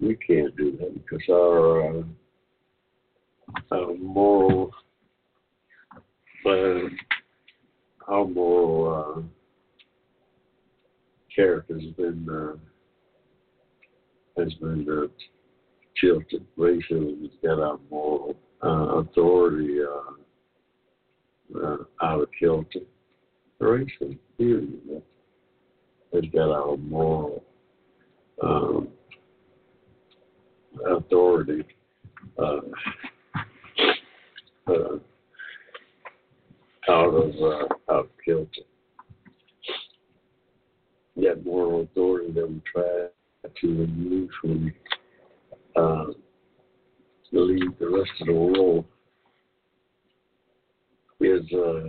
we 0.00 0.16
can't 0.16 0.56
do 0.56 0.76
that 0.78 0.94
because 0.94 1.22
our 1.30 1.98
uh, 1.98 2.02
our 3.72 3.94
moral 3.96 4.70
uh, 6.44 6.88
our 8.08 8.26
moral 8.26 9.16
uh, 9.18 9.22
character 11.34 11.74
has 11.74 11.92
been 11.96 12.28
uh, 12.30 12.56
has 14.40 14.52
been 14.54 14.86
uh, 14.90 15.06
tilted. 16.00 16.46
Racism 16.58 17.22
has 17.22 17.30
got 17.42 17.60
our 17.60 17.78
moral 17.90 18.36
uh, 18.62 18.98
authority 18.98 19.78
uh, 19.82 21.58
uh, 21.58 21.76
out 22.02 22.22
of 22.22 22.28
kilter. 22.38 22.80
Racism, 23.60 24.18
period, 24.36 25.02
has 26.12 26.24
got 26.32 26.50
our 26.50 26.76
moral 26.76 27.42
um, 28.42 28.88
authority 30.84 31.64
uh, 32.38 32.60
uh, 34.68 34.98
out 36.88 37.14
of 37.14 37.34
uh, 37.42 37.92
out 37.92 38.10
of. 38.24 38.48
Yet 41.14 41.44
moral 41.44 41.82
authority 41.82 42.32
that 42.32 42.48
we 42.48 42.60
try 42.72 43.06
to 43.60 43.86
from 44.40 44.72
uh, 45.76 46.04
lead 47.32 47.78
the 47.78 47.88
rest 47.88 48.10
of 48.20 48.26
the 48.26 48.32
world 48.32 48.84
is 51.20 51.44
uh, 51.54 51.88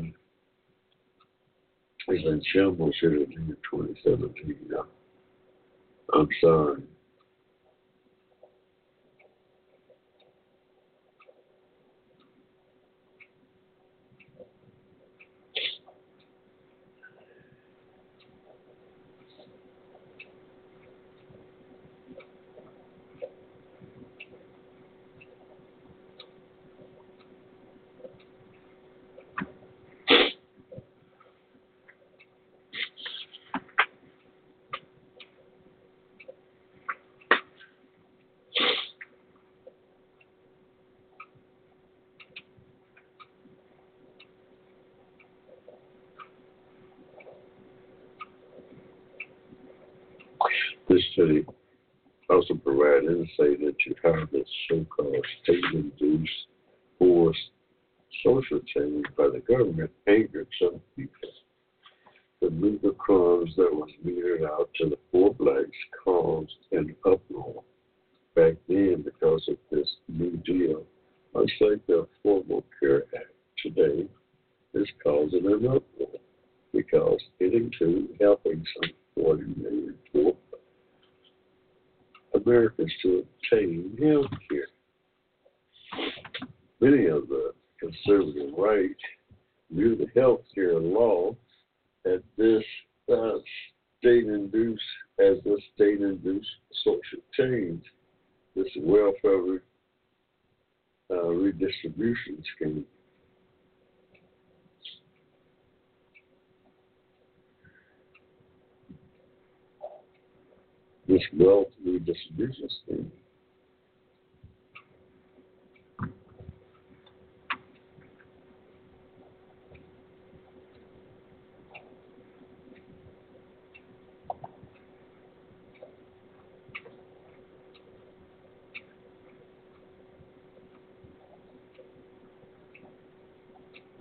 is 2.13 2.23
in 2.23 2.41
shambles 2.53 2.95
here 3.01 3.15
in 3.15 3.55
2017. 3.69 4.55
I'm 6.13 6.29
sorry. 6.41 6.83
This 50.89 51.03
study 51.11 51.45
also 52.29 52.53
provides 52.53 53.05
insight 53.07 53.59
into 53.61 53.93
how 54.01 54.25
the 54.31 54.45
so-called 54.69 55.25
state-induced 55.43 56.31
forced 56.97 57.39
social 58.23 58.61
change 58.73 59.05
by 59.17 59.27
the 59.27 59.43
government 59.47 59.91
angered 60.07 60.47
some 60.61 60.79
people. 60.95 61.29
The 62.41 62.49
legal 62.51 62.93
crimes 62.93 63.53
that 63.57 63.73
was 63.73 63.89
meted 64.01 64.45
out 64.45 64.69
to 64.75 64.89
the 64.89 64.97
poor 65.11 65.33
blacks 65.33 65.69
caused 66.03 66.55
an 66.71 66.95
uproar 67.05 67.63
back 68.35 68.53
then 68.69 69.03
because 69.03 69.45
of 69.49 69.57
this 69.69 69.89
New 70.07 70.37
Deal, 70.45 70.83
much 71.33 71.51
like 71.59 71.85
the 71.87 72.07
Affordable 72.23 72.63
Care 72.79 73.03
Act 73.15 73.33
today 73.61 74.07
is 74.73 74.87
causing 75.03 75.47
an 75.47 75.65
uproar 75.65 76.19
because 76.71 77.19
it 77.39 77.53
includes 77.53 78.13
helping 78.21 78.63
some 78.79 78.91
40 79.15 79.43
million 79.57 79.95
poor 80.13 80.33
Americans 82.45 82.91
to 83.01 83.25
obtain 83.43 83.97
health 84.01 84.31
care. 84.49 84.67
Many 86.79 87.07
of 87.07 87.27
the 87.27 87.53
conservative 87.79 88.53
right 88.57 88.95
view 89.71 89.95
the 89.95 90.07
health 90.19 90.41
care 90.53 90.79
law 90.79 91.35
as 92.05 92.21
this 92.37 92.63
uh, 93.11 93.37
state-induced 93.99 94.81
as 95.19 95.37
a 95.45 95.55
state-induced 95.75 96.49
social 96.83 97.19
change. 97.33 97.83
This 98.55 98.67
welfare 98.77 99.37
re, 99.37 99.59
uh, 101.11 101.27
redistribution 101.27 102.43
scheme. 102.55 102.85
This 111.07 111.21
wealth 111.37 111.67
redistribution 111.85 112.69
scheme. 112.83 113.11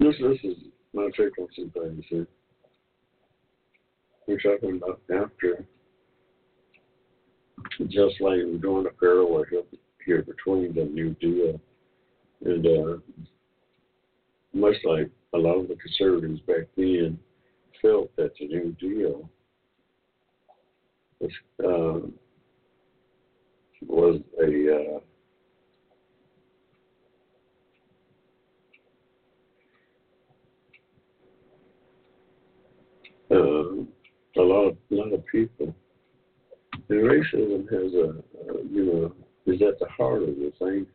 This 0.01 0.15
this 0.21 0.39
is 0.43 0.57
my 0.93 1.09
take 1.17 1.39
on 1.39 1.47
some 1.55 1.71
things 1.71 2.05
here. 2.09 2.27
We're 4.27 4.39
talking 4.41 4.81
about 4.83 5.01
after 5.09 5.65
just 7.85 8.21
like 8.21 8.39
we're 8.45 8.59
doing 8.59 8.87
a 8.87 8.91
here, 10.05 10.23
between 10.23 10.75
the 10.75 10.85
New 10.85 11.15
Deal 11.15 11.61
and 12.45 12.67
uh, 12.67 12.97
much 14.55 14.77
like 14.85 15.11
a 15.35 15.39
lot 15.39 15.59
of 15.59 15.69
the 15.69 15.77
conservatives 15.77 16.41
back 16.41 16.69
then 16.77 17.19
felt 17.83 18.15
that 18.17 18.33
the 18.39 18.47
New 18.47 18.77
Deal 18.81 19.29
was, 21.21 21.31
um, 21.65 22.13
was 23.87 24.21
a 24.41 25.01
uh, 33.31 33.35
um, 33.35 33.89
a 34.37 34.41
lot 34.41 34.69
of 34.69 34.77
a 34.91 34.95
lot 34.95 35.13
of 35.13 35.27
people. 35.27 35.75
And 36.89 37.01
racism 37.01 37.63
has 37.73 37.95
a, 37.95 38.09
uh, 38.49 38.63
you 38.71 38.85
know, 38.85 39.13
is 39.47 39.61
at 39.63 39.79
the 39.79 39.89
heart 39.89 40.23
of 40.23 40.37
the 40.37 40.53
thing 40.59 40.87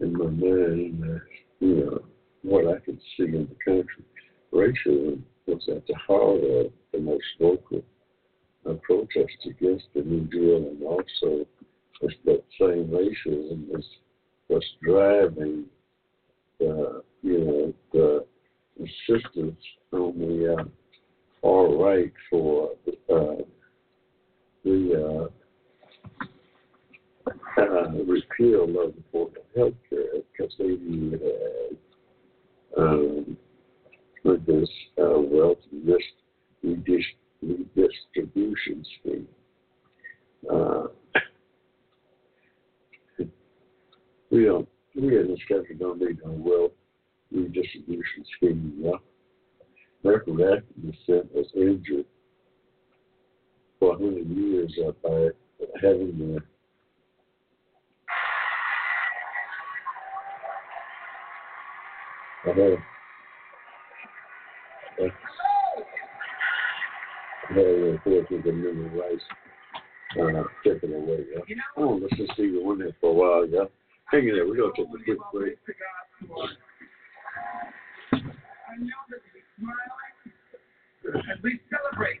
in 0.00 0.12
my 0.12 0.26
mind. 0.26 1.04
Uh, 1.04 1.18
you 1.60 1.74
know, 1.76 2.02
what 2.42 2.66
I 2.66 2.78
could 2.80 2.98
see 3.16 3.24
in 3.24 3.48
the 3.48 3.64
country, 3.64 4.04
racism 4.52 5.22
was 5.46 5.62
at 5.68 5.86
the 5.86 5.94
heart 5.94 6.42
of 6.42 6.72
the 6.92 7.00
most 7.00 7.24
vocal 7.40 7.82
uh, 8.68 8.74
protest 8.82 9.46
against 9.46 9.84
the 9.94 10.02
New 10.02 10.24
Deal, 10.24 10.56
and 10.56 10.82
also 10.82 11.46
it's 12.00 12.14
that 12.24 12.42
same 12.58 12.88
racism 12.88 13.68
was 13.68 13.84
was 14.48 14.64
driving 14.82 15.64
the, 16.58 17.02
you 17.22 17.38
know, 17.38 17.74
the 17.92 18.26
insistence 18.78 19.60
on 19.92 20.18
the 20.18 20.56
uh, 20.58 20.64
all 21.42 21.82
right 21.82 22.12
for 22.30 22.72
uh, 23.12 23.42
the 24.64 25.28
uh, 27.26 27.30
uh, 27.60 27.90
repeal 28.06 28.64
of 28.64 28.94
the 28.94 29.02
Affordable 29.12 29.44
Health 29.56 29.74
Care 29.88 30.16
Act 30.16 30.24
because 30.32 30.54
they 30.58 30.64
it 31.14 31.22
as 31.22 31.76
um, 32.76 33.36
with 34.24 34.44
this 34.46 34.68
uh, 35.00 35.20
wealth 35.20 35.58
redist- 36.64 37.20
redistribution 37.42 38.84
scheme. 39.00 39.28
Uh, 40.52 40.86
we 44.30 44.44
don't, 44.44 44.68
we 44.96 45.18
in 45.20 45.28
this 45.28 45.38
country 45.48 45.76
don't 45.78 46.00
need 46.00 46.18
no 46.24 46.32
wealth 46.32 46.72
redistribution 47.30 48.24
scheme. 48.36 48.74
Yeah? 48.78 48.92
Medical 50.02 50.36
descent 50.36 51.32
was 51.34 51.46
injured 51.54 52.06
for 53.84 53.98
100 53.98 54.28
years 54.30 54.72
uh, 54.86 54.92
by 55.02 55.28
having 55.82 56.16
the 56.18 56.36
uh, 56.36 56.40
I 62.46 62.52
had 67.52 67.58
a 67.58 68.00
with 68.06 68.28
the 68.30 68.38
human 68.42 68.90
rights 68.96 69.22
uh, 70.18 70.44
taken 70.64 70.94
away. 70.94 71.24
Yeah? 71.34 71.54
Oh, 71.76 72.00
let's 72.00 72.16
just 72.16 72.36
see 72.36 72.50
the 72.52 72.62
one 72.62 72.78
there 72.78 72.96
for 73.00 73.10
a 73.10 73.12
while. 73.12 73.46
Yeah, 73.48 73.64
hang 74.10 74.28
in 74.28 74.34
there. 74.34 74.46
We're 74.46 74.56
gonna 74.56 74.72
take 74.76 74.86
a 74.86 75.04
quick 75.04 75.18
break. 75.32 75.58
I 78.12 78.16
know 78.80 79.00
that 79.10 79.20
we 79.34 79.40
smile 79.58 79.74
and 81.04 81.42
we 81.42 81.60
celebrate. 81.70 82.20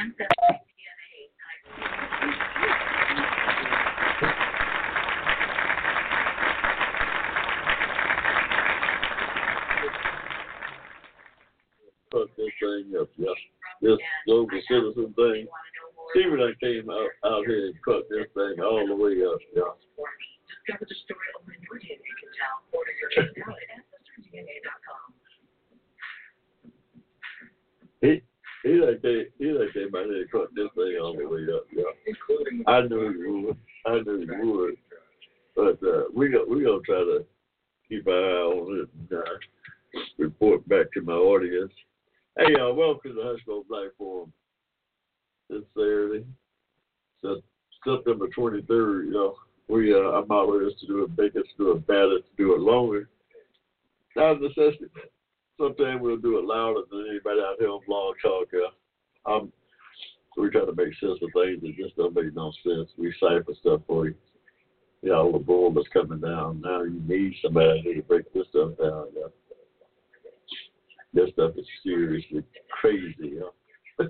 Ancestry 0.00 0.26
DNA 0.74 1.30
Fuck 12.10 12.28
this 12.36 12.46
thing 12.60 12.94
up, 13.00 13.08
yeah. 13.16 13.28
This 13.82 13.98
global 14.26 14.48
citizen 14.68 15.14
thing. 15.14 15.46
Stephen 16.10 16.40
I 16.40 16.52
came 16.60 16.90
out, 16.90 17.10
out 17.24 17.46
here 17.46 17.66
and 17.66 17.74
cut 17.84 18.08
this 18.10 18.26
thing 18.34 18.60
all 18.64 18.86
the 18.86 18.96
way 18.96 19.22
up, 19.24 19.38
yeah. 19.54 19.62
Discover 20.66 20.86
the 20.88 20.94
story 21.04 21.28
of 21.38 21.46
minority 21.46 21.92
in 21.92 21.98
Town. 22.38 22.62
Order 22.72 22.94
your 22.98 23.10
kit 23.10 23.30
now 23.36 23.54
at 23.54 23.68
AncestryDNA.com. 23.78 25.14
He 28.00 28.22
he 28.64 28.80
like 28.80 29.02
came 29.02 29.26
he 29.94 30.00
like 30.00 30.06
came 30.06 30.10
out 30.10 30.10
here 30.10 30.22
and 30.22 30.30
cut 30.30 30.54
this 30.54 30.68
thing 30.74 30.98
all 31.00 31.16
the 31.16 31.28
way 31.28 31.42
up, 31.54 31.66
yeah. 31.72 31.82
including 32.06 32.64
I 32.66 32.82
knew 32.82 33.12
he 33.12 33.46
would. 33.46 33.56
I 33.86 34.00
knew 34.02 34.20
he 34.20 34.50
would. 34.50 34.76
But 35.56 35.86
uh, 35.86 36.04
we 36.14 36.28
got 36.28 36.48
we 36.48 36.64
gonna 36.64 36.80
try 36.84 36.96
to 36.96 37.24
keep 37.88 38.06
our 38.06 38.12
eye 38.12 38.42
on 38.42 38.80
it 38.80 38.88
and 39.10 39.20
uh, 39.20 40.00
report 40.18 40.68
back 40.68 40.92
to 40.94 41.02
my 41.02 41.12
audience. 41.12 41.72
Hey, 42.38 42.54
uh, 42.60 42.72
welcome 42.72 43.12
to 43.12 43.14
the 43.14 43.22
Hushmo 43.22 43.66
Black 43.68 43.90
Forum. 43.96 44.32
This 45.48 45.62
Saturday, 45.74 46.24
Sep- 47.22 47.44
September 47.86 48.26
twenty 48.34 48.62
third. 48.62 49.06
You 49.06 49.12
know, 49.12 49.34
we 49.68 49.94
uh, 49.94 49.98
our 49.98 50.26
motto 50.26 50.66
is 50.66 50.74
to 50.80 50.86
do 50.86 51.04
it 51.04 51.16
bigger, 51.16 51.42
to 51.42 51.48
do 51.58 51.70
it 51.72 51.86
better, 51.86 52.18
to 52.18 52.36
do 52.36 52.54
it 52.54 52.60
longer. 52.60 53.08
Not 54.16 54.36
a 54.36 54.40
necessity. 54.40 54.86
Sometimes 55.58 56.00
we'll 56.00 56.16
do 56.16 56.38
it 56.38 56.44
louder 56.44 56.80
than 56.90 57.06
anybody 57.10 57.40
out 57.40 57.56
here 57.60 57.68
on 57.68 57.80
Blog 57.86 58.16
Talk. 58.22 58.48
Uh, 58.54 59.30
um, 59.30 59.52
we 60.36 60.50
try 60.50 60.64
to 60.64 60.74
make 60.74 60.98
sense 60.98 61.20
of 61.22 61.30
things 61.32 61.62
that 61.62 61.76
just 61.76 61.96
don't 61.96 62.14
make 62.14 62.34
no 62.34 62.52
sense. 62.66 62.90
We 62.98 63.14
cipher 63.20 63.54
stuff 63.60 63.82
for 63.86 64.06
you. 64.06 64.14
Yeah, 65.02 65.14
all 65.14 65.32
the 65.32 65.38
bull 65.38 65.72
that's 65.72 65.86
coming 65.88 66.20
down. 66.20 66.60
Now 66.60 66.82
you 66.82 67.00
need 67.06 67.34
somebody 67.42 67.80
here 67.80 67.94
to 67.94 68.02
break 68.02 68.32
this 68.32 68.46
stuff 68.50 68.70
down. 68.80 69.06
Yeah. 69.14 69.28
This 71.12 71.30
stuff 71.34 71.52
is 71.56 71.66
seriously 71.84 72.42
crazy. 72.84 73.14
Yeah, 73.18 74.06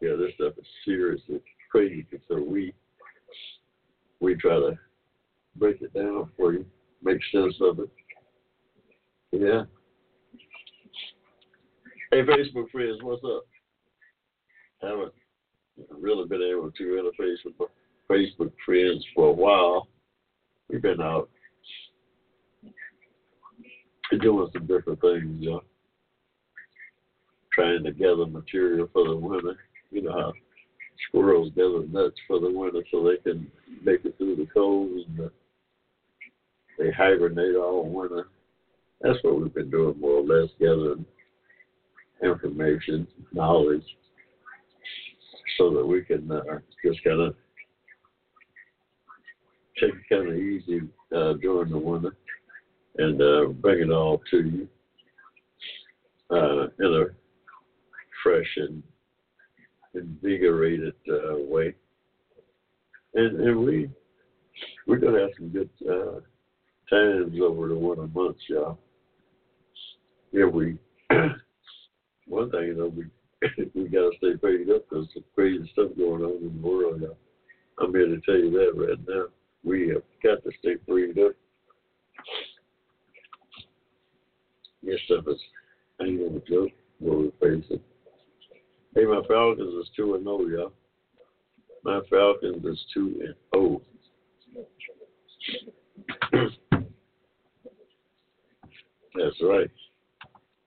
yeah 0.00 0.16
this 0.16 0.32
stuff 0.36 0.54
is 0.58 0.66
seriously 0.84 1.40
crazy. 1.70 2.06
So 2.28 2.42
we 2.42 2.72
we 4.20 4.34
try 4.36 4.54
to 4.54 4.78
break 5.56 5.82
it 5.82 5.92
down 5.92 6.30
for 6.36 6.54
you, 6.54 6.64
make 7.02 7.18
sense 7.30 7.54
of 7.60 7.80
it. 7.80 7.90
Yeah. 9.32 9.64
Hey, 12.10 12.22
Facebook 12.22 12.70
friends, 12.70 12.98
what's 13.02 13.22
up? 13.24 13.44
Haven't 14.80 15.12
really 15.90 16.26
been 16.26 16.42
able 16.42 16.70
to 16.70 16.84
interface 16.84 17.36
with 17.44 17.68
Facebook 18.10 18.52
friends 18.64 19.04
for 19.14 19.28
a 19.28 19.32
while. 19.32 19.88
We've 20.70 20.80
been 20.80 21.02
out 21.02 21.28
doing 24.22 24.48
some 24.52 24.66
different 24.66 25.00
things, 25.00 25.44
to 25.44 25.60
gather 27.98 28.26
material 28.26 28.88
for 28.92 29.08
the 29.08 29.16
winter. 29.16 29.56
You 29.90 30.02
know 30.02 30.12
how 30.12 30.32
squirrels 31.08 31.52
gather 31.54 31.86
nuts 31.86 32.18
for 32.26 32.40
the 32.40 32.50
winter 32.50 32.82
so 32.90 33.04
they 33.04 33.16
can 33.28 33.50
make 33.82 34.04
it 34.04 34.16
through 34.18 34.36
the 34.36 34.46
cold 34.52 34.90
and 34.90 35.20
uh, 35.20 35.28
they 36.78 36.90
hibernate 36.90 37.56
all 37.56 37.88
winter. 37.88 38.28
That's 39.00 39.18
what 39.22 39.40
we've 39.40 39.54
been 39.54 39.70
doing 39.70 40.00
more 40.00 40.20
or 40.20 40.22
less, 40.22 40.50
gathering 40.58 41.04
information, 42.22 43.06
knowledge, 43.32 43.84
so 45.58 45.70
that 45.74 45.86
we 45.86 46.02
can 46.02 46.30
uh, 46.30 46.58
just 46.84 47.02
kind 47.04 47.20
of 47.20 47.34
take 49.78 49.90
it 49.90 50.08
kind 50.08 50.28
of 50.28 50.36
easy 50.36 50.80
uh, 51.14 51.34
during 51.34 51.70
the 51.70 51.78
winter 51.78 52.16
and 52.96 53.20
uh, 53.20 53.52
bring 53.60 53.80
it 53.80 53.92
all 53.92 54.20
to 54.30 54.38
you 54.38 54.68
uh, 56.30 56.66
in 56.78 56.94
a 57.02 57.23
fresh 58.44 58.68
and 58.68 58.82
invigorated 59.94 60.94
uh, 61.08 61.36
way. 61.38 61.74
And, 63.14 63.40
and 63.40 63.64
we 63.64 63.90
we're 64.86 64.98
gonna 64.98 65.20
have 65.20 65.30
some 65.38 65.48
good 65.48 65.70
uh, 65.88 66.20
times 66.90 67.38
over 67.42 67.68
the 67.68 67.76
winter 67.76 68.08
months, 68.08 68.40
y'all. 68.48 68.78
Yeah, 70.32 70.46
we 70.46 70.78
one 72.26 72.50
thing 72.50 72.62
you 72.62 72.74
know 72.74 72.88
we 72.88 73.04
we 73.74 73.88
gotta 73.88 74.10
stay 74.18 74.36
paid 74.36 74.70
up. 74.70 74.84
There's 74.90 75.06
some 75.14 75.24
crazy 75.34 75.68
stuff 75.72 75.90
going 75.96 76.22
on 76.22 76.42
in 76.42 76.60
the 76.60 76.66
world. 76.66 77.00
Y'all. 77.00 77.16
I'm 77.78 77.92
here 77.92 78.06
to 78.06 78.20
tell 78.20 78.36
you 78.36 78.50
that 78.52 78.72
right 78.76 78.98
now. 79.08 79.26
We 79.64 79.88
have 79.88 80.02
got 80.22 80.44
to 80.44 80.50
stay 80.60 80.76
freed 80.86 81.18
up. 81.18 81.32
This 84.82 85.00
stuff 85.06 85.24
is 85.28 85.40
ain't 86.02 86.20
gonna 86.20 86.40
joke 86.48 86.72
what 86.98 87.32
we're 87.40 87.60
facing. 87.60 87.80
Hey, 88.94 89.06
my 89.06 89.22
Falcons 89.26 89.74
is 89.74 89.90
two 89.96 90.14
and 90.14 90.22
zero, 90.22 90.46
y'all. 90.46 90.72
My 91.82 92.00
Falcons 92.08 92.64
is 92.64 92.80
two 92.94 93.20
and 93.24 93.34
zero. 93.52 93.82
That's 99.16 99.42
right. 99.42 99.70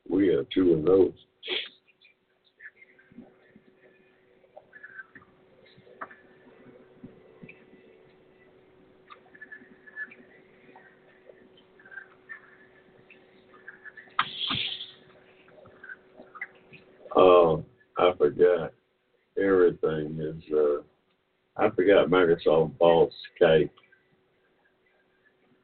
We 0.10 0.28
are 0.30 0.44
two 0.54 0.74
and 0.74 0.86
zero. 0.86 1.14
Um, 17.16 17.64
I 17.98 18.11
forgot 18.18 18.74
everything 19.38 20.19
is 20.19 20.53
uh 20.53 20.82
I 21.60 21.69
forgot 21.72 22.07
Microsoft 22.07 22.78
bought 22.78 23.11
Skype. 23.41 23.72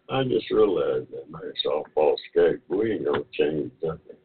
I 0.09 0.23
just 0.23 0.49
realized 0.49 1.11
that 1.11 1.31
Microsoft 1.31 1.93
bought 1.95 2.17
Skype. 2.35 2.59
We 2.67 2.93
ain't 2.93 3.05
gonna 3.05 3.23
change 3.31 3.71
nothing. 3.83 4.17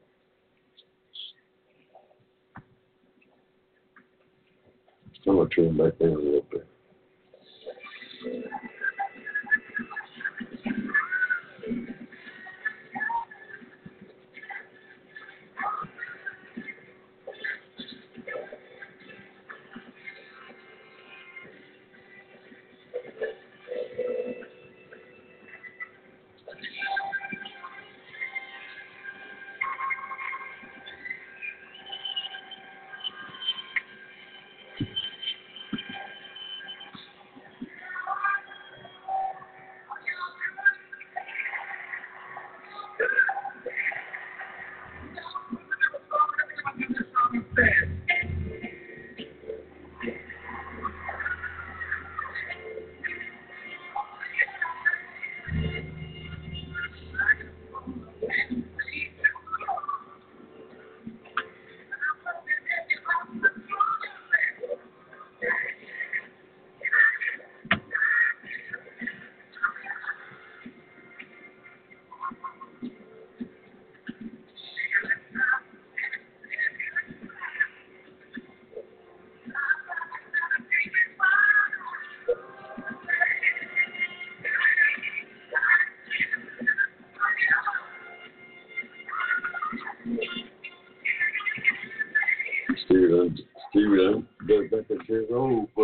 I'm 5.26 5.36
gonna 5.36 5.48
turn 5.50 5.76
back 5.76 5.92
in 6.00 6.08
a 6.08 6.12
little 6.12 6.46
bit. 6.50 6.66
At 95.10 95.30
old 95.32 95.74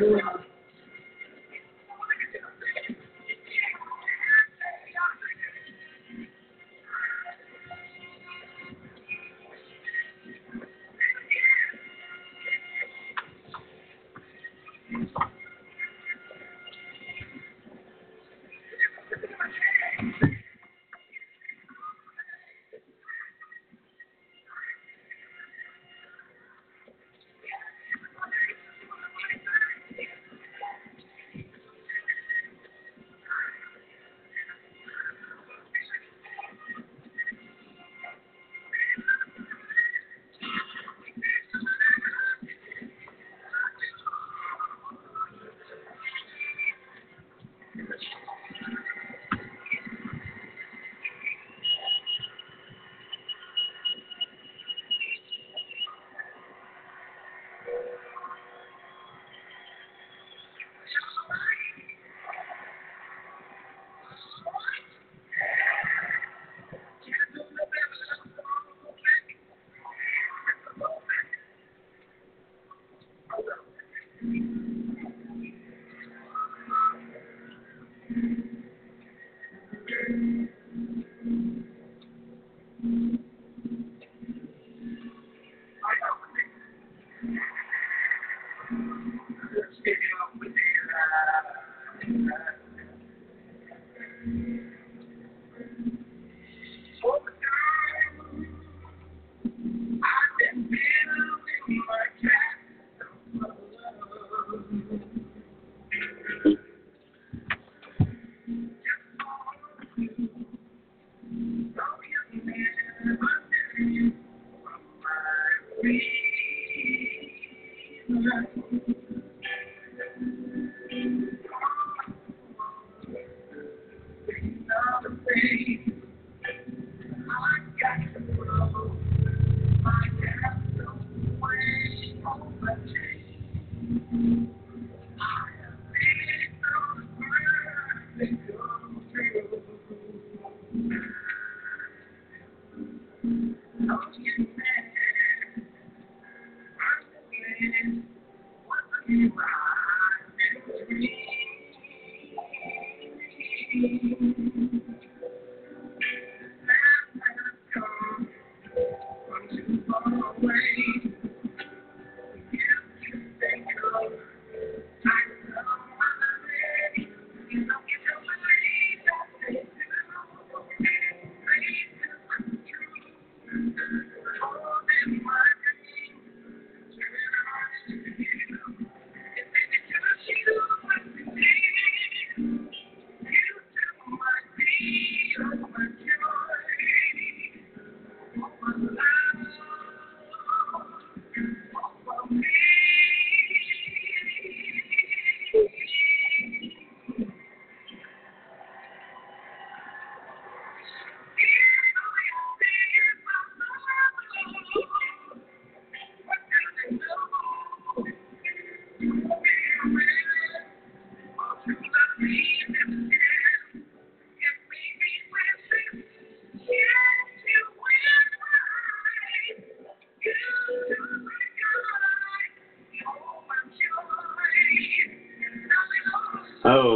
though. 0.00 0.18
I 0.18 0.37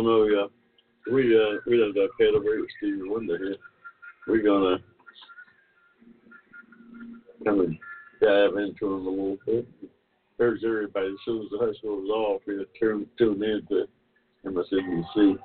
don't 0.03 0.07
know, 0.07 0.25
yeah. 0.25 1.13
We 1.13 1.37
uh 1.37 1.59
we 1.67 1.79
done 1.79 1.93
got 1.95 2.11
calibrated 2.19 2.61
with 2.61 2.71
Stevie 2.79 3.09
Wonder 3.09 3.39
here. 3.39 3.57
We're 4.27 4.43
gonna 4.43 4.79
kind 7.45 7.61
of 7.61 7.71
dive 8.21 8.57
into 8.57 8.87
him 8.87 9.07
a 9.07 9.11
little 9.11 9.39
bit. 9.45 9.67
There's 10.39 10.63
everybody 10.65 11.07
as 11.07 11.13
soon 11.25 11.43
as 11.43 11.51
the 11.51 11.75
school 11.79 12.05
is 12.05 12.11
off, 12.11 12.43
we 12.47 12.65
turn 12.81 13.07
tune 13.19 13.43
in 13.43 13.63
to 13.69 13.87
MSNBC. 14.47 15.39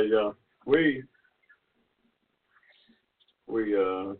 Yeah, 0.00 0.16
yeah. 0.16 0.30
We 0.66 1.02
we 3.46 3.76
uh 3.76 4.14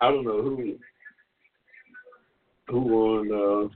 I 0.00 0.10
don't 0.10 0.24
know 0.24 0.42
who 0.42 0.76
who 2.68 2.80
won 2.80 3.32
uh 3.32 3.68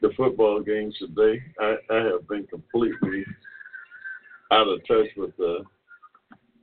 the 0.00 0.12
football 0.16 0.60
games 0.60 0.96
today. 0.98 1.42
I, 1.60 1.76
I 1.90 1.96
have 1.96 2.28
been 2.28 2.46
completely 2.46 3.24
out 4.52 4.68
of 4.68 4.80
touch 4.86 5.08
with 5.16 5.38
uh 5.40 5.64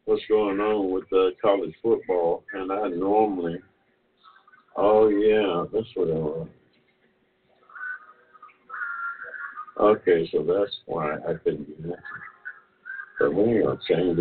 what's 0.06 0.24
going 0.28 0.60
on 0.60 0.92
with 0.92 1.12
uh, 1.14 1.30
college 1.42 1.74
football 1.82 2.44
and 2.54 2.72
I 2.72 2.88
normally 2.90 3.60
oh 4.76 5.10
yeah, 5.10 5.66
that's 5.72 5.88
what 5.96 6.10
I 6.10 6.61
Okay, 9.92 10.30
so 10.32 10.42
that's 10.44 10.74
why 10.86 11.16
I 11.28 11.34
couldn't 11.44 11.66
do 11.66 11.90
that. 11.90 12.00
But 13.20 13.34
we 13.34 13.44
ain't 13.44 13.66
gonna 13.66 13.80
change. 13.88 14.18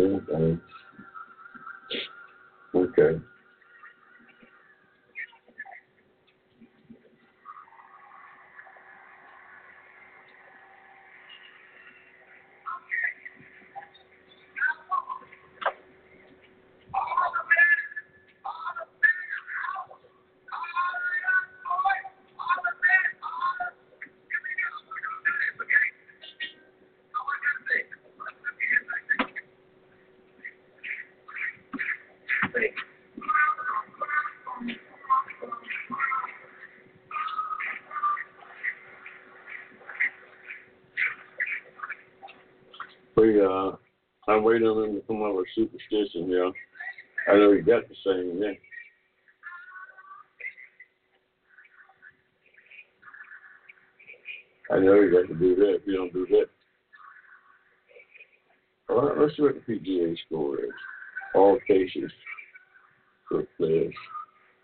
Waiting 44.51 44.67
on 44.67 44.81
them 44.81 44.95
to 44.95 45.07
come 45.07 45.23
up 45.23 45.33
with 45.33 45.47
superstition, 45.55 46.29
yeah. 46.29 46.51
I 47.31 47.37
know 47.37 47.53
you 47.53 47.61
got 47.61 47.87
the 47.87 47.95
same, 48.05 48.41
yeah. 48.43 48.51
I 54.69 54.79
know 54.79 54.95
you 54.95 55.09
got 55.09 55.29
to 55.29 55.39
do 55.39 55.55
that 55.55 55.75
if 55.75 55.81
you 55.87 55.95
don't 55.95 56.11
do 56.11 56.27
that. 56.31 56.47
All 58.89 59.07
right, 59.07 59.17
let's 59.19 59.37
see 59.37 59.43
what 59.43 59.55
the 59.55 59.73
PGA 59.73 60.17
score 60.25 60.59
is. 60.59 60.71
All 61.33 61.57
cases 61.65 62.11
for 63.29 63.43
players. 63.55 63.93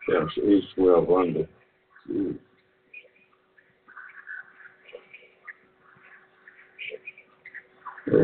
Yeah, 0.09 0.25
so 0.35 0.41
he's 0.45 0.63
12 0.75 1.09
under. 1.09 1.47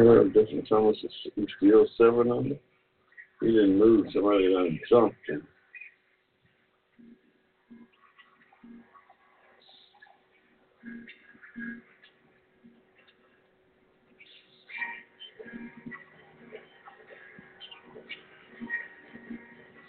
Yeah, 0.03 0.23
Justin 0.33 0.65
Thomas 0.67 0.97
is 1.01 1.11
still 1.57 1.87
seven 1.97 2.29
under. 2.29 2.55
He 3.39 3.47
didn't 3.47 3.79
move. 3.79 4.07
Somebody 4.13 4.81
jumped. 4.89 5.15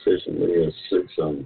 Jason 0.04 0.40
Lee 0.40 0.64
has 0.64 0.74
six 0.90 1.12
under. 1.20 1.44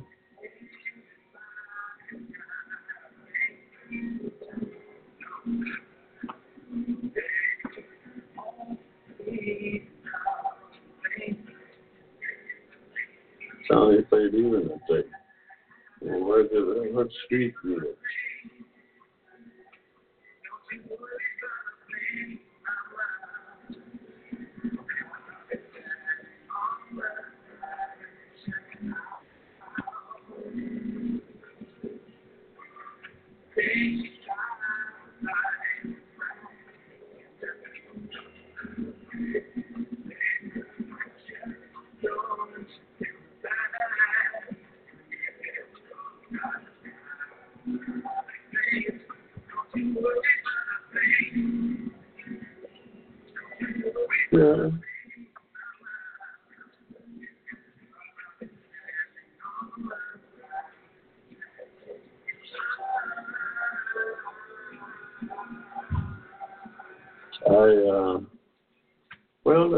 Street 17.25 17.55
you 17.65 17.95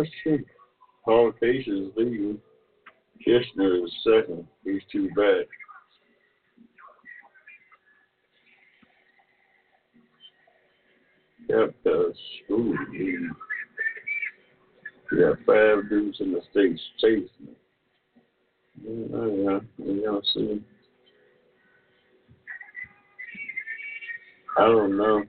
well, 0.01 0.07
let's 0.25 0.39
see. 0.41 0.45
Paul 1.05 1.33
Casey 1.33 1.71
is 1.71 1.93
leading. 1.97 2.39
Kisner 3.27 3.85
is 3.85 3.93
second. 4.05 4.47
He's 4.65 4.83
two 4.91 5.09
back. 5.09 5.47
Yep, 11.49 11.75
because 11.83 12.17
ooh, 12.51 12.77
he, 12.93 13.17
yeah, 15.19 15.33
five 15.45 15.89
dudes 15.89 16.19
in 16.21 16.33
the 16.33 16.41
states 16.51 16.81
chasing 17.01 17.29
him. 17.41 17.57
Yeah, 18.83 19.61
yeah, 19.79 20.03
yeah, 20.03 20.19
see. 20.33 20.63
I 24.59 24.67
don't 24.67 24.97
know 24.97 25.25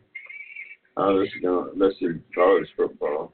how 0.95 1.19
this 1.19 1.29
is 1.29 1.41
going. 1.41 1.71
Let's 1.75 1.95
see 1.99 2.07
college 2.35 2.67
football. 2.77 3.33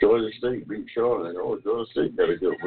Georgia 0.00 0.30
Beat 0.98 1.04
Charlotte. 1.04 1.36
Oh, 1.38 1.58
Georgia 1.62 1.90
State 1.90 2.16
got 2.16 2.30
a 2.30 2.36
good 2.36 2.57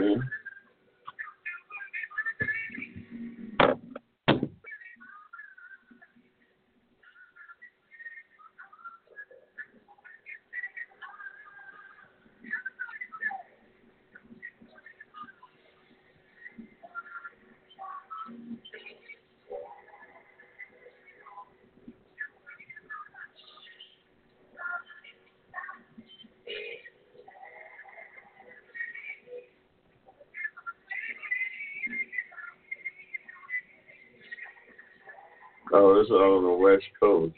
on 36.11 36.43
the 36.43 36.51
West 36.51 36.85
Coast. 36.99 37.33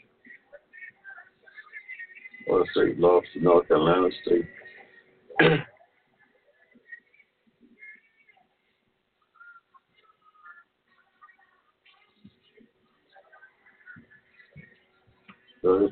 What 2.46 2.66
state 2.72 2.98
lost 2.98 3.26
to 3.34 3.40
North 3.40 3.68
Carolina 3.68 4.08
State. 4.24 4.44
so 15.62 15.78
they 15.78 15.86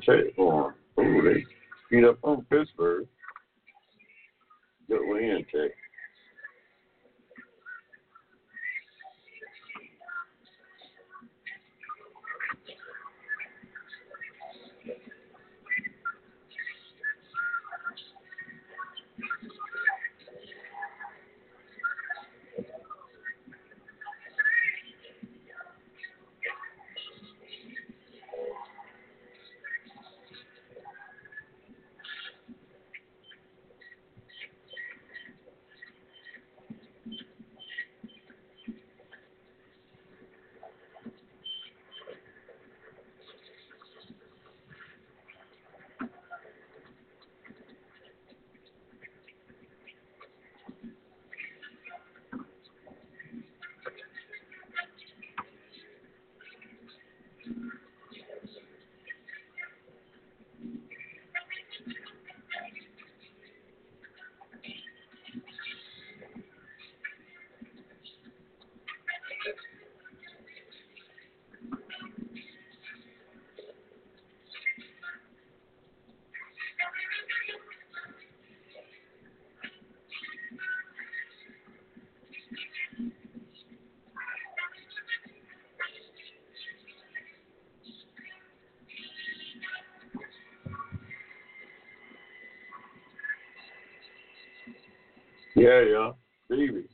Yeah, 95.55 95.81
yeah. 95.81 96.11
Stevie. 96.45 96.85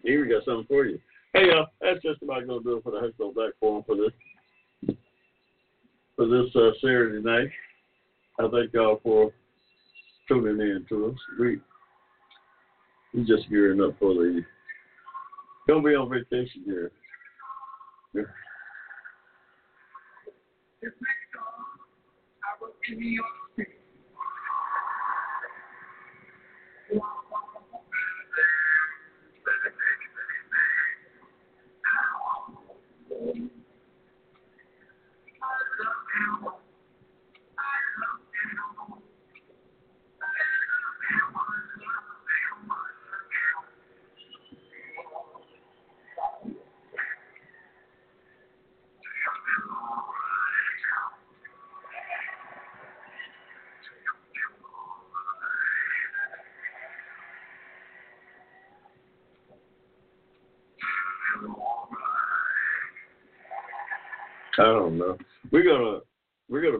Stevie 0.00 0.28
got 0.28 0.44
something 0.44 0.66
for 0.66 0.84
you. 0.84 0.98
Hey, 1.32 1.46
y'all, 1.46 1.66
that's 1.80 2.02
just 2.02 2.22
about 2.22 2.46
going 2.46 2.62
to 2.62 2.68
do 2.68 2.76
it 2.78 2.82
for 2.82 2.90
the 2.90 2.98
Hushmo 2.98 3.32
Black 3.34 3.52
Forum 3.60 3.84
for 3.86 3.96
this 3.96 4.96
for 6.16 6.26
this 6.26 6.54
uh, 6.56 6.70
Saturday 6.80 7.22
night. 7.22 7.48
I 8.38 8.48
thank 8.48 8.72
y'all 8.72 9.00
for 9.02 9.32
tuning 10.28 10.60
in 10.60 10.84
to 10.88 11.08
us. 11.08 11.18
We 11.38 11.60
we 13.14 13.24
just 13.24 13.48
gearing 13.48 13.80
up 13.80 13.98
for 13.98 14.14
the 14.14 14.42
Don't 15.68 15.84
be 15.84 15.94
on 15.94 16.10
vacation 16.10 16.62
here. 16.64 16.90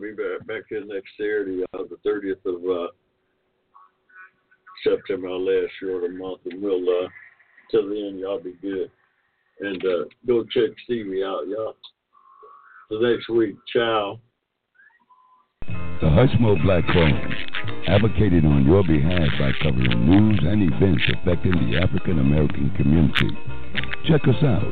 Gonna 0.00 0.12
be 0.12 0.22
back 0.22 0.46
back 0.46 0.62
here 0.68 0.84
next 0.84 1.10
Saturday, 1.16 1.62
uh, 1.74 1.82
the 1.88 1.96
thirtieth 2.04 2.44
of 2.46 2.62
uh, 2.64 2.88
September, 4.84 5.28
our 5.28 5.38
last 5.38 5.72
short 5.80 6.02
the 6.02 6.08
month, 6.08 6.40
and 6.50 6.62
we'll 6.62 6.82
uh, 6.82 7.08
till 7.70 7.88
then 7.88 8.18
y'all 8.18 8.40
be 8.40 8.54
good 8.62 8.90
and 9.60 9.84
uh, 9.84 10.04
go 10.26 10.44
check 10.44 10.70
Stevie 10.84 11.22
out, 11.22 11.46
y'all. 11.48 11.76
The 12.88 12.98
next 12.98 13.28
week, 13.28 13.56
ciao. 13.72 14.18
The 16.00 16.06
Hushmo 16.06 16.60
Black 16.62 16.82
Forum, 16.92 17.34
advocated 17.86 18.46
on 18.46 18.64
your 18.64 18.82
behalf 18.82 19.28
by 19.38 19.52
covering 19.62 20.08
news 20.08 20.40
and 20.42 20.72
events 20.72 21.02
affecting 21.12 21.52
the 21.52 21.78
African 21.78 22.18
American 22.18 22.72
community. 22.76 23.28
Check 24.08 24.22
us 24.26 24.42
out 24.42 24.64